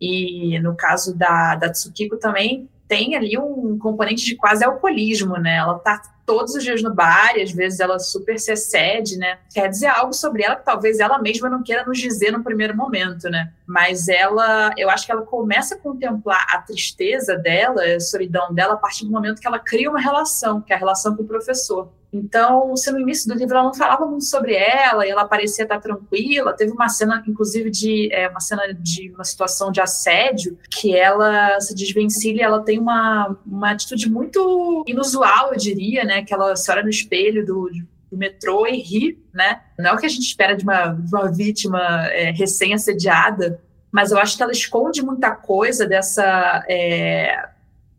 E 0.00 0.58
no 0.60 0.76
caso 0.76 1.16
da, 1.16 1.56
da 1.56 1.70
Tsukiko 1.70 2.16
também 2.16 2.68
tem 2.94 3.16
ali 3.16 3.36
um 3.36 3.76
componente 3.76 4.24
de 4.24 4.36
quase 4.36 4.64
alcoolismo, 4.64 5.36
né? 5.36 5.56
Ela 5.56 5.76
tá 5.80 6.00
todos 6.24 6.54
os 6.54 6.62
dias 6.62 6.80
no 6.80 6.94
bar 6.94 7.36
e 7.36 7.42
às 7.42 7.50
vezes 7.50 7.80
ela 7.80 7.98
super 7.98 8.38
se 8.38 8.52
excede, 8.52 9.18
né? 9.18 9.38
Quer 9.52 9.68
dizer 9.68 9.88
algo 9.88 10.12
sobre 10.12 10.44
ela 10.44 10.54
que 10.54 10.64
talvez 10.64 11.00
ela 11.00 11.18
mesma 11.18 11.50
não 11.50 11.62
queira 11.62 11.84
nos 11.84 11.98
dizer 11.98 12.30
no 12.30 12.44
primeiro 12.44 12.76
momento, 12.76 13.28
né? 13.28 13.52
Mas 13.66 14.08
ela, 14.08 14.72
eu 14.78 14.88
acho 14.88 15.04
que 15.06 15.10
ela 15.12 15.22
começa 15.22 15.74
a 15.74 15.78
contemplar 15.78 16.46
a 16.52 16.62
tristeza 16.62 17.36
dela, 17.36 17.82
a 17.84 17.98
solidão 17.98 18.54
dela 18.54 18.74
a 18.74 18.78
partir 18.78 19.04
do 19.04 19.10
momento 19.10 19.40
que 19.40 19.46
ela 19.46 19.58
cria 19.58 19.90
uma 19.90 20.00
relação, 20.00 20.60
que 20.60 20.72
é 20.72 20.76
a 20.76 20.78
relação 20.78 21.16
com 21.16 21.24
o 21.24 21.26
professor. 21.26 21.90
Então, 22.14 22.76
se 22.76 22.92
no 22.92 23.00
início 23.00 23.26
do 23.26 23.36
livro 23.36 23.56
ela 23.56 23.64
não 23.64 23.74
falava 23.74 24.06
muito 24.06 24.24
sobre 24.24 24.54
ela 24.54 25.04
e 25.04 25.10
ela 25.10 25.26
parecia 25.26 25.64
estar 25.64 25.80
tranquila, 25.80 26.52
teve 26.52 26.70
uma 26.70 26.88
cena, 26.88 27.20
inclusive, 27.26 27.68
de 27.70 28.08
é, 28.12 28.28
uma 28.28 28.38
cena 28.38 28.72
de 28.72 29.10
uma 29.10 29.24
situação 29.24 29.72
de 29.72 29.80
assédio, 29.80 30.56
que 30.70 30.96
ela 30.96 31.60
se 31.60 31.74
desvencilha 31.74 32.38
e 32.38 32.44
ela 32.44 32.62
tem 32.62 32.78
uma, 32.78 33.36
uma 33.44 33.72
atitude 33.72 34.08
muito 34.08 34.84
inusual, 34.86 35.52
eu 35.52 35.58
diria, 35.58 36.04
né? 36.04 36.22
Que 36.22 36.32
ela 36.32 36.54
se 36.54 36.70
olha 36.70 36.84
no 36.84 36.88
espelho 36.88 37.44
do, 37.44 37.68
do 38.08 38.16
metrô 38.16 38.64
e 38.64 38.80
ri, 38.80 39.18
né? 39.32 39.62
Não 39.76 39.90
é 39.90 39.92
o 39.94 39.98
que 39.98 40.06
a 40.06 40.08
gente 40.08 40.22
espera 40.22 40.56
de 40.56 40.62
uma, 40.62 40.92
de 40.92 41.12
uma 41.12 41.32
vítima 41.32 42.06
é, 42.12 42.30
recém-assediada, 42.30 43.60
mas 43.90 44.12
eu 44.12 44.18
acho 44.18 44.36
que 44.36 44.42
ela 44.42 44.52
esconde 44.52 45.02
muita 45.02 45.32
coisa 45.32 45.84
dessa. 45.84 46.64
É, 46.68 47.53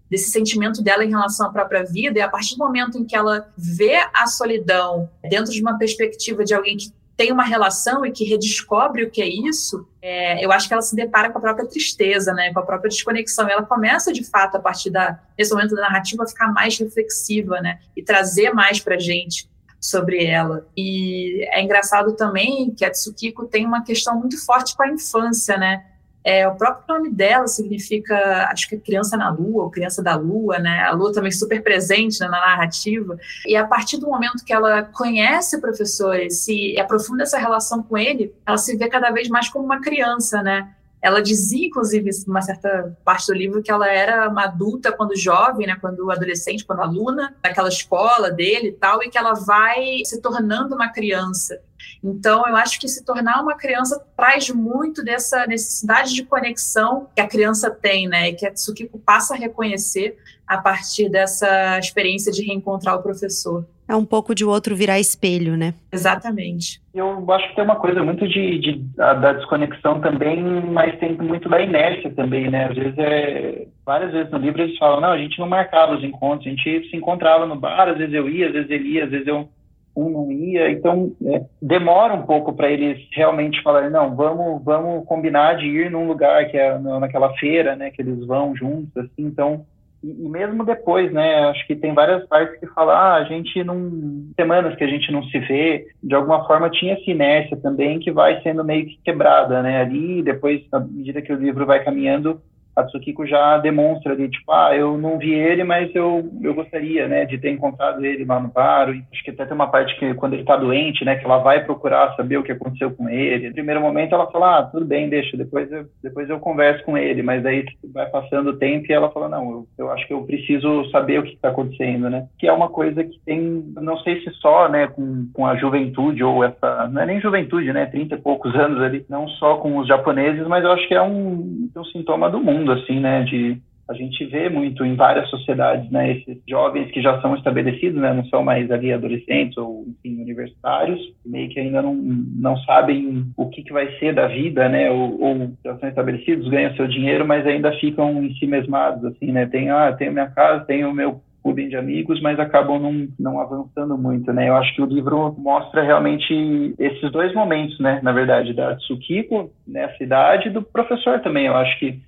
desse 0.10 0.32
sentimento 0.32 0.84
dela 0.84 1.04
em 1.04 1.10
relação 1.10 1.48
à 1.48 1.52
própria 1.52 1.84
vida, 1.84 2.20
e 2.20 2.22
a 2.22 2.30
partir 2.30 2.56
do 2.56 2.60
momento 2.60 2.98
em 2.98 3.06
que 3.06 3.16
ela 3.16 3.52
vê 3.58 3.96
a 4.14 4.28
solidão 4.28 5.10
dentro 5.24 5.52
de 5.52 5.62
uma 5.62 5.78
perspectiva 5.78 6.44
de 6.44 6.54
alguém 6.54 6.78
que 6.78 6.92
tem 7.18 7.32
uma 7.32 7.44
relação 7.44 8.06
e 8.06 8.12
que 8.12 8.26
redescobre 8.26 9.04
o 9.04 9.10
que 9.10 9.22
é 9.22 9.28
isso, 9.28 9.88
é, 10.02 10.44
eu 10.44 10.52
acho 10.52 10.68
que 10.68 10.74
ela 10.74 10.82
se 10.82 10.96
depara 10.96 11.30
com 11.30 11.38
a 11.38 11.42
própria 11.42 11.66
tristeza, 11.66 12.34
né, 12.34 12.52
com 12.52 12.60
a 12.60 12.66
própria 12.66 12.90
desconexão. 12.90 13.48
E 13.48 13.52
ela 13.52 13.64
começa, 13.64 14.12
de 14.12 14.24
fato, 14.24 14.58
a 14.58 14.60
partir 14.60 14.90
da, 14.90 15.20
desse 15.38 15.54
momento 15.54 15.76
da 15.76 15.84
narrativa, 15.84 16.24
a 16.24 16.28
ficar 16.28 16.52
mais 16.52 16.78
reflexiva, 16.78 17.62
né, 17.62 17.80
e 17.96 18.04
trazer 18.04 18.54
mais 18.54 18.82
para 18.82 19.00
gente 19.00 19.50
sobre 19.80 20.26
ela. 20.26 20.68
E 20.76 21.48
é 21.52 21.62
engraçado 21.62 22.14
também 22.14 22.72
que 22.72 22.84
a 22.84 22.92
Tsukiko 22.92 23.46
tem 23.46 23.66
uma 23.66 23.84
questão 23.84 24.20
muito 24.20 24.44
forte 24.44 24.76
com 24.76 24.84
a 24.84 24.90
infância, 24.90 25.58
né, 25.58 25.86
é, 26.26 26.48
o 26.48 26.56
próprio 26.56 26.96
nome 26.96 27.12
dela 27.12 27.48
significa, 27.48 28.50
acho 28.52 28.68
que 28.68 28.74
é 28.74 28.80
criança 28.80 29.16
na 29.16 29.30
lua, 29.30 29.66
ou 29.66 29.70
criança 29.70 30.02
da 30.02 30.16
lua, 30.16 30.58
né? 30.58 30.82
A 30.82 30.92
lua 30.92 31.14
também 31.14 31.32
super 31.32 31.62
presente 31.62 32.20
né, 32.20 32.28
na 32.28 32.40
narrativa. 32.40 33.16
E 33.46 33.56
a 33.56 33.68
partir 33.68 33.98
do 33.98 34.08
momento 34.08 34.44
que 34.44 34.52
ela 34.52 34.82
conhece 34.82 35.56
o 35.56 35.62
professor 35.62 36.16
e 36.16 36.32
se 36.32 36.80
aprofunda 36.80 37.22
essa 37.22 37.38
relação 37.38 37.84
com 37.84 37.96
ele, 37.96 38.34
ela 38.44 38.58
se 38.58 38.76
vê 38.76 38.90
cada 38.90 39.12
vez 39.12 39.30
mais 39.30 39.50
como 39.50 39.66
uma 39.66 39.80
criança, 39.80 40.42
né? 40.42 40.68
ela 41.06 41.22
dizia, 41.22 41.68
inclusive, 41.68 42.10
uma 42.28 42.42
certa 42.42 42.98
parte 43.06 43.28
do 43.28 43.34
livro, 43.36 43.62
que 43.62 43.70
ela 43.70 43.88
era 43.88 44.28
uma 44.28 44.46
adulta 44.46 44.92
quando 44.92 45.16
jovem, 45.16 45.68
né, 45.68 45.78
quando 45.80 46.10
adolescente, 46.10 46.66
quando 46.66 46.82
aluna, 46.82 47.36
daquela 47.44 47.70
escola 47.70 48.32
dele 48.32 48.70
e 48.70 48.72
tal, 48.72 49.04
e 49.04 49.10
que 49.12 49.18
ela 49.18 49.34
vai 49.34 50.04
se 50.04 50.20
tornando 50.20 50.74
uma 50.74 50.92
criança. 50.92 51.62
Então, 52.04 52.48
eu 52.48 52.56
acho 52.56 52.80
que 52.80 52.88
se 52.88 53.04
tornar 53.04 53.42
uma 53.42 53.56
criança 53.56 54.04
traz 54.16 54.50
muito 54.50 55.04
dessa 55.04 55.46
necessidade 55.48 56.14
de 56.14 56.24
conexão 56.24 57.08
que 57.16 57.22
a 57.22 57.28
criança 57.28 57.70
tem, 57.70 58.08
né? 58.08 58.30
E 58.30 58.34
que 58.34 58.46
a 58.46 58.52
Tsukiko 58.52 59.00
passa 59.00 59.34
a 59.34 59.38
reconhecer 59.38 60.18
a 60.48 60.58
partir 60.58 61.10
dessa 61.10 61.80
experiência 61.80 62.32
de 62.32 62.44
reencontrar 62.44 62.96
o 62.96 63.02
professor. 63.02 63.66
É 63.88 63.96
um 63.96 64.06
pouco 64.06 64.34
de 64.34 64.44
o 64.44 64.50
outro 64.50 64.76
virar 64.76 65.00
espelho, 65.00 65.56
né? 65.56 65.76
Exatamente. 65.92 66.82
Eu 66.94 67.32
acho 67.32 67.50
que 67.50 67.56
tem 67.56 67.64
uma 67.64 67.76
coisa 67.76 68.04
muito 68.04 68.28
de, 68.28 68.58
de 68.58 68.74
da 68.96 69.34
desconexão 69.34 70.02
também, 70.02 70.44
mas 70.72 70.98
tem 71.00 71.16
muito 71.16 71.48
da 71.48 71.62
inércia 71.62 72.12
também, 72.12 72.50
né? 72.50 72.66
Às 72.66 72.76
vezes 72.76 72.98
é 72.98 73.68
várias 73.86 74.12
vezes 74.12 74.32
no 74.32 74.40
livro 74.40 74.64
eles 74.64 74.78
falam, 74.80 75.02
não, 75.02 75.12
a 75.12 75.18
gente 75.18 75.38
não 75.38 75.48
marcava 75.48 75.96
os 75.96 76.04
encontros, 76.04 76.48
a 76.48 76.50
gente 76.50 76.90
se 76.90 76.96
encontrava 76.96 77.46
no 77.46 77.56
bar, 77.56 77.88
às 77.88 77.98
vezes 77.98 78.14
eu 78.16 78.28
ia, 78.28 78.48
às 78.48 78.54
vezes 78.54 78.72
ele 78.72 78.90
ia, 78.90 79.04
às 79.06 79.12
vezes 79.12 79.28
eu 79.28 79.48
um 79.96 80.10
não 80.10 80.32
ia, 80.32 80.70
então 80.70 81.12
é, 81.26 81.44
demora 81.62 82.14
um 82.14 82.24
pouco 82.24 82.54
para 82.54 82.70
eles 82.70 83.00
realmente 83.14 83.62
falarem, 83.64 83.90
não, 83.90 84.16
vamos, 84.16 84.64
vamos 84.64 85.06
combinar 85.06 85.58
de 85.58 85.66
ir 85.66 85.90
num 85.90 86.08
lugar 86.08 86.48
que 86.48 86.58
é 86.58 86.78
naquela 86.78 87.34
feira, 87.36 87.76
né, 87.76 87.92
que 87.92 88.02
eles 88.02 88.26
vão 88.26 88.56
juntos, 88.56 88.96
assim, 88.98 89.26
então 89.26 89.66
e, 90.04 90.30
mesmo 90.30 90.64
depois, 90.64 91.12
né, 91.12 91.46
acho 91.46 91.66
que 91.66 91.76
tem 91.76 91.94
várias 91.94 92.28
partes 92.28 92.60
que 92.60 92.68
falam, 92.68 92.96
ah, 92.96 93.16
a 93.16 93.24
gente 93.24 93.64
não, 93.64 93.92
semanas 94.36 94.76
que 94.76 94.84
a 94.84 94.88
gente 94.88 95.12
não 95.12 95.24
se 95.24 95.40
vê, 95.40 95.88
de 96.04 96.14
alguma 96.14 96.46
forma 96.46 96.70
tinha 96.70 96.94
essa 96.94 97.10
inércia 97.10 97.58
também 97.58 97.98
que 97.98 98.12
vai 98.12 98.40
sendo 98.42 98.64
meio 98.64 98.86
que 98.86 99.00
quebrada, 99.04 99.64
né, 99.64 99.82
ali, 99.82 100.22
depois, 100.22 100.62
à 100.72 100.80
medida 100.80 101.22
que 101.24 101.34
o 101.34 101.38
livro 101.38 101.66
vai 101.66 101.84
caminhando, 101.84 102.40
a 102.76 102.84
Tsukiko 102.84 103.26
já 103.26 103.58
demonstra 103.58 104.14
ali, 104.14 104.30
tipo, 104.30 104.52
ah, 104.52 104.76
eu 104.76 104.98
não 104.98 105.18
vi 105.18 105.34
ele, 105.34 105.64
mas 105.64 105.94
eu, 105.96 106.30
eu 106.42 106.54
gostaria, 106.54 107.08
né, 107.08 107.26
de 107.26 107.38
ter 107.38 107.50
encontrado 107.50 108.06
ele 108.06 108.26
lá 108.26 108.40
no 108.40 108.50
bar. 108.50 108.90
Acho 108.90 109.24
que 109.24 109.32
até 109.32 109.46
tem 109.46 109.56
uma 109.56 109.68
parte 109.68 109.98
que, 109.98 110.14
quando 110.16 110.34
ele 110.34 110.44
tá 110.44 110.58
doente, 110.58 111.06
né, 111.06 111.16
que 111.16 111.26
ela 111.26 111.38
vai 111.38 111.64
procurar 111.64 112.16
saber 112.16 112.38
o 112.38 112.44
que 112.44 112.52
aconteceu 112.52 112.92
com 112.92 113.10
ele. 113.10 113.48
No 113.48 113.54
primeiro 113.54 113.80
momento 113.80 114.14
ela 114.14 114.30
fala, 114.30 114.60
ah, 114.60 114.64
tudo 114.64 114.86
bem, 114.86 115.08
deixa, 115.08 115.38
depois 115.38 115.72
eu, 115.72 115.86
depois 116.04 116.30
eu 116.30 116.40
converso 116.40 116.84
com 116.84 116.98
ele. 116.98 117.24
Mas 117.24 117.46
aí 117.46 117.66
vai 117.94 118.08
passando 118.08 118.50
o 118.50 118.58
tempo 118.58 118.86
e 118.90 118.94
ela 118.94 119.10
fala, 119.10 119.30
não, 119.30 119.52
eu, 119.52 119.68
eu 119.78 119.92
acho 119.92 120.06
que 120.06 120.14
eu 120.14 120.24
preciso 120.24 120.90
saber 120.92 121.20
o 121.20 121.24
que 121.24 121.34
está 121.34 121.50
acontecendo, 121.50 122.10
né. 122.10 122.28
Que 122.38 122.48
é 122.48 122.52
uma 122.52 122.68
coisa 122.68 123.04
que 123.04 123.20
tem, 123.26 123.64
não 123.76 123.98
sei 124.00 124.22
se 124.22 124.32
só, 124.42 124.68
né, 124.68 124.88
com, 124.88 125.30
com 125.34 125.46
a 125.46 125.56
juventude 125.56 126.24
ou 126.24 126.44
essa, 126.44 126.90
não 126.90 127.02
é 127.02 127.06
nem 127.06 127.22
juventude, 127.22 127.72
né, 127.72 127.86
30 127.86 128.16
e 128.16 128.22
poucos 128.22 128.54
anos 128.56 128.82
ali, 128.82 129.06
não 129.10 129.28
só 129.30 129.58
com 129.58 129.78
os 129.78 129.88
japoneses, 129.88 130.46
mas 130.48 130.64
eu 130.64 130.72
acho 130.72 130.88
que 130.88 130.94
é 130.94 131.02
um, 131.02 131.70
um 131.76 131.86
sintoma 131.86 132.30
do 132.30 132.40
mundo 132.40 132.65
assim, 132.72 133.00
né, 133.00 133.24
de 133.24 133.62
a 133.88 133.94
gente 133.94 134.26
vê 134.26 134.50
muito 134.50 134.84
em 134.84 134.96
várias 134.96 135.30
sociedades, 135.30 135.90
né, 135.92 136.12
esses 136.12 136.42
jovens 136.50 136.90
que 136.90 137.02
já 137.02 137.22
são 137.22 137.36
estabelecidos, 137.36 138.02
né, 138.02 138.14
não 138.14 138.26
são 138.26 138.44
mais 138.44 138.70
ali 138.72 138.92
adolescentes 138.92 139.56
ou, 139.58 139.86
enfim, 139.88 140.22
universitários, 140.22 141.00
meio 141.24 141.50
que 141.50 141.60
ainda 141.60 141.84
não, 141.84 141.94
não 141.94 142.58
sabem 142.62 143.26
o 143.38 143.48
que, 143.50 143.64
que 143.64 143.72
vai 143.72 143.88
ser 144.00 144.14
da 144.16 144.28
vida, 144.28 144.68
né, 144.68 144.90
ou, 144.90 145.22
ou 145.22 145.52
já 145.64 145.78
são 145.78 145.88
estabelecidos, 145.88 146.50
ganham 146.50 146.76
seu 146.76 146.88
dinheiro, 146.88 147.28
mas 147.28 147.46
ainda 147.46 147.72
ficam 147.74 148.24
em 148.24 148.34
si 148.36 148.48
mesmados, 148.48 149.06
assim, 149.06 149.32
né, 149.32 149.46
tem, 149.46 149.70
ah, 149.70 149.94
tenho 149.94 150.12
minha 150.12 150.32
casa, 150.32 150.66
tenho 150.66 150.92
meu 150.92 151.22
clube 151.44 151.70
de 151.70 151.76
amigos, 151.76 152.20
mas 152.24 152.40
acabam 152.40 152.82
não, 152.82 153.08
não 153.20 153.40
avançando 153.40 153.96
muito, 153.96 154.34
né? 154.34 154.50
Eu 154.50 154.56
acho 154.56 154.74
que 154.74 154.82
o 154.82 154.86
livro 154.88 155.36
mostra 155.38 155.84
realmente 155.84 156.74
esses 156.80 157.12
dois 157.12 157.36
momentos, 157.36 157.80
né? 157.80 158.00
Na 158.02 158.12
verdade, 158.12 158.52
da 158.52 158.76
Tsukiko 158.78 159.52
nessa 159.68 160.04
idade 160.04 160.48
e 160.48 160.52
do 160.52 160.64
professor 160.64 161.20
também. 161.20 161.46
Eu 161.46 161.56
acho 161.56 161.78
que 161.78 162.02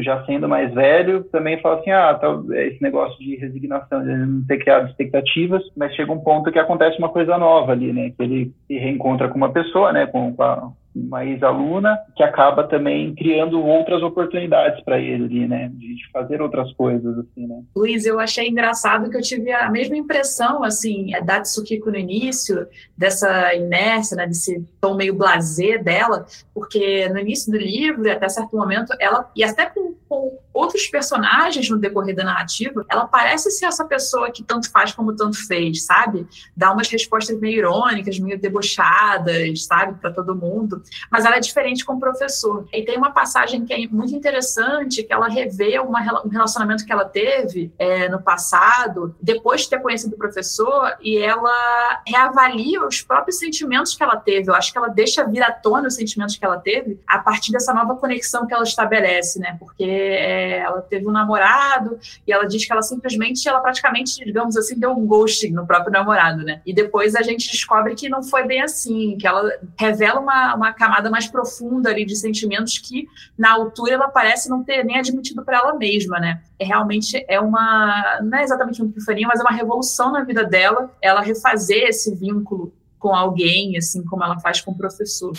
já 0.00 0.24
sendo 0.24 0.48
mais 0.48 0.72
velho, 0.74 1.24
também 1.24 1.60
fala 1.60 1.80
assim, 1.80 1.90
ah, 1.90 2.14
tá, 2.14 2.28
esse 2.56 2.82
negócio 2.82 3.18
de 3.18 3.36
resignação, 3.36 4.02
de 4.02 4.16
não 4.16 4.44
ter 4.46 4.58
criado 4.58 4.88
expectativas, 4.88 5.62
mas 5.76 5.94
chega 5.94 6.12
um 6.12 6.20
ponto 6.20 6.50
que 6.50 6.58
acontece 6.58 6.98
uma 6.98 7.08
coisa 7.08 7.38
nova 7.38 7.72
ali, 7.72 7.92
né? 7.92 8.10
Que 8.10 8.22
ele 8.22 8.52
se 8.66 8.76
reencontra 8.76 9.28
com 9.28 9.36
uma 9.36 9.52
pessoa, 9.52 9.92
né? 9.92 10.06
Com, 10.06 10.34
com 10.34 10.42
a, 10.42 10.72
uma 10.94 11.24
ex-aluna 11.24 11.96
que 12.16 12.22
acaba 12.22 12.64
também 12.64 13.14
criando 13.14 13.62
outras 13.62 14.02
oportunidades 14.02 14.82
para 14.84 14.98
ele 14.98 15.46
né, 15.46 15.70
de 15.72 15.96
fazer 16.12 16.40
outras 16.40 16.72
coisas 16.72 17.18
assim, 17.18 17.46
né. 17.46 17.62
Luiz, 17.76 18.04
eu 18.04 18.18
achei 18.18 18.48
engraçado 18.48 19.10
que 19.10 19.16
eu 19.16 19.22
tive 19.22 19.52
a 19.52 19.70
mesma 19.70 19.96
impressão 19.96 20.64
assim 20.64 21.10
da 21.24 21.40
Tsukiko 21.40 21.90
no 21.90 21.96
início, 21.96 22.66
dessa 22.96 23.54
inércia, 23.54 24.16
né, 24.16 24.26
desse 24.26 24.64
tom 24.80 24.94
meio 24.94 25.14
blasé 25.14 25.78
dela, 25.78 26.26
porque 26.52 27.08
no 27.08 27.18
início 27.18 27.52
do 27.52 27.58
livro, 27.58 28.10
até 28.10 28.28
certo 28.28 28.56
momento, 28.56 28.92
ela 28.98 29.30
e 29.36 29.44
até 29.44 29.66
com, 29.66 29.94
com 30.08 30.38
outros 30.58 30.86
personagens 30.86 31.68
no 31.68 31.78
decorrer 31.78 32.14
da 32.14 32.24
narrativa, 32.24 32.84
ela 32.88 33.06
parece 33.06 33.50
ser 33.50 33.66
essa 33.66 33.84
pessoa 33.84 34.30
que 34.30 34.42
tanto 34.42 34.70
faz 34.70 34.92
como 34.92 35.14
tanto 35.14 35.46
fez, 35.46 35.84
sabe? 35.84 36.26
Dá 36.56 36.72
umas 36.72 36.88
respostas 36.88 37.38
meio 37.38 37.58
irônicas, 37.58 38.18
meio 38.18 38.38
debochadas, 38.38 39.64
sabe, 39.64 39.98
para 40.00 40.12
todo 40.12 40.34
mundo 40.34 40.82
mas 41.10 41.24
ela 41.24 41.36
é 41.36 41.40
diferente 41.40 41.84
com 41.84 41.94
o 41.94 42.00
professor. 42.00 42.66
E 42.72 42.82
tem 42.82 42.96
uma 42.96 43.10
passagem 43.10 43.64
que 43.64 43.72
é 43.72 43.86
muito 43.88 44.14
interessante, 44.14 45.02
que 45.02 45.12
ela 45.12 45.28
revê 45.28 45.78
uma, 45.78 46.22
um 46.24 46.28
relacionamento 46.28 46.84
que 46.84 46.92
ela 46.92 47.04
teve 47.04 47.72
é, 47.78 48.08
no 48.08 48.22
passado, 48.22 49.14
depois 49.20 49.62
de 49.62 49.70
ter 49.70 49.80
conhecido 49.80 50.14
o 50.14 50.18
professor, 50.18 50.96
e 51.00 51.18
ela 51.18 52.02
reavalia 52.06 52.84
os 52.84 53.02
próprios 53.02 53.38
sentimentos 53.38 53.94
que 53.94 54.02
ela 54.02 54.16
teve. 54.16 54.50
Eu 54.50 54.54
acho 54.54 54.72
que 54.72 54.78
ela 54.78 54.88
deixa 54.88 55.24
vir 55.24 55.42
à 55.42 55.52
tona 55.52 55.88
os 55.88 55.94
sentimentos 55.94 56.36
que 56.36 56.44
ela 56.44 56.58
teve 56.58 57.00
a 57.06 57.18
partir 57.18 57.52
dessa 57.52 57.72
nova 57.72 57.96
conexão 57.96 58.46
que 58.46 58.54
ela 58.54 58.64
estabelece, 58.64 59.38
né? 59.38 59.56
Porque 59.58 59.84
é, 59.84 60.47
ela 60.50 60.80
teve 60.80 61.06
um 61.06 61.10
namorado 61.10 61.98
e 62.26 62.32
ela 62.32 62.44
diz 62.44 62.64
que 62.64 62.72
ela 62.72 62.82
simplesmente, 62.82 63.48
ela 63.48 63.60
praticamente, 63.60 64.24
digamos 64.24 64.56
assim, 64.56 64.78
deu 64.78 64.90
um 64.90 65.06
ghosting 65.06 65.50
no 65.50 65.66
próprio 65.66 65.92
namorado, 65.92 66.42
né? 66.42 66.60
E 66.64 66.72
depois 66.72 67.14
a 67.14 67.22
gente 67.22 67.50
descobre 67.50 67.94
que 67.94 68.08
não 68.08 68.22
foi 68.22 68.44
bem 68.44 68.62
assim, 68.62 69.16
que 69.18 69.26
ela 69.26 69.50
revela 69.78 70.20
uma, 70.20 70.54
uma 70.54 70.72
camada 70.72 71.10
mais 71.10 71.26
profunda 71.26 71.90
ali 71.90 72.04
de 72.04 72.16
sentimentos 72.16 72.78
que, 72.78 73.06
na 73.36 73.52
altura, 73.52 73.94
ela 73.94 74.08
parece 74.08 74.48
não 74.48 74.62
ter 74.62 74.84
nem 74.84 74.98
admitido 74.98 75.44
para 75.44 75.58
ela 75.58 75.74
mesma, 75.74 76.18
né? 76.18 76.40
É, 76.58 76.64
realmente 76.64 77.24
é 77.28 77.40
uma, 77.40 78.20
não 78.22 78.38
é 78.38 78.42
exatamente 78.42 78.82
uma 78.82 78.90
epifania, 78.90 79.26
mas 79.26 79.40
é 79.40 79.42
uma 79.42 79.52
revolução 79.52 80.12
na 80.12 80.24
vida 80.24 80.44
dela, 80.44 80.90
ela 81.02 81.20
refazer 81.20 81.88
esse 81.88 82.14
vínculo 82.14 82.72
com 82.98 83.14
alguém, 83.14 83.76
assim 83.76 84.04
como 84.04 84.24
ela 84.24 84.38
faz 84.40 84.60
com 84.60 84.72
o 84.72 84.76
professor. 84.76 85.32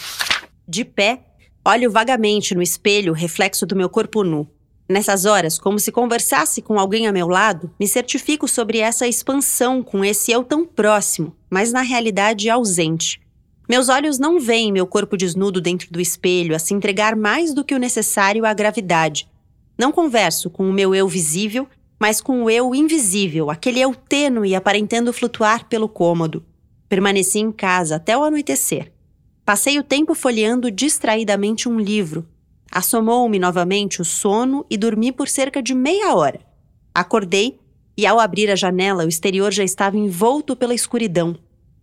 De 0.68 0.86
pé, 0.86 1.24
olho 1.66 1.92
vagamente 1.92 2.56
no 2.56 2.62
espelho 2.62 3.14
reflexo 3.14 3.66
do 3.66 3.76
meu 3.76 3.90
corpo 3.90 4.24
nu. 4.24 4.48
Nessas 4.90 5.26
horas, 5.26 5.60
como 5.60 5.78
se 5.78 5.92
conversasse 5.92 6.64
com 6.64 6.80
alguém 6.80 7.06
a 7.06 7.12
meu 7.12 7.28
lado, 7.28 7.70
me 7.80 7.88
certifico 7.88 8.48
sobre 8.48 8.80
essa 8.80 9.08
expansão 9.08 9.84
com 9.84 10.04
esse 10.04 10.32
eu 10.32 10.44
tão 10.44 10.66
próximo, 10.66 11.36
mas 11.48 11.72
na 11.72 11.82
realidade 11.82 12.50
ausente. 12.50 13.22
Meus 13.70 13.88
olhos 13.88 14.18
não 14.18 14.40
veem 14.40 14.72
meu 14.72 14.88
corpo 14.88 15.16
desnudo 15.16 15.62
dentro 15.62 15.92
do 15.92 16.02
espelho 16.02 16.56
a 16.56 16.60
se 16.60 16.74
entregar 16.74 17.16
mais 17.16 17.54
do 17.54 17.64
que 17.64 17.76
o 17.76 17.80
necessário 17.80 18.48
à 18.48 18.52
gravidade. 18.52 19.30
Não 19.78 19.92
converso 19.92 20.50
com 20.50 20.68
o 20.68 20.74
meu 20.74 20.96
eu 20.96 21.08
visível, 21.08 21.68
mas 22.00 22.20
com 22.20 22.46
o 22.46 22.50
eu 22.50 22.74
invisível, 22.74 23.52
aquele 23.52 23.80
eu 23.80 23.94
tênue 23.94 24.56
aparentando 24.56 25.14
flutuar 25.14 25.66
pelo 25.70 25.88
cômodo. 25.88 26.44
Permaneci 26.88 27.38
em 27.38 27.52
casa 27.52 27.98
até 27.98 28.18
o 28.18 28.24
anoitecer. 28.24 28.92
Passei 29.46 29.78
o 29.78 29.84
tempo 29.84 30.16
folheando 30.16 30.72
distraidamente 30.72 31.70
um 31.70 31.80
livro. 31.80 32.28
Assomou-me 32.72 33.40
novamente 33.40 34.02
o 34.02 34.06
sono 34.06 34.66
e 34.70 34.78
dormi 34.78 35.12
por 35.12 35.28
cerca 35.28 35.62
de 35.62 35.74
meia 35.74 36.14
hora. 36.14 36.40
Acordei 36.94 37.60
e, 37.98 38.06
ao 38.06 38.20
abrir 38.20 38.50
a 38.52 38.56
janela, 38.56 39.06
o 39.06 39.10
exterior 39.10 39.52
já 39.52 39.64
estava 39.64 39.98
envolto 39.98 40.56
pela 40.56 40.74
escuridão. 40.74 41.36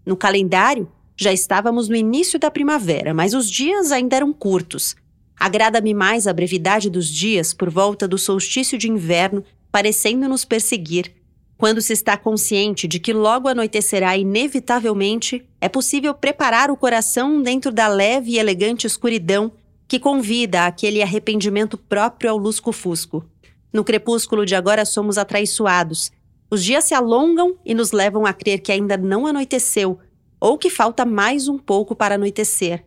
No 0.05 0.16
calendário, 0.16 0.89
já 1.16 1.32
estávamos 1.32 1.89
no 1.89 1.97
início 1.97 2.39
da 2.39 2.51
primavera, 2.51 3.12
mas 3.12 3.34
os 3.34 3.51
dias 3.51 3.91
ainda 3.91 4.16
eram 4.16 4.32
curtos. 4.32 4.95
Agrada-me 5.39 5.93
mais 5.93 6.26
a 6.26 6.32
brevidade 6.32 6.89
dos 6.89 7.09
dias 7.09 7.53
por 7.53 7.68
volta 7.68 8.07
do 8.07 8.16
solstício 8.16 8.78
de 8.78 8.89
inverno, 8.89 9.45
parecendo 9.70 10.28
nos 10.28 10.45
perseguir. 10.45 11.12
Quando 11.59 11.80
se 11.80 11.93
está 11.93 12.16
consciente 12.16 12.87
de 12.87 13.01
que 13.01 13.12
logo 13.12 13.49
anoitecerá 13.49 14.16
inevitavelmente, 14.16 15.45
é 15.61 15.68
possível 15.68 16.14
preparar 16.14 16.70
o 16.70 16.76
coração 16.76 17.43
dentro 17.43 17.72
da 17.72 17.89
leve 17.89 18.32
e 18.32 18.39
elegante 18.39 18.87
escuridão 18.87 19.53
que 19.89 19.99
convida 19.99 20.66
àquele 20.66 21.03
arrependimento 21.03 21.76
próprio 21.76 22.30
ao 22.30 22.37
lusco-fusco. 22.37 23.24
No 23.72 23.84
crepúsculo 23.84 24.45
de 24.45 24.55
agora 24.55 24.84
somos 24.84 25.18
atraiçoados. 25.18 26.11
Os 26.51 26.64
dias 26.64 26.84
se 26.84 26.95
alongam 26.95 27.57
e 27.64 27.74
nos 27.74 27.93
levam 27.93 28.24
a 28.24 28.32
crer 28.32 28.61
que 28.61 28.72
ainda 28.72 28.97
não 28.97 29.26
anoiteceu, 29.26 29.99
ou 30.41 30.57
que 30.57 30.70
falta 30.70 31.05
mais 31.05 31.49
um 31.49 31.59
pouco 31.59 31.95
para 31.95 32.14
anoitecer. 32.14 32.84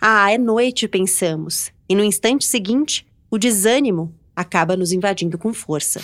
Ah, 0.00 0.32
é 0.32 0.38
noite, 0.38 0.88
pensamos, 0.88 1.70
e 1.88 1.94
no 1.94 2.02
instante 2.02 2.46
seguinte, 2.46 3.06
o 3.30 3.36
desânimo 3.36 4.14
acaba 4.34 4.76
nos 4.76 4.92
invadindo 4.92 5.36
com 5.36 5.52
força. 5.52 6.00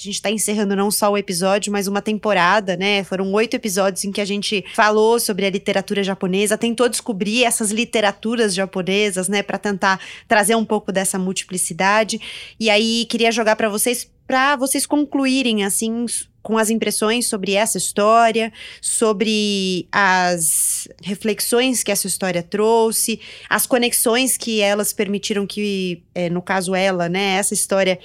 A 0.00 0.02
gente 0.02 0.14
está 0.14 0.30
encerrando 0.30 0.74
não 0.74 0.90
só 0.90 1.12
o 1.12 1.18
episódio, 1.18 1.70
mas 1.70 1.86
uma 1.86 2.00
temporada, 2.00 2.74
né? 2.74 3.04
Foram 3.04 3.30
oito 3.34 3.54
episódios 3.54 4.02
em 4.02 4.10
que 4.10 4.20
a 4.20 4.24
gente 4.24 4.64
falou 4.74 5.20
sobre 5.20 5.44
a 5.44 5.50
literatura 5.50 6.02
japonesa, 6.02 6.56
tentou 6.56 6.88
descobrir 6.88 7.44
essas 7.44 7.70
literaturas 7.70 8.54
japonesas, 8.54 9.28
né, 9.28 9.42
para 9.42 9.58
tentar 9.58 10.00
trazer 10.26 10.54
um 10.54 10.64
pouco 10.64 10.90
dessa 10.90 11.18
multiplicidade. 11.18 12.18
E 12.58 12.70
aí 12.70 13.04
queria 13.10 13.30
jogar 13.30 13.56
para 13.56 13.68
vocês 13.68 14.10
para 14.26 14.56
vocês 14.56 14.86
concluírem 14.86 15.64
assim 15.64 16.06
com 16.42 16.56
as 16.56 16.70
impressões 16.70 17.26
sobre 17.26 17.52
essa 17.52 17.78
história, 17.78 18.52
sobre 18.80 19.86
as 19.92 20.88
reflexões 21.02 21.82
que 21.82 21.92
essa 21.92 22.06
história 22.06 22.42
trouxe, 22.42 23.20
as 23.48 23.66
conexões 23.66 24.36
que 24.36 24.60
elas 24.60 24.92
permitiram 24.92 25.46
que, 25.46 26.02
é, 26.14 26.30
no 26.30 26.40
caso 26.40 26.74
ela, 26.74 27.08
né, 27.08 27.36
essa 27.36 27.54
história 27.54 27.98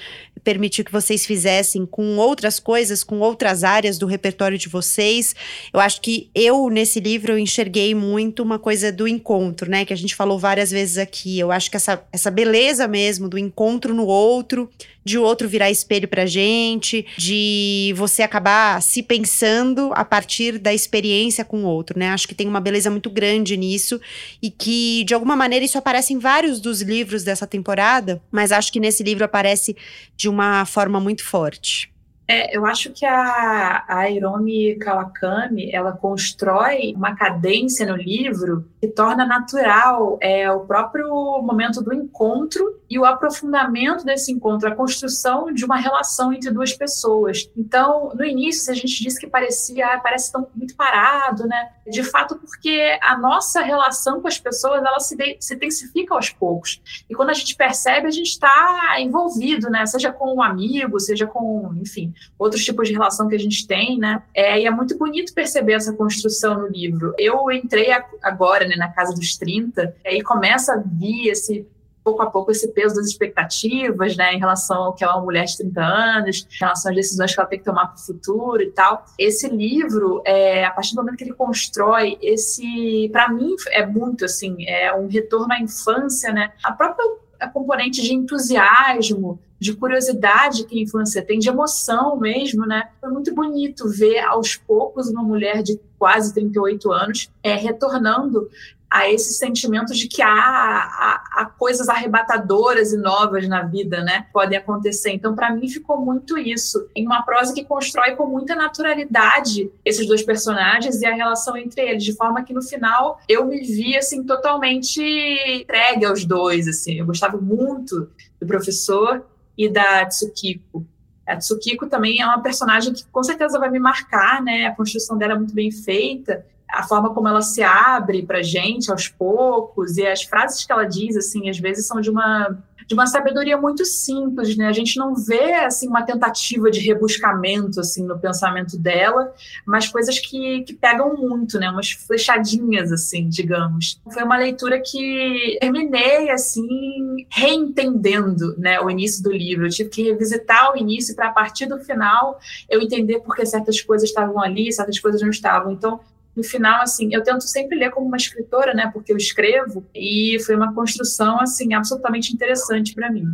permitiu 0.44 0.86
que 0.86 0.92
vocês 0.92 1.26
fizessem 1.26 1.86
com 1.86 2.18
outras 2.18 2.60
coisas, 2.60 3.04
com 3.04 3.20
outras 3.20 3.64
áreas 3.64 3.98
do 3.98 4.06
repertório 4.06 4.58
de 4.58 4.70
vocês. 4.70 5.36
Eu 5.74 5.80
acho 5.80 6.00
que 6.02 6.30
eu, 6.36 6.70
nesse 6.70 7.00
livro, 7.00 7.34
eu 7.34 7.40
enxerguei 7.40 7.96
muito 7.96 8.44
uma 8.44 8.60
coisa 8.60 8.92
do 8.92 9.08
encontro, 9.08 9.70
né, 9.70 9.84
que 9.84 9.94
a 9.94 9.98
gente 9.98 10.14
falou 10.14 10.38
várias 10.38 10.70
vezes 10.70 10.98
aqui. 10.98 11.40
Eu 11.40 11.52
acho 11.52 11.72
que 11.72 11.78
essa, 11.78 12.06
essa 12.12 12.30
beleza 12.30 12.88
mesmo 12.88 13.28
do 13.28 13.40
encontro 13.40 13.94
no 13.94 14.06
outro, 14.06 14.70
de 15.06 15.18
o 15.18 15.24
outro 15.24 15.48
virar 15.48 15.70
espelho 15.70 16.08
pra 16.08 16.26
gente, 16.26 17.06
de 17.16 17.94
você 17.96 18.24
acabar 18.24 18.82
se 18.82 19.04
pensando 19.04 19.92
a 19.94 20.04
partir 20.04 20.58
da 20.58 20.74
experiência 20.74 21.46
com 21.46 21.64
o 21.64 21.68
outro, 21.68 21.98
né? 21.98 22.10
Acho 22.10 22.28
que 22.28 22.36
tem 22.36 22.48
uma 22.48 22.60
beleza 22.60 22.90
muito 22.90 23.10
grande 23.10 23.56
nisso 23.56 24.02
e 24.42 24.50
que, 24.50 25.04
de 25.06 25.14
alguma 25.14 25.36
maneira, 25.36 25.64
isso 25.64 25.78
aparece 25.78 26.14
em 26.14 26.20
vários 26.20 26.60
dos 26.60 26.82
livros 26.82 27.24
dessa 27.24 27.46
temporada, 27.46 28.22
mas 28.32 28.52
acho 28.52 28.74
que 28.74 28.80
nesse 28.80 29.04
livro 29.04 29.24
aparece 29.24 29.78
de 30.18 30.28
uma 30.28 30.66
forma 30.66 31.00
muito 31.00 31.24
forte. 31.24 31.95
É, 32.28 32.58
eu 32.58 32.66
acho 32.66 32.92
que 32.92 33.06
a, 33.06 33.86
a 33.88 34.10
Hiromi 34.10 34.76
Kawakami, 34.76 35.70
ela 35.72 35.92
constrói 35.92 36.94
uma 36.96 37.16
cadência 37.16 37.86
no 37.86 37.96
livro 37.96 38.68
que 38.82 38.88
torna 38.88 39.26
natural 39.26 40.18
é, 40.20 40.52
o 40.52 40.62
próprio 40.62 41.08
momento 41.44 41.84
do 41.84 41.94
encontro 41.94 42.82
e 42.90 42.98
o 42.98 43.06
aprofundamento 43.06 44.04
desse 44.04 44.32
encontro, 44.32 44.68
a 44.68 44.76
construção 44.76 45.52
de 45.52 45.66
uma 45.66 45.78
relação 45.78 46.34
entre 46.34 46.52
duas 46.52 46.74
pessoas. 46.74 47.50
Então, 47.56 48.12
no 48.16 48.24
início, 48.24 48.72
a 48.72 48.76
gente 48.76 49.04
disse 49.04 49.20
que 49.20 49.28
parecia, 49.28 49.86
ah, 49.88 50.00
parece 50.00 50.32
tão 50.32 50.48
muito 50.56 50.76
parado, 50.76 51.48
né? 51.48 51.70
De 51.88 52.04
fato, 52.04 52.36
porque 52.36 52.98
a 53.02 53.18
nossa 53.18 53.62
relação 53.62 54.22
com 54.22 54.28
as 54.28 54.40
pessoas, 54.40 54.84
ela 54.84 55.00
se, 55.00 55.16
de, 55.16 55.38
se 55.40 55.56
intensifica 55.56 56.14
aos 56.16 56.30
poucos. 56.30 56.82
E 57.10 57.14
quando 57.16 57.30
a 57.30 57.34
gente 57.34 57.56
percebe, 57.56 58.08
a 58.08 58.12
gente 58.12 58.30
está 58.30 58.96
envolvido, 59.00 59.70
né? 59.70 59.86
Seja 59.86 60.12
com 60.12 60.36
um 60.36 60.42
amigo, 60.42 61.00
seja 61.00 61.28
com, 61.28 61.74
enfim, 61.82 62.14
outros 62.38 62.64
tipos 62.64 62.88
de 62.88 62.94
relação 62.94 63.28
que 63.28 63.36
a 63.36 63.40
gente 63.40 63.68
tem, 63.68 63.98
né? 63.98 64.22
É, 64.34 64.60
e 64.60 64.66
é 64.66 64.72
muito 64.72 64.98
bonito 64.98 65.34
perceber 65.34 65.74
essa 65.74 65.94
construção 65.94 66.60
no 66.60 66.68
livro. 66.68 67.14
Eu 67.18 67.50
entrei 67.52 67.88
agora, 68.22 68.68
né, 68.68 68.76
na 68.76 68.90
casa 68.90 69.14
dos 69.14 69.38
30, 69.38 69.96
e 70.04 70.08
aí 70.08 70.22
começa 70.22 70.74
a 70.74 70.78
vir 70.78 71.30
esse 71.30 71.68
pouco 72.06 72.22
a 72.22 72.28
pouco 72.28 72.52
esse 72.52 72.72
peso 72.72 72.96
das 72.96 73.08
expectativas, 73.08 74.16
né, 74.16 74.36
em 74.36 74.38
relação 74.38 74.84
ao 74.84 74.94
que 74.94 75.04
é 75.04 75.08
uma 75.08 75.22
mulher 75.22 75.46
de 75.46 75.58
30 75.58 75.82
anos, 75.82 76.48
em 76.54 76.60
relação 76.60 76.92
às 76.92 76.96
decisões 76.96 77.34
que 77.34 77.40
ela 77.40 77.50
tem 77.50 77.58
que 77.58 77.66
tomar 77.66 77.88
para 77.88 77.96
o 77.96 78.06
futuro 78.06 78.62
e 78.62 78.70
tal. 78.70 79.04
Esse 79.18 79.50
livro, 79.50 80.22
é, 80.24 80.64
a 80.66 80.70
partir 80.70 80.94
do 80.94 81.02
momento 81.02 81.18
que 81.18 81.24
ele 81.24 81.34
constrói 81.34 82.16
esse, 82.22 83.10
para 83.12 83.28
mim 83.30 83.56
é 83.72 83.84
muito 83.84 84.24
assim, 84.24 84.56
é 84.68 84.94
um 84.94 85.08
retorno 85.08 85.52
à 85.52 85.60
infância, 85.60 86.32
né, 86.32 86.54
a 86.64 86.72
própria 86.72 87.04
a 87.40 87.50
componente 87.50 88.02
de 88.02 88.14
entusiasmo, 88.14 89.40
de 89.60 89.74
curiosidade 89.74 90.66
que 90.66 90.78
a 90.78 90.84
infância 90.84 91.22
tem, 91.22 91.40
de 91.40 91.50
emoção 91.50 92.18
mesmo, 92.18 92.66
né? 92.66 92.90
Foi 93.00 93.10
muito 93.10 93.34
bonito 93.34 93.90
ver 93.90 94.20
aos 94.20 94.56
poucos 94.56 95.10
uma 95.10 95.24
mulher 95.24 95.64
de 95.64 95.80
quase 95.98 96.34
38 96.34 96.92
anos 96.92 97.30
é, 97.42 97.56
retornando 97.56 98.50
a 98.90 99.12
esse 99.12 99.34
sentimento 99.34 99.94
de 99.94 100.08
que 100.08 100.22
há, 100.22 100.30
há, 100.30 101.24
há, 101.34 101.46
coisas 101.46 101.90
arrebatadoras 101.90 102.94
e 102.94 102.98
novas 102.98 103.48
na 103.48 103.64
vida, 103.64 104.02
né? 104.02 104.28
Podem 104.32 104.58
acontecer. 104.58 105.12
Então, 105.12 105.36
para 105.36 105.54
mim, 105.54 105.68
ficou 105.68 106.00
muito 106.00 106.38
isso. 106.38 106.88
Em 106.96 107.06
uma 107.06 107.24
prosa 107.24 107.54
que 107.54 107.66
constrói 107.66 108.16
com 108.16 108.26
muita 108.26 108.56
naturalidade 108.56 109.70
esses 109.84 110.08
dois 110.08 110.24
personagens 110.24 111.02
e 111.02 111.06
a 111.06 111.14
relação 111.14 111.58
entre 111.58 111.82
eles, 111.82 112.04
de 112.04 112.16
forma 112.16 112.44
que 112.44 112.54
no 112.54 112.62
final 112.62 113.20
eu 113.28 113.46
me 113.46 113.60
vi, 113.62 113.98
assim, 113.98 114.24
totalmente 114.24 115.02
entregue 115.02 116.06
aos 116.06 116.24
dois, 116.24 116.68
assim. 116.68 117.00
Eu 117.00 117.06
gostava 117.06 117.38
muito 117.38 118.10
do 118.40 118.48
professor 118.48 119.26
e 119.58 119.70
da 119.70 120.06
Tsukiko. 120.06 120.86
A 121.28 121.38
Tsukiko 121.38 121.88
também 121.88 122.22
é 122.22 122.26
uma 122.26 122.42
personagem 122.42 122.94
que 122.94 123.06
com 123.08 123.24
certeza 123.24 123.60
vai 123.60 123.70
me 123.70 123.80
marcar, 123.80 124.42
né? 124.42 124.68
A 124.68 124.76
construção 124.76 125.18
dela 125.18 125.34
é 125.34 125.38
muito 125.38 125.54
bem 125.54 125.72
feita 125.72 126.46
a 126.76 126.84
forma 126.84 127.14
como 127.14 127.28
ela 127.28 127.42
se 127.42 127.64
abre 127.64 128.24
para 128.24 128.44
gente 128.44 128.92
aos 128.92 129.08
poucos 129.08 129.98
e 129.98 130.06
as 130.06 130.24
frases 130.24 130.66
que 130.66 130.72
ela 130.72 130.84
diz 130.84 131.16
assim 131.16 131.50
às 131.50 131.58
vezes 131.58 131.88
são 131.88 132.02
de 132.02 132.10
uma 132.10 132.58
de 132.88 132.94
uma 132.94 133.08
sabedoria 133.08 133.58
muito 133.58 133.84
simples, 133.86 134.56
né? 134.56 134.68
A 134.68 134.74
gente 134.74 134.98
não 134.98 135.16
vê 135.16 135.54
assim 135.54 135.88
uma 135.88 136.04
tentativa 136.04 136.70
de 136.70 136.80
rebuscamento 136.80 137.80
assim 137.80 138.06
no 138.06 138.20
pensamento 138.20 138.78
dela, 138.78 139.34
mas 139.66 139.88
coisas 139.88 140.20
que, 140.20 140.62
que 140.62 140.74
pegam 140.74 141.16
muito, 141.16 141.60
né? 141.60 141.70
Umas 141.70 141.92
flechadinhas 141.92 142.92
assim, 142.92 143.28
digamos. 143.28 144.00
Foi 144.14 144.24
uma 144.24 144.38
leitura 144.38 144.82
que 144.82 145.58
terminei 145.60 146.30
assim 146.30 147.26
reentendendo, 147.30 148.56
né, 148.58 148.80
o 148.80 148.90
início 148.90 149.24
do 149.24 149.32
livro. 149.32 149.66
Eu 149.66 149.72
tive 149.72 149.90
que 149.90 150.04
revisitar 150.04 150.74
o 150.74 150.78
início 150.78 151.16
para 151.16 151.28
a 151.28 151.32
partir 151.34 151.66
do 151.66 151.80
final 151.80 152.40
eu 152.70 152.82
entender 152.82 153.20
por 153.20 153.36
que 153.36 153.46
certas 153.46 153.82
coisas 153.82 154.10
estavam 154.10 154.42
ali, 154.42 154.72
certas 154.72 155.00
coisas 155.00 155.22
não 155.22 155.30
estavam. 155.30 155.72
Então, 155.72 156.00
no 156.36 156.44
final, 156.44 156.82
assim, 156.82 157.10
eu 157.14 157.24
tento 157.24 157.44
sempre 157.44 157.78
ler 157.78 157.92
como 157.92 158.08
uma 158.08 158.18
escritora, 158.18 158.74
né, 158.74 158.90
porque 158.94 159.12
eu 159.12 159.18
escrevo, 159.18 159.86
e 159.96 160.38
foi 160.46 160.56
uma 160.56 160.74
construção, 160.74 161.40
assim, 161.40 161.74
absolutamente 161.74 162.34
interessante 162.34 162.94
para 162.94 163.12
mim. 163.12 163.26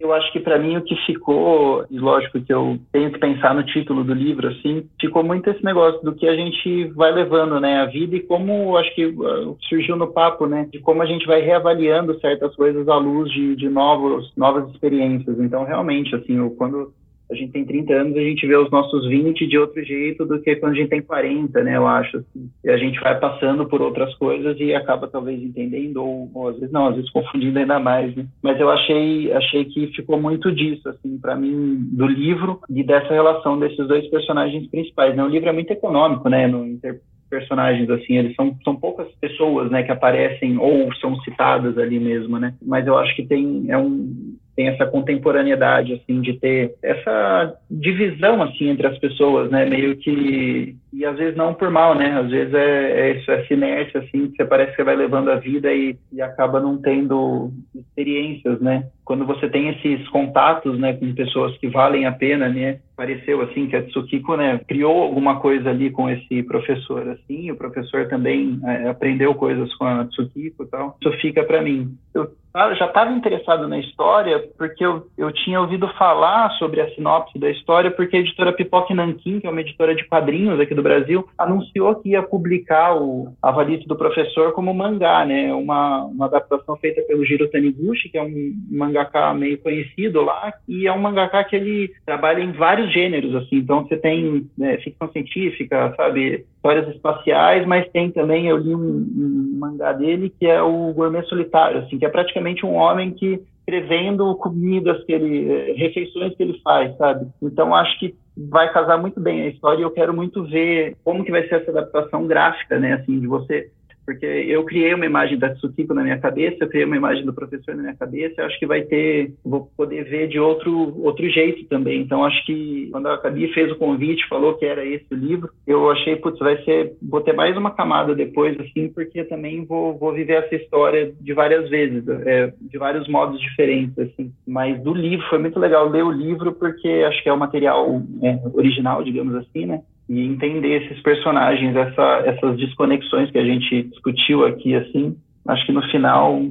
Eu 0.00 0.14
acho 0.14 0.32
que 0.32 0.40
para 0.40 0.58
mim 0.58 0.78
o 0.78 0.82
que 0.82 0.96
ficou, 1.04 1.84
e 1.90 1.98
lógico 1.98 2.40
que 2.40 2.50
eu 2.50 2.78
tenho 2.90 3.12
que 3.12 3.18
pensar 3.18 3.54
no 3.54 3.62
título 3.62 4.02
do 4.02 4.14
livro, 4.14 4.48
assim, 4.48 4.88
ficou 4.98 5.22
muito 5.22 5.50
esse 5.50 5.62
negócio 5.62 6.00
do 6.02 6.14
que 6.14 6.26
a 6.26 6.34
gente 6.34 6.86
vai 6.94 7.12
levando, 7.12 7.60
né, 7.60 7.82
a 7.82 7.84
vida 7.84 8.16
e 8.16 8.20
como 8.20 8.78
acho 8.78 8.94
que 8.94 9.04
uh, 9.04 9.58
surgiu 9.68 9.96
no 9.96 10.10
papo, 10.10 10.46
né, 10.46 10.66
de 10.72 10.78
como 10.78 11.02
a 11.02 11.06
gente 11.06 11.26
vai 11.26 11.42
reavaliando 11.42 12.18
certas 12.18 12.56
coisas 12.56 12.88
à 12.88 12.96
luz 12.96 13.30
de, 13.30 13.54
de 13.54 13.68
novos, 13.68 14.32
novas 14.34 14.70
experiências. 14.70 15.38
Então, 15.38 15.64
realmente, 15.64 16.16
assim, 16.16 16.38
eu, 16.38 16.50
quando 16.52 16.94
a 17.30 17.34
gente 17.34 17.52
tem 17.52 17.64
30 17.64 17.92
anos, 17.92 18.16
a 18.16 18.20
gente 18.20 18.46
vê 18.46 18.56
os 18.56 18.70
nossos 18.70 19.06
20 19.08 19.46
de 19.46 19.58
outro 19.58 19.82
jeito 19.84 20.24
do 20.24 20.40
que 20.40 20.56
quando 20.56 20.72
a 20.72 20.76
gente 20.76 20.88
tem 20.88 21.02
40, 21.02 21.62
né, 21.62 21.76
eu 21.76 21.86
acho. 21.86 22.24
E 22.64 22.70
a 22.70 22.76
gente 22.76 22.98
vai 23.00 23.18
passando 23.18 23.66
por 23.66 23.80
outras 23.80 24.14
coisas 24.16 24.58
e 24.58 24.74
acaba 24.74 25.06
talvez 25.06 25.42
entendendo, 25.42 25.98
ou, 25.98 26.30
ou 26.34 26.48
às 26.48 26.56
vezes 26.56 26.72
não, 26.72 26.88
às 26.88 26.96
vezes 26.96 27.10
confundindo 27.12 27.58
ainda 27.58 27.78
mais, 27.78 28.14
né? 28.16 28.26
Mas 28.42 28.58
eu 28.58 28.70
achei, 28.70 29.32
achei 29.32 29.64
que 29.64 29.86
ficou 29.88 30.20
muito 30.20 30.52
disso, 30.52 30.88
assim, 30.88 31.18
para 31.18 31.36
mim, 31.36 31.78
do 31.92 32.06
livro 32.06 32.60
e 32.68 32.82
dessa 32.82 33.12
relação 33.12 33.58
desses 33.58 33.86
dois 33.86 34.08
personagens 34.10 34.68
principais, 34.68 35.14
né? 35.14 35.22
O 35.22 35.28
livro 35.28 35.48
é 35.48 35.52
muito 35.52 35.70
econômico, 35.70 36.28
né, 36.28 36.46
no 36.46 36.66
inter 36.66 37.00
personagens 37.30 37.88
assim, 37.88 38.16
eles 38.16 38.34
são, 38.34 38.56
são 38.64 38.74
poucas 38.74 39.06
pessoas, 39.20 39.70
né, 39.70 39.84
que 39.84 39.92
aparecem 39.92 40.58
ou 40.58 40.92
são 40.96 41.14
citadas 41.20 41.78
ali 41.78 42.00
mesmo, 42.00 42.40
né? 42.40 42.54
Mas 42.60 42.86
eu 42.88 42.98
acho 42.98 43.14
que 43.14 43.24
tem 43.24 43.66
é 43.68 43.78
um 43.78 44.36
tem 44.60 44.68
essa 44.68 44.84
contemporaneidade 44.84 45.94
assim 45.94 46.20
de 46.20 46.34
ter 46.34 46.74
essa 46.82 47.54
divisão 47.70 48.42
assim 48.42 48.68
entre 48.68 48.86
as 48.86 48.98
pessoas 48.98 49.50
né? 49.50 49.64
Meio 49.64 49.96
que 49.96 50.76
e 50.92 51.04
às 51.06 51.16
vezes 51.16 51.34
não 51.34 51.54
por 51.54 51.70
mal 51.70 51.94
né? 51.94 52.20
Às 52.20 52.28
vezes 52.28 52.52
é, 52.52 53.00
é 53.00 53.16
isso 53.16 53.30
essa 53.30 53.54
inércia 53.54 54.00
assim 54.00 54.28
que 54.28 54.36
você 54.36 54.44
parece 54.44 54.76
que 54.76 54.84
vai 54.84 54.94
levando 54.94 55.30
a 55.30 55.36
vida 55.36 55.72
e, 55.72 55.96
e 56.12 56.20
acaba 56.20 56.60
não 56.60 56.76
tendo 56.76 57.50
experiências 57.74 58.60
né? 58.60 58.84
Quando 59.02 59.24
você 59.24 59.48
tem 59.48 59.70
esses 59.70 60.06
contatos 60.08 60.78
né 60.78 60.92
com 60.92 61.14
pessoas 61.14 61.56
que 61.56 61.68
valem 61.68 62.04
a 62.04 62.12
pena 62.12 62.46
né? 62.46 62.80
Pareceu 62.94 63.40
assim 63.40 63.66
que 63.66 63.76
a 63.76 63.82
Tsukiko 63.82 64.36
né 64.36 64.60
criou 64.68 65.02
alguma 65.02 65.40
coisa 65.40 65.70
ali 65.70 65.90
com 65.90 66.10
esse 66.10 66.42
professor 66.42 67.08
assim 67.08 67.50
o 67.50 67.56
professor 67.56 68.08
também 68.08 68.60
é, 68.62 68.90
aprendeu 68.90 69.34
coisas 69.34 69.72
com 69.76 69.86
a 69.86 70.04
Tsukiko 70.04 70.64
e 70.64 70.66
tal. 70.66 70.98
Isso 71.00 71.12
fica 71.18 71.42
para 71.44 71.62
mim. 71.62 71.96
Eu 72.12 72.30
já 72.76 72.86
estava 72.86 73.12
interessado 73.12 73.68
na 73.68 73.78
história 73.78 74.42
porque 74.58 74.84
eu, 74.84 75.06
eu 75.16 75.32
tinha 75.32 75.60
ouvido 75.60 75.88
falar 75.96 76.50
sobre 76.58 76.80
a 76.80 76.90
sinopse 76.94 77.38
da 77.38 77.50
história 77.50 77.90
porque 77.90 78.16
a 78.16 78.20
editora 78.20 78.52
Pipoque 78.52 78.92
Nankin, 78.92 79.40
que 79.40 79.46
é 79.46 79.50
uma 79.50 79.60
editora 79.60 79.94
de 79.94 80.06
quadrinhos 80.06 80.58
aqui 80.58 80.74
do 80.74 80.82
Brasil, 80.82 81.28
anunciou 81.38 81.94
que 81.96 82.10
ia 82.10 82.22
publicar 82.22 82.96
o 82.96 83.32
Avalito 83.40 83.86
do 83.86 83.96
Professor 83.96 84.52
como 84.52 84.74
mangá, 84.74 85.24
né? 85.24 85.52
Uma, 85.54 86.04
uma 86.04 86.26
adaptação 86.26 86.76
feita 86.76 87.02
pelo 87.02 87.24
Jiro 87.24 87.48
Taniguchi, 87.50 88.08
que 88.08 88.18
é 88.18 88.22
um 88.22 88.52
mangaka 88.70 89.32
meio 89.34 89.58
conhecido 89.58 90.22
lá, 90.22 90.52
e 90.68 90.86
é 90.86 90.92
um 90.92 90.98
mangaka 90.98 91.44
que 91.44 91.56
ele 91.56 91.92
trabalha 92.04 92.40
em 92.42 92.52
vários 92.52 92.92
gêneros, 92.92 93.34
assim. 93.34 93.56
Então 93.56 93.84
você 93.84 93.96
tem 93.96 94.48
né, 94.58 94.76
ficção 94.78 95.10
científica, 95.12 95.94
sabe? 95.96 96.44
Histórias 96.60 96.94
espaciais, 96.94 97.66
mas 97.66 97.88
tem 97.90 98.10
também, 98.10 98.46
eu 98.46 98.58
li 98.58 98.74
um, 98.74 98.78
um, 98.78 99.58
mangá 99.58 99.94
dele 99.94 100.28
que 100.38 100.46
é 100.46 100.60
o 100.60 100.92
Gourmet 100.92 101.24
Solitário, 101.24 101.80
assim, 101.80 101.98
que 101.98 102.04
é 102.04 102.08
praticamente 102.08 102.66
um 102.66 102.74
homem 102.74 103.12
que 103.12 103.42
escrevendo 103.60 104.34
comidas 104.36 105.02
que 105.04 105.12
ele, 105.12 105.50
eh, 105.50 105.74
refeições 105.76 106.34
que 106.36 106.42
ele 106.42 106.60
faz, 106.62 106.94
sabe? 106.96 107.26
Então 107.40 107.74
acho 107.74 107.98
que 107.98 108.14
vai 108.36 108.70
casar 108.72 108.98
muito 108.98 109.20
bem 109.20 109.42
a 109.42 109.48
história 109.48 109.80
e 109.80 109.84
eu 109.84 109.90
quero 109.90 110.14
muito 110.14 110.44
ver 110.44 110.96
como 111.04 111.24
que 111.24 111.30
vai 111.30 111.46
ser 111.48 111.56
essa 111.56 111.70
adaptação 111.70 112.26
gráfica, 112.26 112.78
né, 112.78 112.94
assim, 112.94 113.18
de 113.18 113.26
você 113.26 113.70
porque 114.10 114.26
eu 114.26 114.64
criei 114.64 114.92
uma 114.92 115.06
imagem 115.06 115.38
da 115.38 115.54
Tsukiko 115.54 115.94
na 115.94 116.02
minha 116.02 116.18
cabeça, 116.18 116.56
eu 116.60 116.68
criei 116.68 116.84
uma 116.84 116.96
imagem 116.96 117.24
do 117.24 117.32
professor 117.32 117.76
na 117.76 117.82
minha 117.82 117.94
cabeça, 117.94 118.40
eu 118.40 118.46
acho 118.46 118.58
que 118.58 118.66
vai 118.66 118.82
ter, 118.82 119.32
vou 119.44 119.70
poder 119.76 120.02
ver 120.02 120.26
de 120.26 120.36
outro 120.36 121.00
outro 121.00 121.28
jeito 121.30 121.64
também. 121.68 122.00
Então 122.00 122.24
acho 122.24 122.44
que 122.44 122.88
quando 122.90 123.06
a 123.06 123.16
Gabi 123.18 123.46
fez 123.54 123.70
o 123.70 123.76
convite, 123.76 124.28
falou 124.28 124.54
que 124.54 124.66
era 124.66 124.84
esse 124.84 125.06
o 125.12 125.14
livro, 125.14 125.50
eu 125.64 125.88
achei, 125.92 126.16
putz, 126.16 126.40
vai 126.40 126.60
ser, 126.64 126.92
vou 127.00 127.20
ter 127.20 127.32
mais 127.32 127.56
uma 127.56 127.70
camada 127.70 128.12
depois, 128.12 128.58
assim, 128.58 128.88
porque 128.88 129.22
também 129.22 129.64
vou, 129.64 129.96
vou 129.96 130.12
viver 130.12 130.44
essa 130.44 130.56
história 130.56 131.12
de 131.20 131.32
várias 131.32 131.70
vezes, 131.70 132.02
é, 132.08 132.52
de 132.60 132.78
vários 132.78 133.06
modos 133.06 133.40
diferentes, 133.40 133.96
assim. 133.96 134.32
Mas 134.44 134.82
do 134.82 134.92
livro, 134.92 135.24
foi 135.28 135.38
muito 135.38 135.60
legal 135.60 135.88
ler 135.88 136.02
o 136.02 136.10
livro, 136.10 136.52
porque 136.52 136.88
acho 137.06 137.22
que 137.22 137.28
é 137.28 137.32
o 137.32 137.38
material 137.38 138.02
é, 138.24 138.40
original, 138.54 139.04
digamos 139.04 139.36
assim, 139.36 139.66
né? 139.66 139.82
E 140.10 140.26
entender 140.26 140.82
esses 140.82 141.00
personagens, 141.02 141.76
essa, 141.76 142.22
essas 142.26 142.56
desconexões 142.56 143.30
que 143.30 143.38
a 143.38 143.44
gente 143.44 143.84
discutiu 143.84 144.44
aqui, 144.44 144.74
assim, 144.74 145.16
acho 145.46 145.64
que 145.64 145.70
no 145.70 145.82
final 145.88 146.42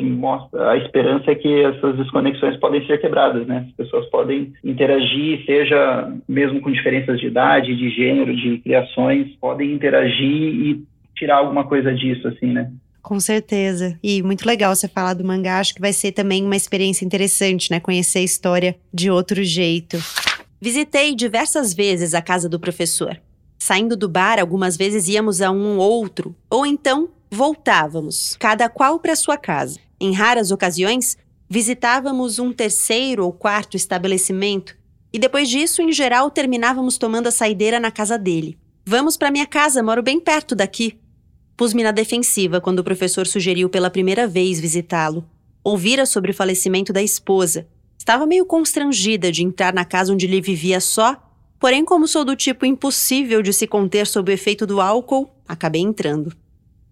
mostra 0.00 0.70
a 0.70 0.78
esperança 0.78 1.30
é 1.30 1.34
que 1.34 1.64
essas 1.64 1.98
desconexões 1.98 2.56
podem 2.56 2.84
ser 2.86 2.98
quebradas, 2.98 3.46
né? 3.46 3.66
As 3.68 3.76
pessoas 3.76 4.06
podem 4.08 4.54
interagir, 4.64 5.44
seja 5.44 6.10
mesmo 6.26 6.62
com 6.62 6.72
diferenças 6.72 7.20
de 7.20 7.26
idade, 7.26 7.76
de 7.76 7.90
gênero, 7.90 8.34
de 8.34 8.56
criações, 8.60 9.36
podem 9.38 9.70
interagir 9.72 10.24
e 10.24 10.82
tirar 11.14 11.36
alguma 11.36 11.64
coisa 11.64 11.94
disso, 11.94 12.26
assim, 12.26 12.54
né? 12.54 12.72
Com 13.02 13.20
certeza. 13.20 13.98
E 14.02 14.22
muito 14.22 14.46
legal 14.46 14.74
você 14.74 14.88
falar 14.88 15.12
do 15.12 15.22
mangá. 15.22 15.58
Acho 15.58 15.74
que 15.74 15.80
vai 15.80 15.92
ser 15.92 16.12
também 16.12 16.42
uma 16.42 16.56
experiência 16.56 17.04
interessante, 17.04 17.70
né? 17.70 17.78
Conhecer 17.78 18.20
a 18.20 18.22
história 18.22 18.76
de 18.94 19.10
outro 19.10 19.44
jeito. 19.44 19.98
Visitei 20.64 21.14
diversas 21.14 21.74
vezes 21.74 22.14
a 22.14 22.22
casa 22.22 22.48
do 22.48 22.58
professor. 22.58 23.20
Saindo 23.58 23.94
do 23.94 24.08
bar, 24.08 24.40
algumas 24.40 24.78
vezes 24.78 25.06
íamos 25.08 25.42
a 25.42 25.50
um 25.50 25.76
outro, 25.76 26.34
ou 26.48 26.64
então 26.64 27.10
voltávamos, 27.30 28.34
cada 28.40 28.66
qual 28.70 28.98
para 28.98 29.14
sua 29.14 29.36
casa. 29.36 29.78
Em 30.00 30.14
raras 30.14 30.50
ocasiões, 30.50 31.18
visitávamos 31.50 32.38
um 32.38 32.50
terceiro 32.50 33.26
ou 33.26 33.30
quarto 33.30 33.76
estabelecimento 33.76 34.74
e 35.12 35.18
depois 35.18 35.50
disso, 35.50 35.82
em 35.82 35.92
geral, 35.92 36.30
terminávamos 36.30 36.96
tomando 36.96 37.26
a 37.26 37.30
saideira 37.30 37.78
na 37.78 37.90
casa 37.90 38.16
dele. 38.16 38.56
Vamos 38.86 39.18
para 39.18 39.30
minha 39.30 39.46
casa, 39.46 39.82
moro 39.82 40.02
bem 40.02 40.18
perto 40.18 40.54
daqui. 40.54 40.98
Pus-me 41.58 41.82
na 41.82 41.92
defensiva 41.92 42.58
quando 42.58 42.78
o 42.78 42.84
professor 42.84 43.26
sugeriu 43.26 43.68
pela 43.68 43.90
primeira 43.90 44.26
vez 44.26 44.58
visitá-lo. 44.60 45.28
Ouvira 45.62 46.06
sobre 46.06 46.30
o 46.30 46.34
falecimento 46.34 46.90
da 46.90 47.02
esposa 47.02 47.68
Estava 48.04 48.26
meio 48.26 48.44
constrangida 48.44 49.32
de 49.32 49.42
entrar 49.42 49.72
na 49.72 49.82
casa 49.82 50.12
onde 50.12 50.26
ele 50.26 50.38
vivia 50.38 50.78
só, 50.78 51.16
porém, 51.58 51.86
como 51.86 52.06
sou 52.06 52.22
do 52.22 52.36
tipo 52.36 52.66
impossível 52.66 53.40
de 53.40 53.50
se 53.50 53.66
conter 53.66 54.06
sob 54.06 54.30
o 54.30 54.34
efeito 54.34 54.66
do 54.66 54.78
álcool, 54.78 55.30
acabei 55.48 55.80
entrando. 55.80 56.30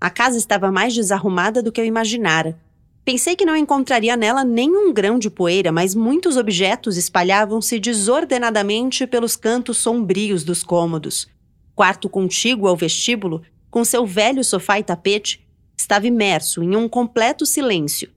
A 0.00 0.08
casa 0.08 0.38
estava 0.38 0.72
mais 0.72 0.94
desarrumada 0.94 1.62
do 1.62 1.70
que 1.70 1.78
eu 1.78 1.84
imaginara. 1.84 2.58
Pensei 3.04 3.36
que 3.36 3.44
não 3.44 3.54
encontraria 3.54 4.16
nela 4.16 4.42
nenhum 4.42 4.90
grão 4.90 5.18
de 5.18 5.28
poeira, 5.28 5.70
mas 5.70 5.94
muitos 5.94 6.38
objetos 6.38 6.96
espalhavam-se 6.96 7.78
desordenadamente 7.78 9.06
pelos 9.06 9.36
cantos 9.36 9.76
sombrios 9.76 10.44
dos 10.44 10.62
cômodos. 10.62 11.28
Quarto 11.74 12.08
contíguo 12.08 12.66
ao 12.66 12.74
vestíbulo, 12.74 13.42
com 13.70 13.84
seu 13.84 14.06
velho 14.06 14.42
sofá 14.42 14.78
e 14.78 14.82
tapete, 14.82 15.46
estava 15.76 16.06
imerso 16.06 16.62
em 16.62 16.74
um 16.74 16.88
completo 16.88 17.44
silêncio 17.44 18.10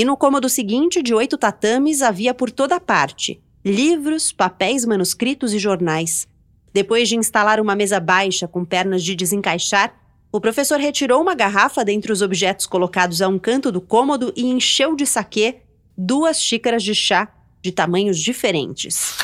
e 0.00 0.04
no 0.04 0.16
cômodo 0.16 0.48
seguinte, 0.48 1.02
de 1.02 1.12
oito 1.12 1.36
tatames, 1.36 2.00
havia 2.00 2.32
por 2.32 2.50
toda 2.50 2.80
parte 2.80 3.38
livros, 3.62 4.32
papéis 4.32 4.86
manuscritos 4.86 5.52
e 5.52 5.58
jornais. 5.58 6.26
Depois 6.72 7.06
de 7.06 7.16
instalar 7.16 7.60
uma 7.60 7.76
mesa 7.76 8.00
baixa 8.00 8.48
com 8.48 8.64
pernas 8.64 9.04
de 9.04 9.14
desencaixar, 9.14 9.94
o 10.32 10.40
professor 10.40 10.80
retirou 10.80 11.20
uma 11.20 11.34
garrafa 11.34 11.84
dentre 11.84 12.10
os 12.10 12.22
objetos 12.22 12.66
colocados 12.66 13.20
a 13.20 13.28
um 13.28 13.38
canto 13.38 13.70
do 13.70 13.78
cômodo 13.78 14.32
e 14.34 14.46
encheu 14.46 14.96
de 14.96 15.04
saquê 15.04 15.58
duas 15.94 16.40
xícaras 16.40 16.82
de 16.82 16.94
chá 16.94 17.28
de 17.60 17.70
tamanhos 17.70 18.18
diferentes. 18.18 19.18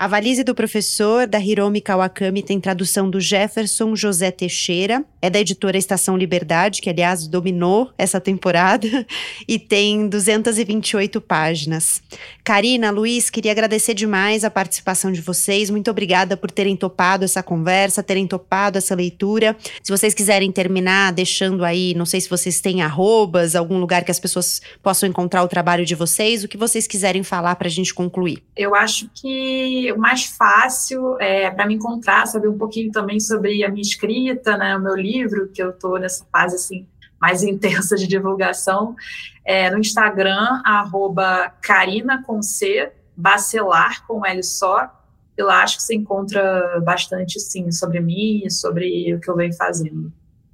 A 0.00 0.06
valise 0.06 0.42
do 0.42 0.54
professor, 0.54 1.26
da 1.26 1.38
Hiromi 1.38 1.78
Kawakami, 1.78 2.42
tem 2.42 2.58
tradução 2.58 3.10
do 3.10 3.20
Jefferson 3.20 3.94
José 3.94 4.30
Teixeira. 4.30 5.04
É 5.20 5.28
da 5.28 5.38
editora 5.38 5.76
Estação 5.76 6.16
Liberdade, 6.16 6.80
que, 6.80 6.88
aliás, 6.88 7.26
dominou 7.26 7.90
essa 7.98 8.18
temporada, 8.18 8.88
e 9.46 9.58
tem 9.58 10.08
228 10.08 11.20
páginas. 11.20 12.02
Karina, 12.42 12.90
Luiz, 12.90 13.28
queria 13.28 13.52
agradecer 13.52 13.92
demais 13.92 14.42
a 14.42 14.50
participação 14.50 15.12
de 15.12 15.20
vocês. 15.20 15.68
Muito 15.68 15.90
obrigada 15.90 16.34
por 16.34 16.50
terem 16.50 16.74
topado 16.74 17.26
essa 17.26 17.42
conversa, 17.42 18.02
terem 18.02 18.26
topado 18.26 18.78
essa 18.78 18.94
leitura. 18.94 19.54
Se 19.82 19.92
vocês 19.92 20.14
quiserem 20.14 20.50
terminar 20.50 21.12
deixando 21.12 21.62
aí, 21.62 21.92
não 21.92 22.06
sei 22.06 22.22
se 22.22 22.30
vocês 22.30 22.62
têm 22.62 22.80
arrobas, 22.80 23.54
algum 23.54 23.78
lugar 23.78 24.02
que 24.02 24.10
as 24.10 24.18
pessoas 24.18 24.62
possam 24.82 25.06
encontrar 25.06 25.42
o 25.42 25.48
trabalho 25.48 25.84
de 25.84 25.94
vocês, 25.94 26.42
o 26.42 26.48
que 26.48 26.56
vocês 26.56 26.86
quiserem 26.86 27.22
falar 27.22 27.56
para 27.56 27.68
a 27.68 27.70
gente 27.70 27.92
concluir. 27.92 28.42
Eu 28.56 28.74
acho 28.74 29.10
que 29.14 29.89
o 29.92 29.98
mais 29.98 30.26
fácil 30.26 31.16
é, 31.20 31.50
para 31.50 31.66
me 31.66 31.74
encontrar, 31.74 32.26
saber 32.26 32.48
um 32.48 32.58
pouquinho 32.58 32.90
também 32.90 33.20
sobre 33.20 33.64
a 33.64 33.68
minha 33.68 33.82
escrita, 33.82 34.56
né, 34.56 34.76
o 34.76 34.80
meu 34.80 34.94
livro, 34.94 35.48
que 35.48 35.62
eu 35.62 35.70
estou 35.70 35.98
nessa 35.98 36.24
fase 36.30 36.56
assim 36.56 36.86
mais 37.20 37.42
intensa 37.44 37.96
de 37.96 38.06
divulgação, 38.06 38.96
é, 39.44 39.70
no 39.70 39.78
Instagram, 39.78 40.62
arroba 40.64 41.52
Carina 41.60 42.22
com 42.26 42.42
C, 42.42 42.90
bacelar 43.16 44.06
com 44.06 44.24
L 44.24 44.42
só, 44.42 44.88
e 45.36 45.42
lá 45.42 45.62
acho 45.62 45.76
que 45.76 45.82
você 45.82 45.94
encontra 45.94 46.80
bastante, 46.80 47.38
sim, 47.38 47.70
sobre 47.70 48.00
mim, 48.00 48.48
sobre 48.48 49.14
o 49.14 49.20
que 49.20 49.28
eu 49.28 49.36
venho 49.36 49.54
fazendo. 49.54 50.12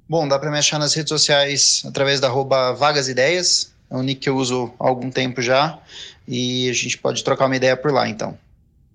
Bom, 0.09 0.27
dá 0.27 0.39
para 0.39 0.51
me 0.51 0.57
achar 0.57 0.79
nas 0.79 0.93
redes 0.93 1.09
sociais 1.09 1.83
através 1.85 2.19
da 2.19 2.27
arroba 2.27 2.73
Vagas 2.73 3.09
Ideias, 3.09 3.73
é 3.89 3.95
um 3.95 4.03
nick 4.03 4.21
que 4.21 4.29
eu 4.29 4.35
uso 4.35 4.73
há 4.79 4.87
algum 4.87 5.09
tempo 5.09 5.41
já, 5.41 5.79
e 6.27 6.69
a 6.69 6.73
gente 6.73 6.97
pode 6.97 7.23
trocar 7.23 7.45
uma 7.45 7.55
ideia 7.55 7.75
por 7.75 7.91
lá, 7.91 8.07
então. 8.07 8.37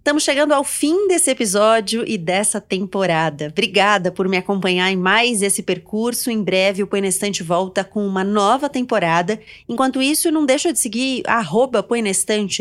Estamos 0.03 0.25
chegando 0.25 0.51
ao 0.51 0.65
fim 0.65 1.07
desse 1.07 1.31
episódio 1.31 2.03
e 2.05 2.19
dessa 2.19 2.61
temporada. 2.61 3.47
Obrigada 3.53 4.11
por 4.11 4.29
me 4.29 4.37
acompanhar 4.37 4.91
em 4.91 4.97
mais 4.97 5.43
esse 5.43 5.63
percurso. 5.63 6.29
Em 6.29 6.43
breve 6.43 6.83
o 6.83 6.89
Põe 6.89 7.01
volta 7.45 7.85
com 7.85 8.05
uma 8.05 8.25
nova 8.25 8.69
temporada. 8.69 9.39
Enquanto 9.69 10.03
isso, 10.03 10.29
não 10.33 10.45
deixa 10.45 10.73
de 10.73 10.81
seguir 10.81 11.23
arroba 11.25 11.87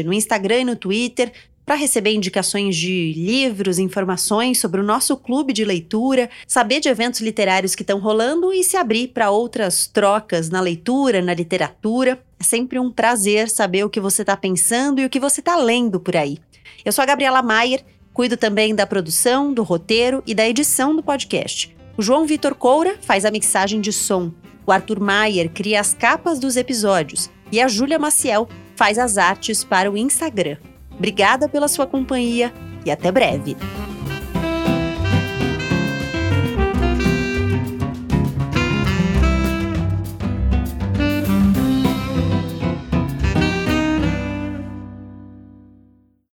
no 0.06 0.14
Instagram 0.14 0.60
e 0.60 0.66
no 0.66 0.76
Twitter 0.76 1.34
para 1.66 1.74
receber 1.74 2.14
indicações 2.14 2.76
de 2.76 3.14
livros, 3.14 3.80
informações 3.80 4.60
sobre 4.60 4.80
o 4.80 4.84
nosso 4.84 5.18
clube 5.18 5.52
de 5.52 5.66
leitura, 5.66 6.30
saber 6.46 6.80
de 6.80 6.90
eventos 6.90 7.22
literários 7.22 7.74
que 7.74 7.82
estão 7.82 7.98
rolando 7.98 8.54
e 8.54 8.64
se 8.64 8.78
abrir 8.78 9.08
para 9.08 9.32
outras 9.32 9.88
trocas 9.88 10.52
na 10.52 10.62
leitura, 10.62 11.24
na 11.24 11.34
literatura. 11.34 12.22
É 12.40 12.44
sempre 12.44 12.78
um 12.78 12.92
prazer 12.92 13.50
saber 13.50 13.84
o 13.84 13.90
que 13.90 14.00
você 14.00 14.22
está 14.22 14.38
pensando 14.38 15.02
e 15.02 15.06
o 15.06 15.10
que 15.10 15.20
você 15.20 15.42
está 15.42 15.56
lendo 15.56 16.00
por 16.00 16.16
aí. 16.16 16.38
Eu 16.84 16.92
sou 16.92 17.04
a 17.04 17.06
Gabriela 17.06 17.42
Maier, 17.42 17.84
cuido 18.14 18.36
também 18.36 18.74
da 18.74 18.88
produção, 18.88 19.54
do 19.54 19.62
roteiro 19.62 20.24
e 20.26 20.34
da 20.34 20.48
edição 20.48 20.96
do 20.96 21.04
podcast. 21.04 21.76
O 21.98 22.02
João 22.02 22.26
Vitor 22.26 22.56
Coura 22.56 22.98
faz 23.02 23.24
a 23.24 23.32
mixagem 23.32 23.80
de 23.80 23.94
som. 23.94 24.32
O 24.66 24.72
Arthur 24.72 25.00
Maier 25.00 25.50
cria 25.50 25.80
as 25.80 25.94
capas 25.94 26.40
dos 26.40 26.58
episódios. 26.58 27.30
E 27.52 27.62
a 27.62 27.68
Júlia 27.68 28.00
Maciel 28.00 28.48
faz 28.76 28.98
as 28.98 29.18
artes 29.18 29.64
para 29.64 29.92
o 29.92 29.98
Instagram. 29.98 30.58
Obrigada 30.92 31.48
pela 31.48 31.68
sua 31.68 31.86
companhia 31.86 32.52
e 32.86 32.90
até 32.90 33.12
breve. 33.12 33.56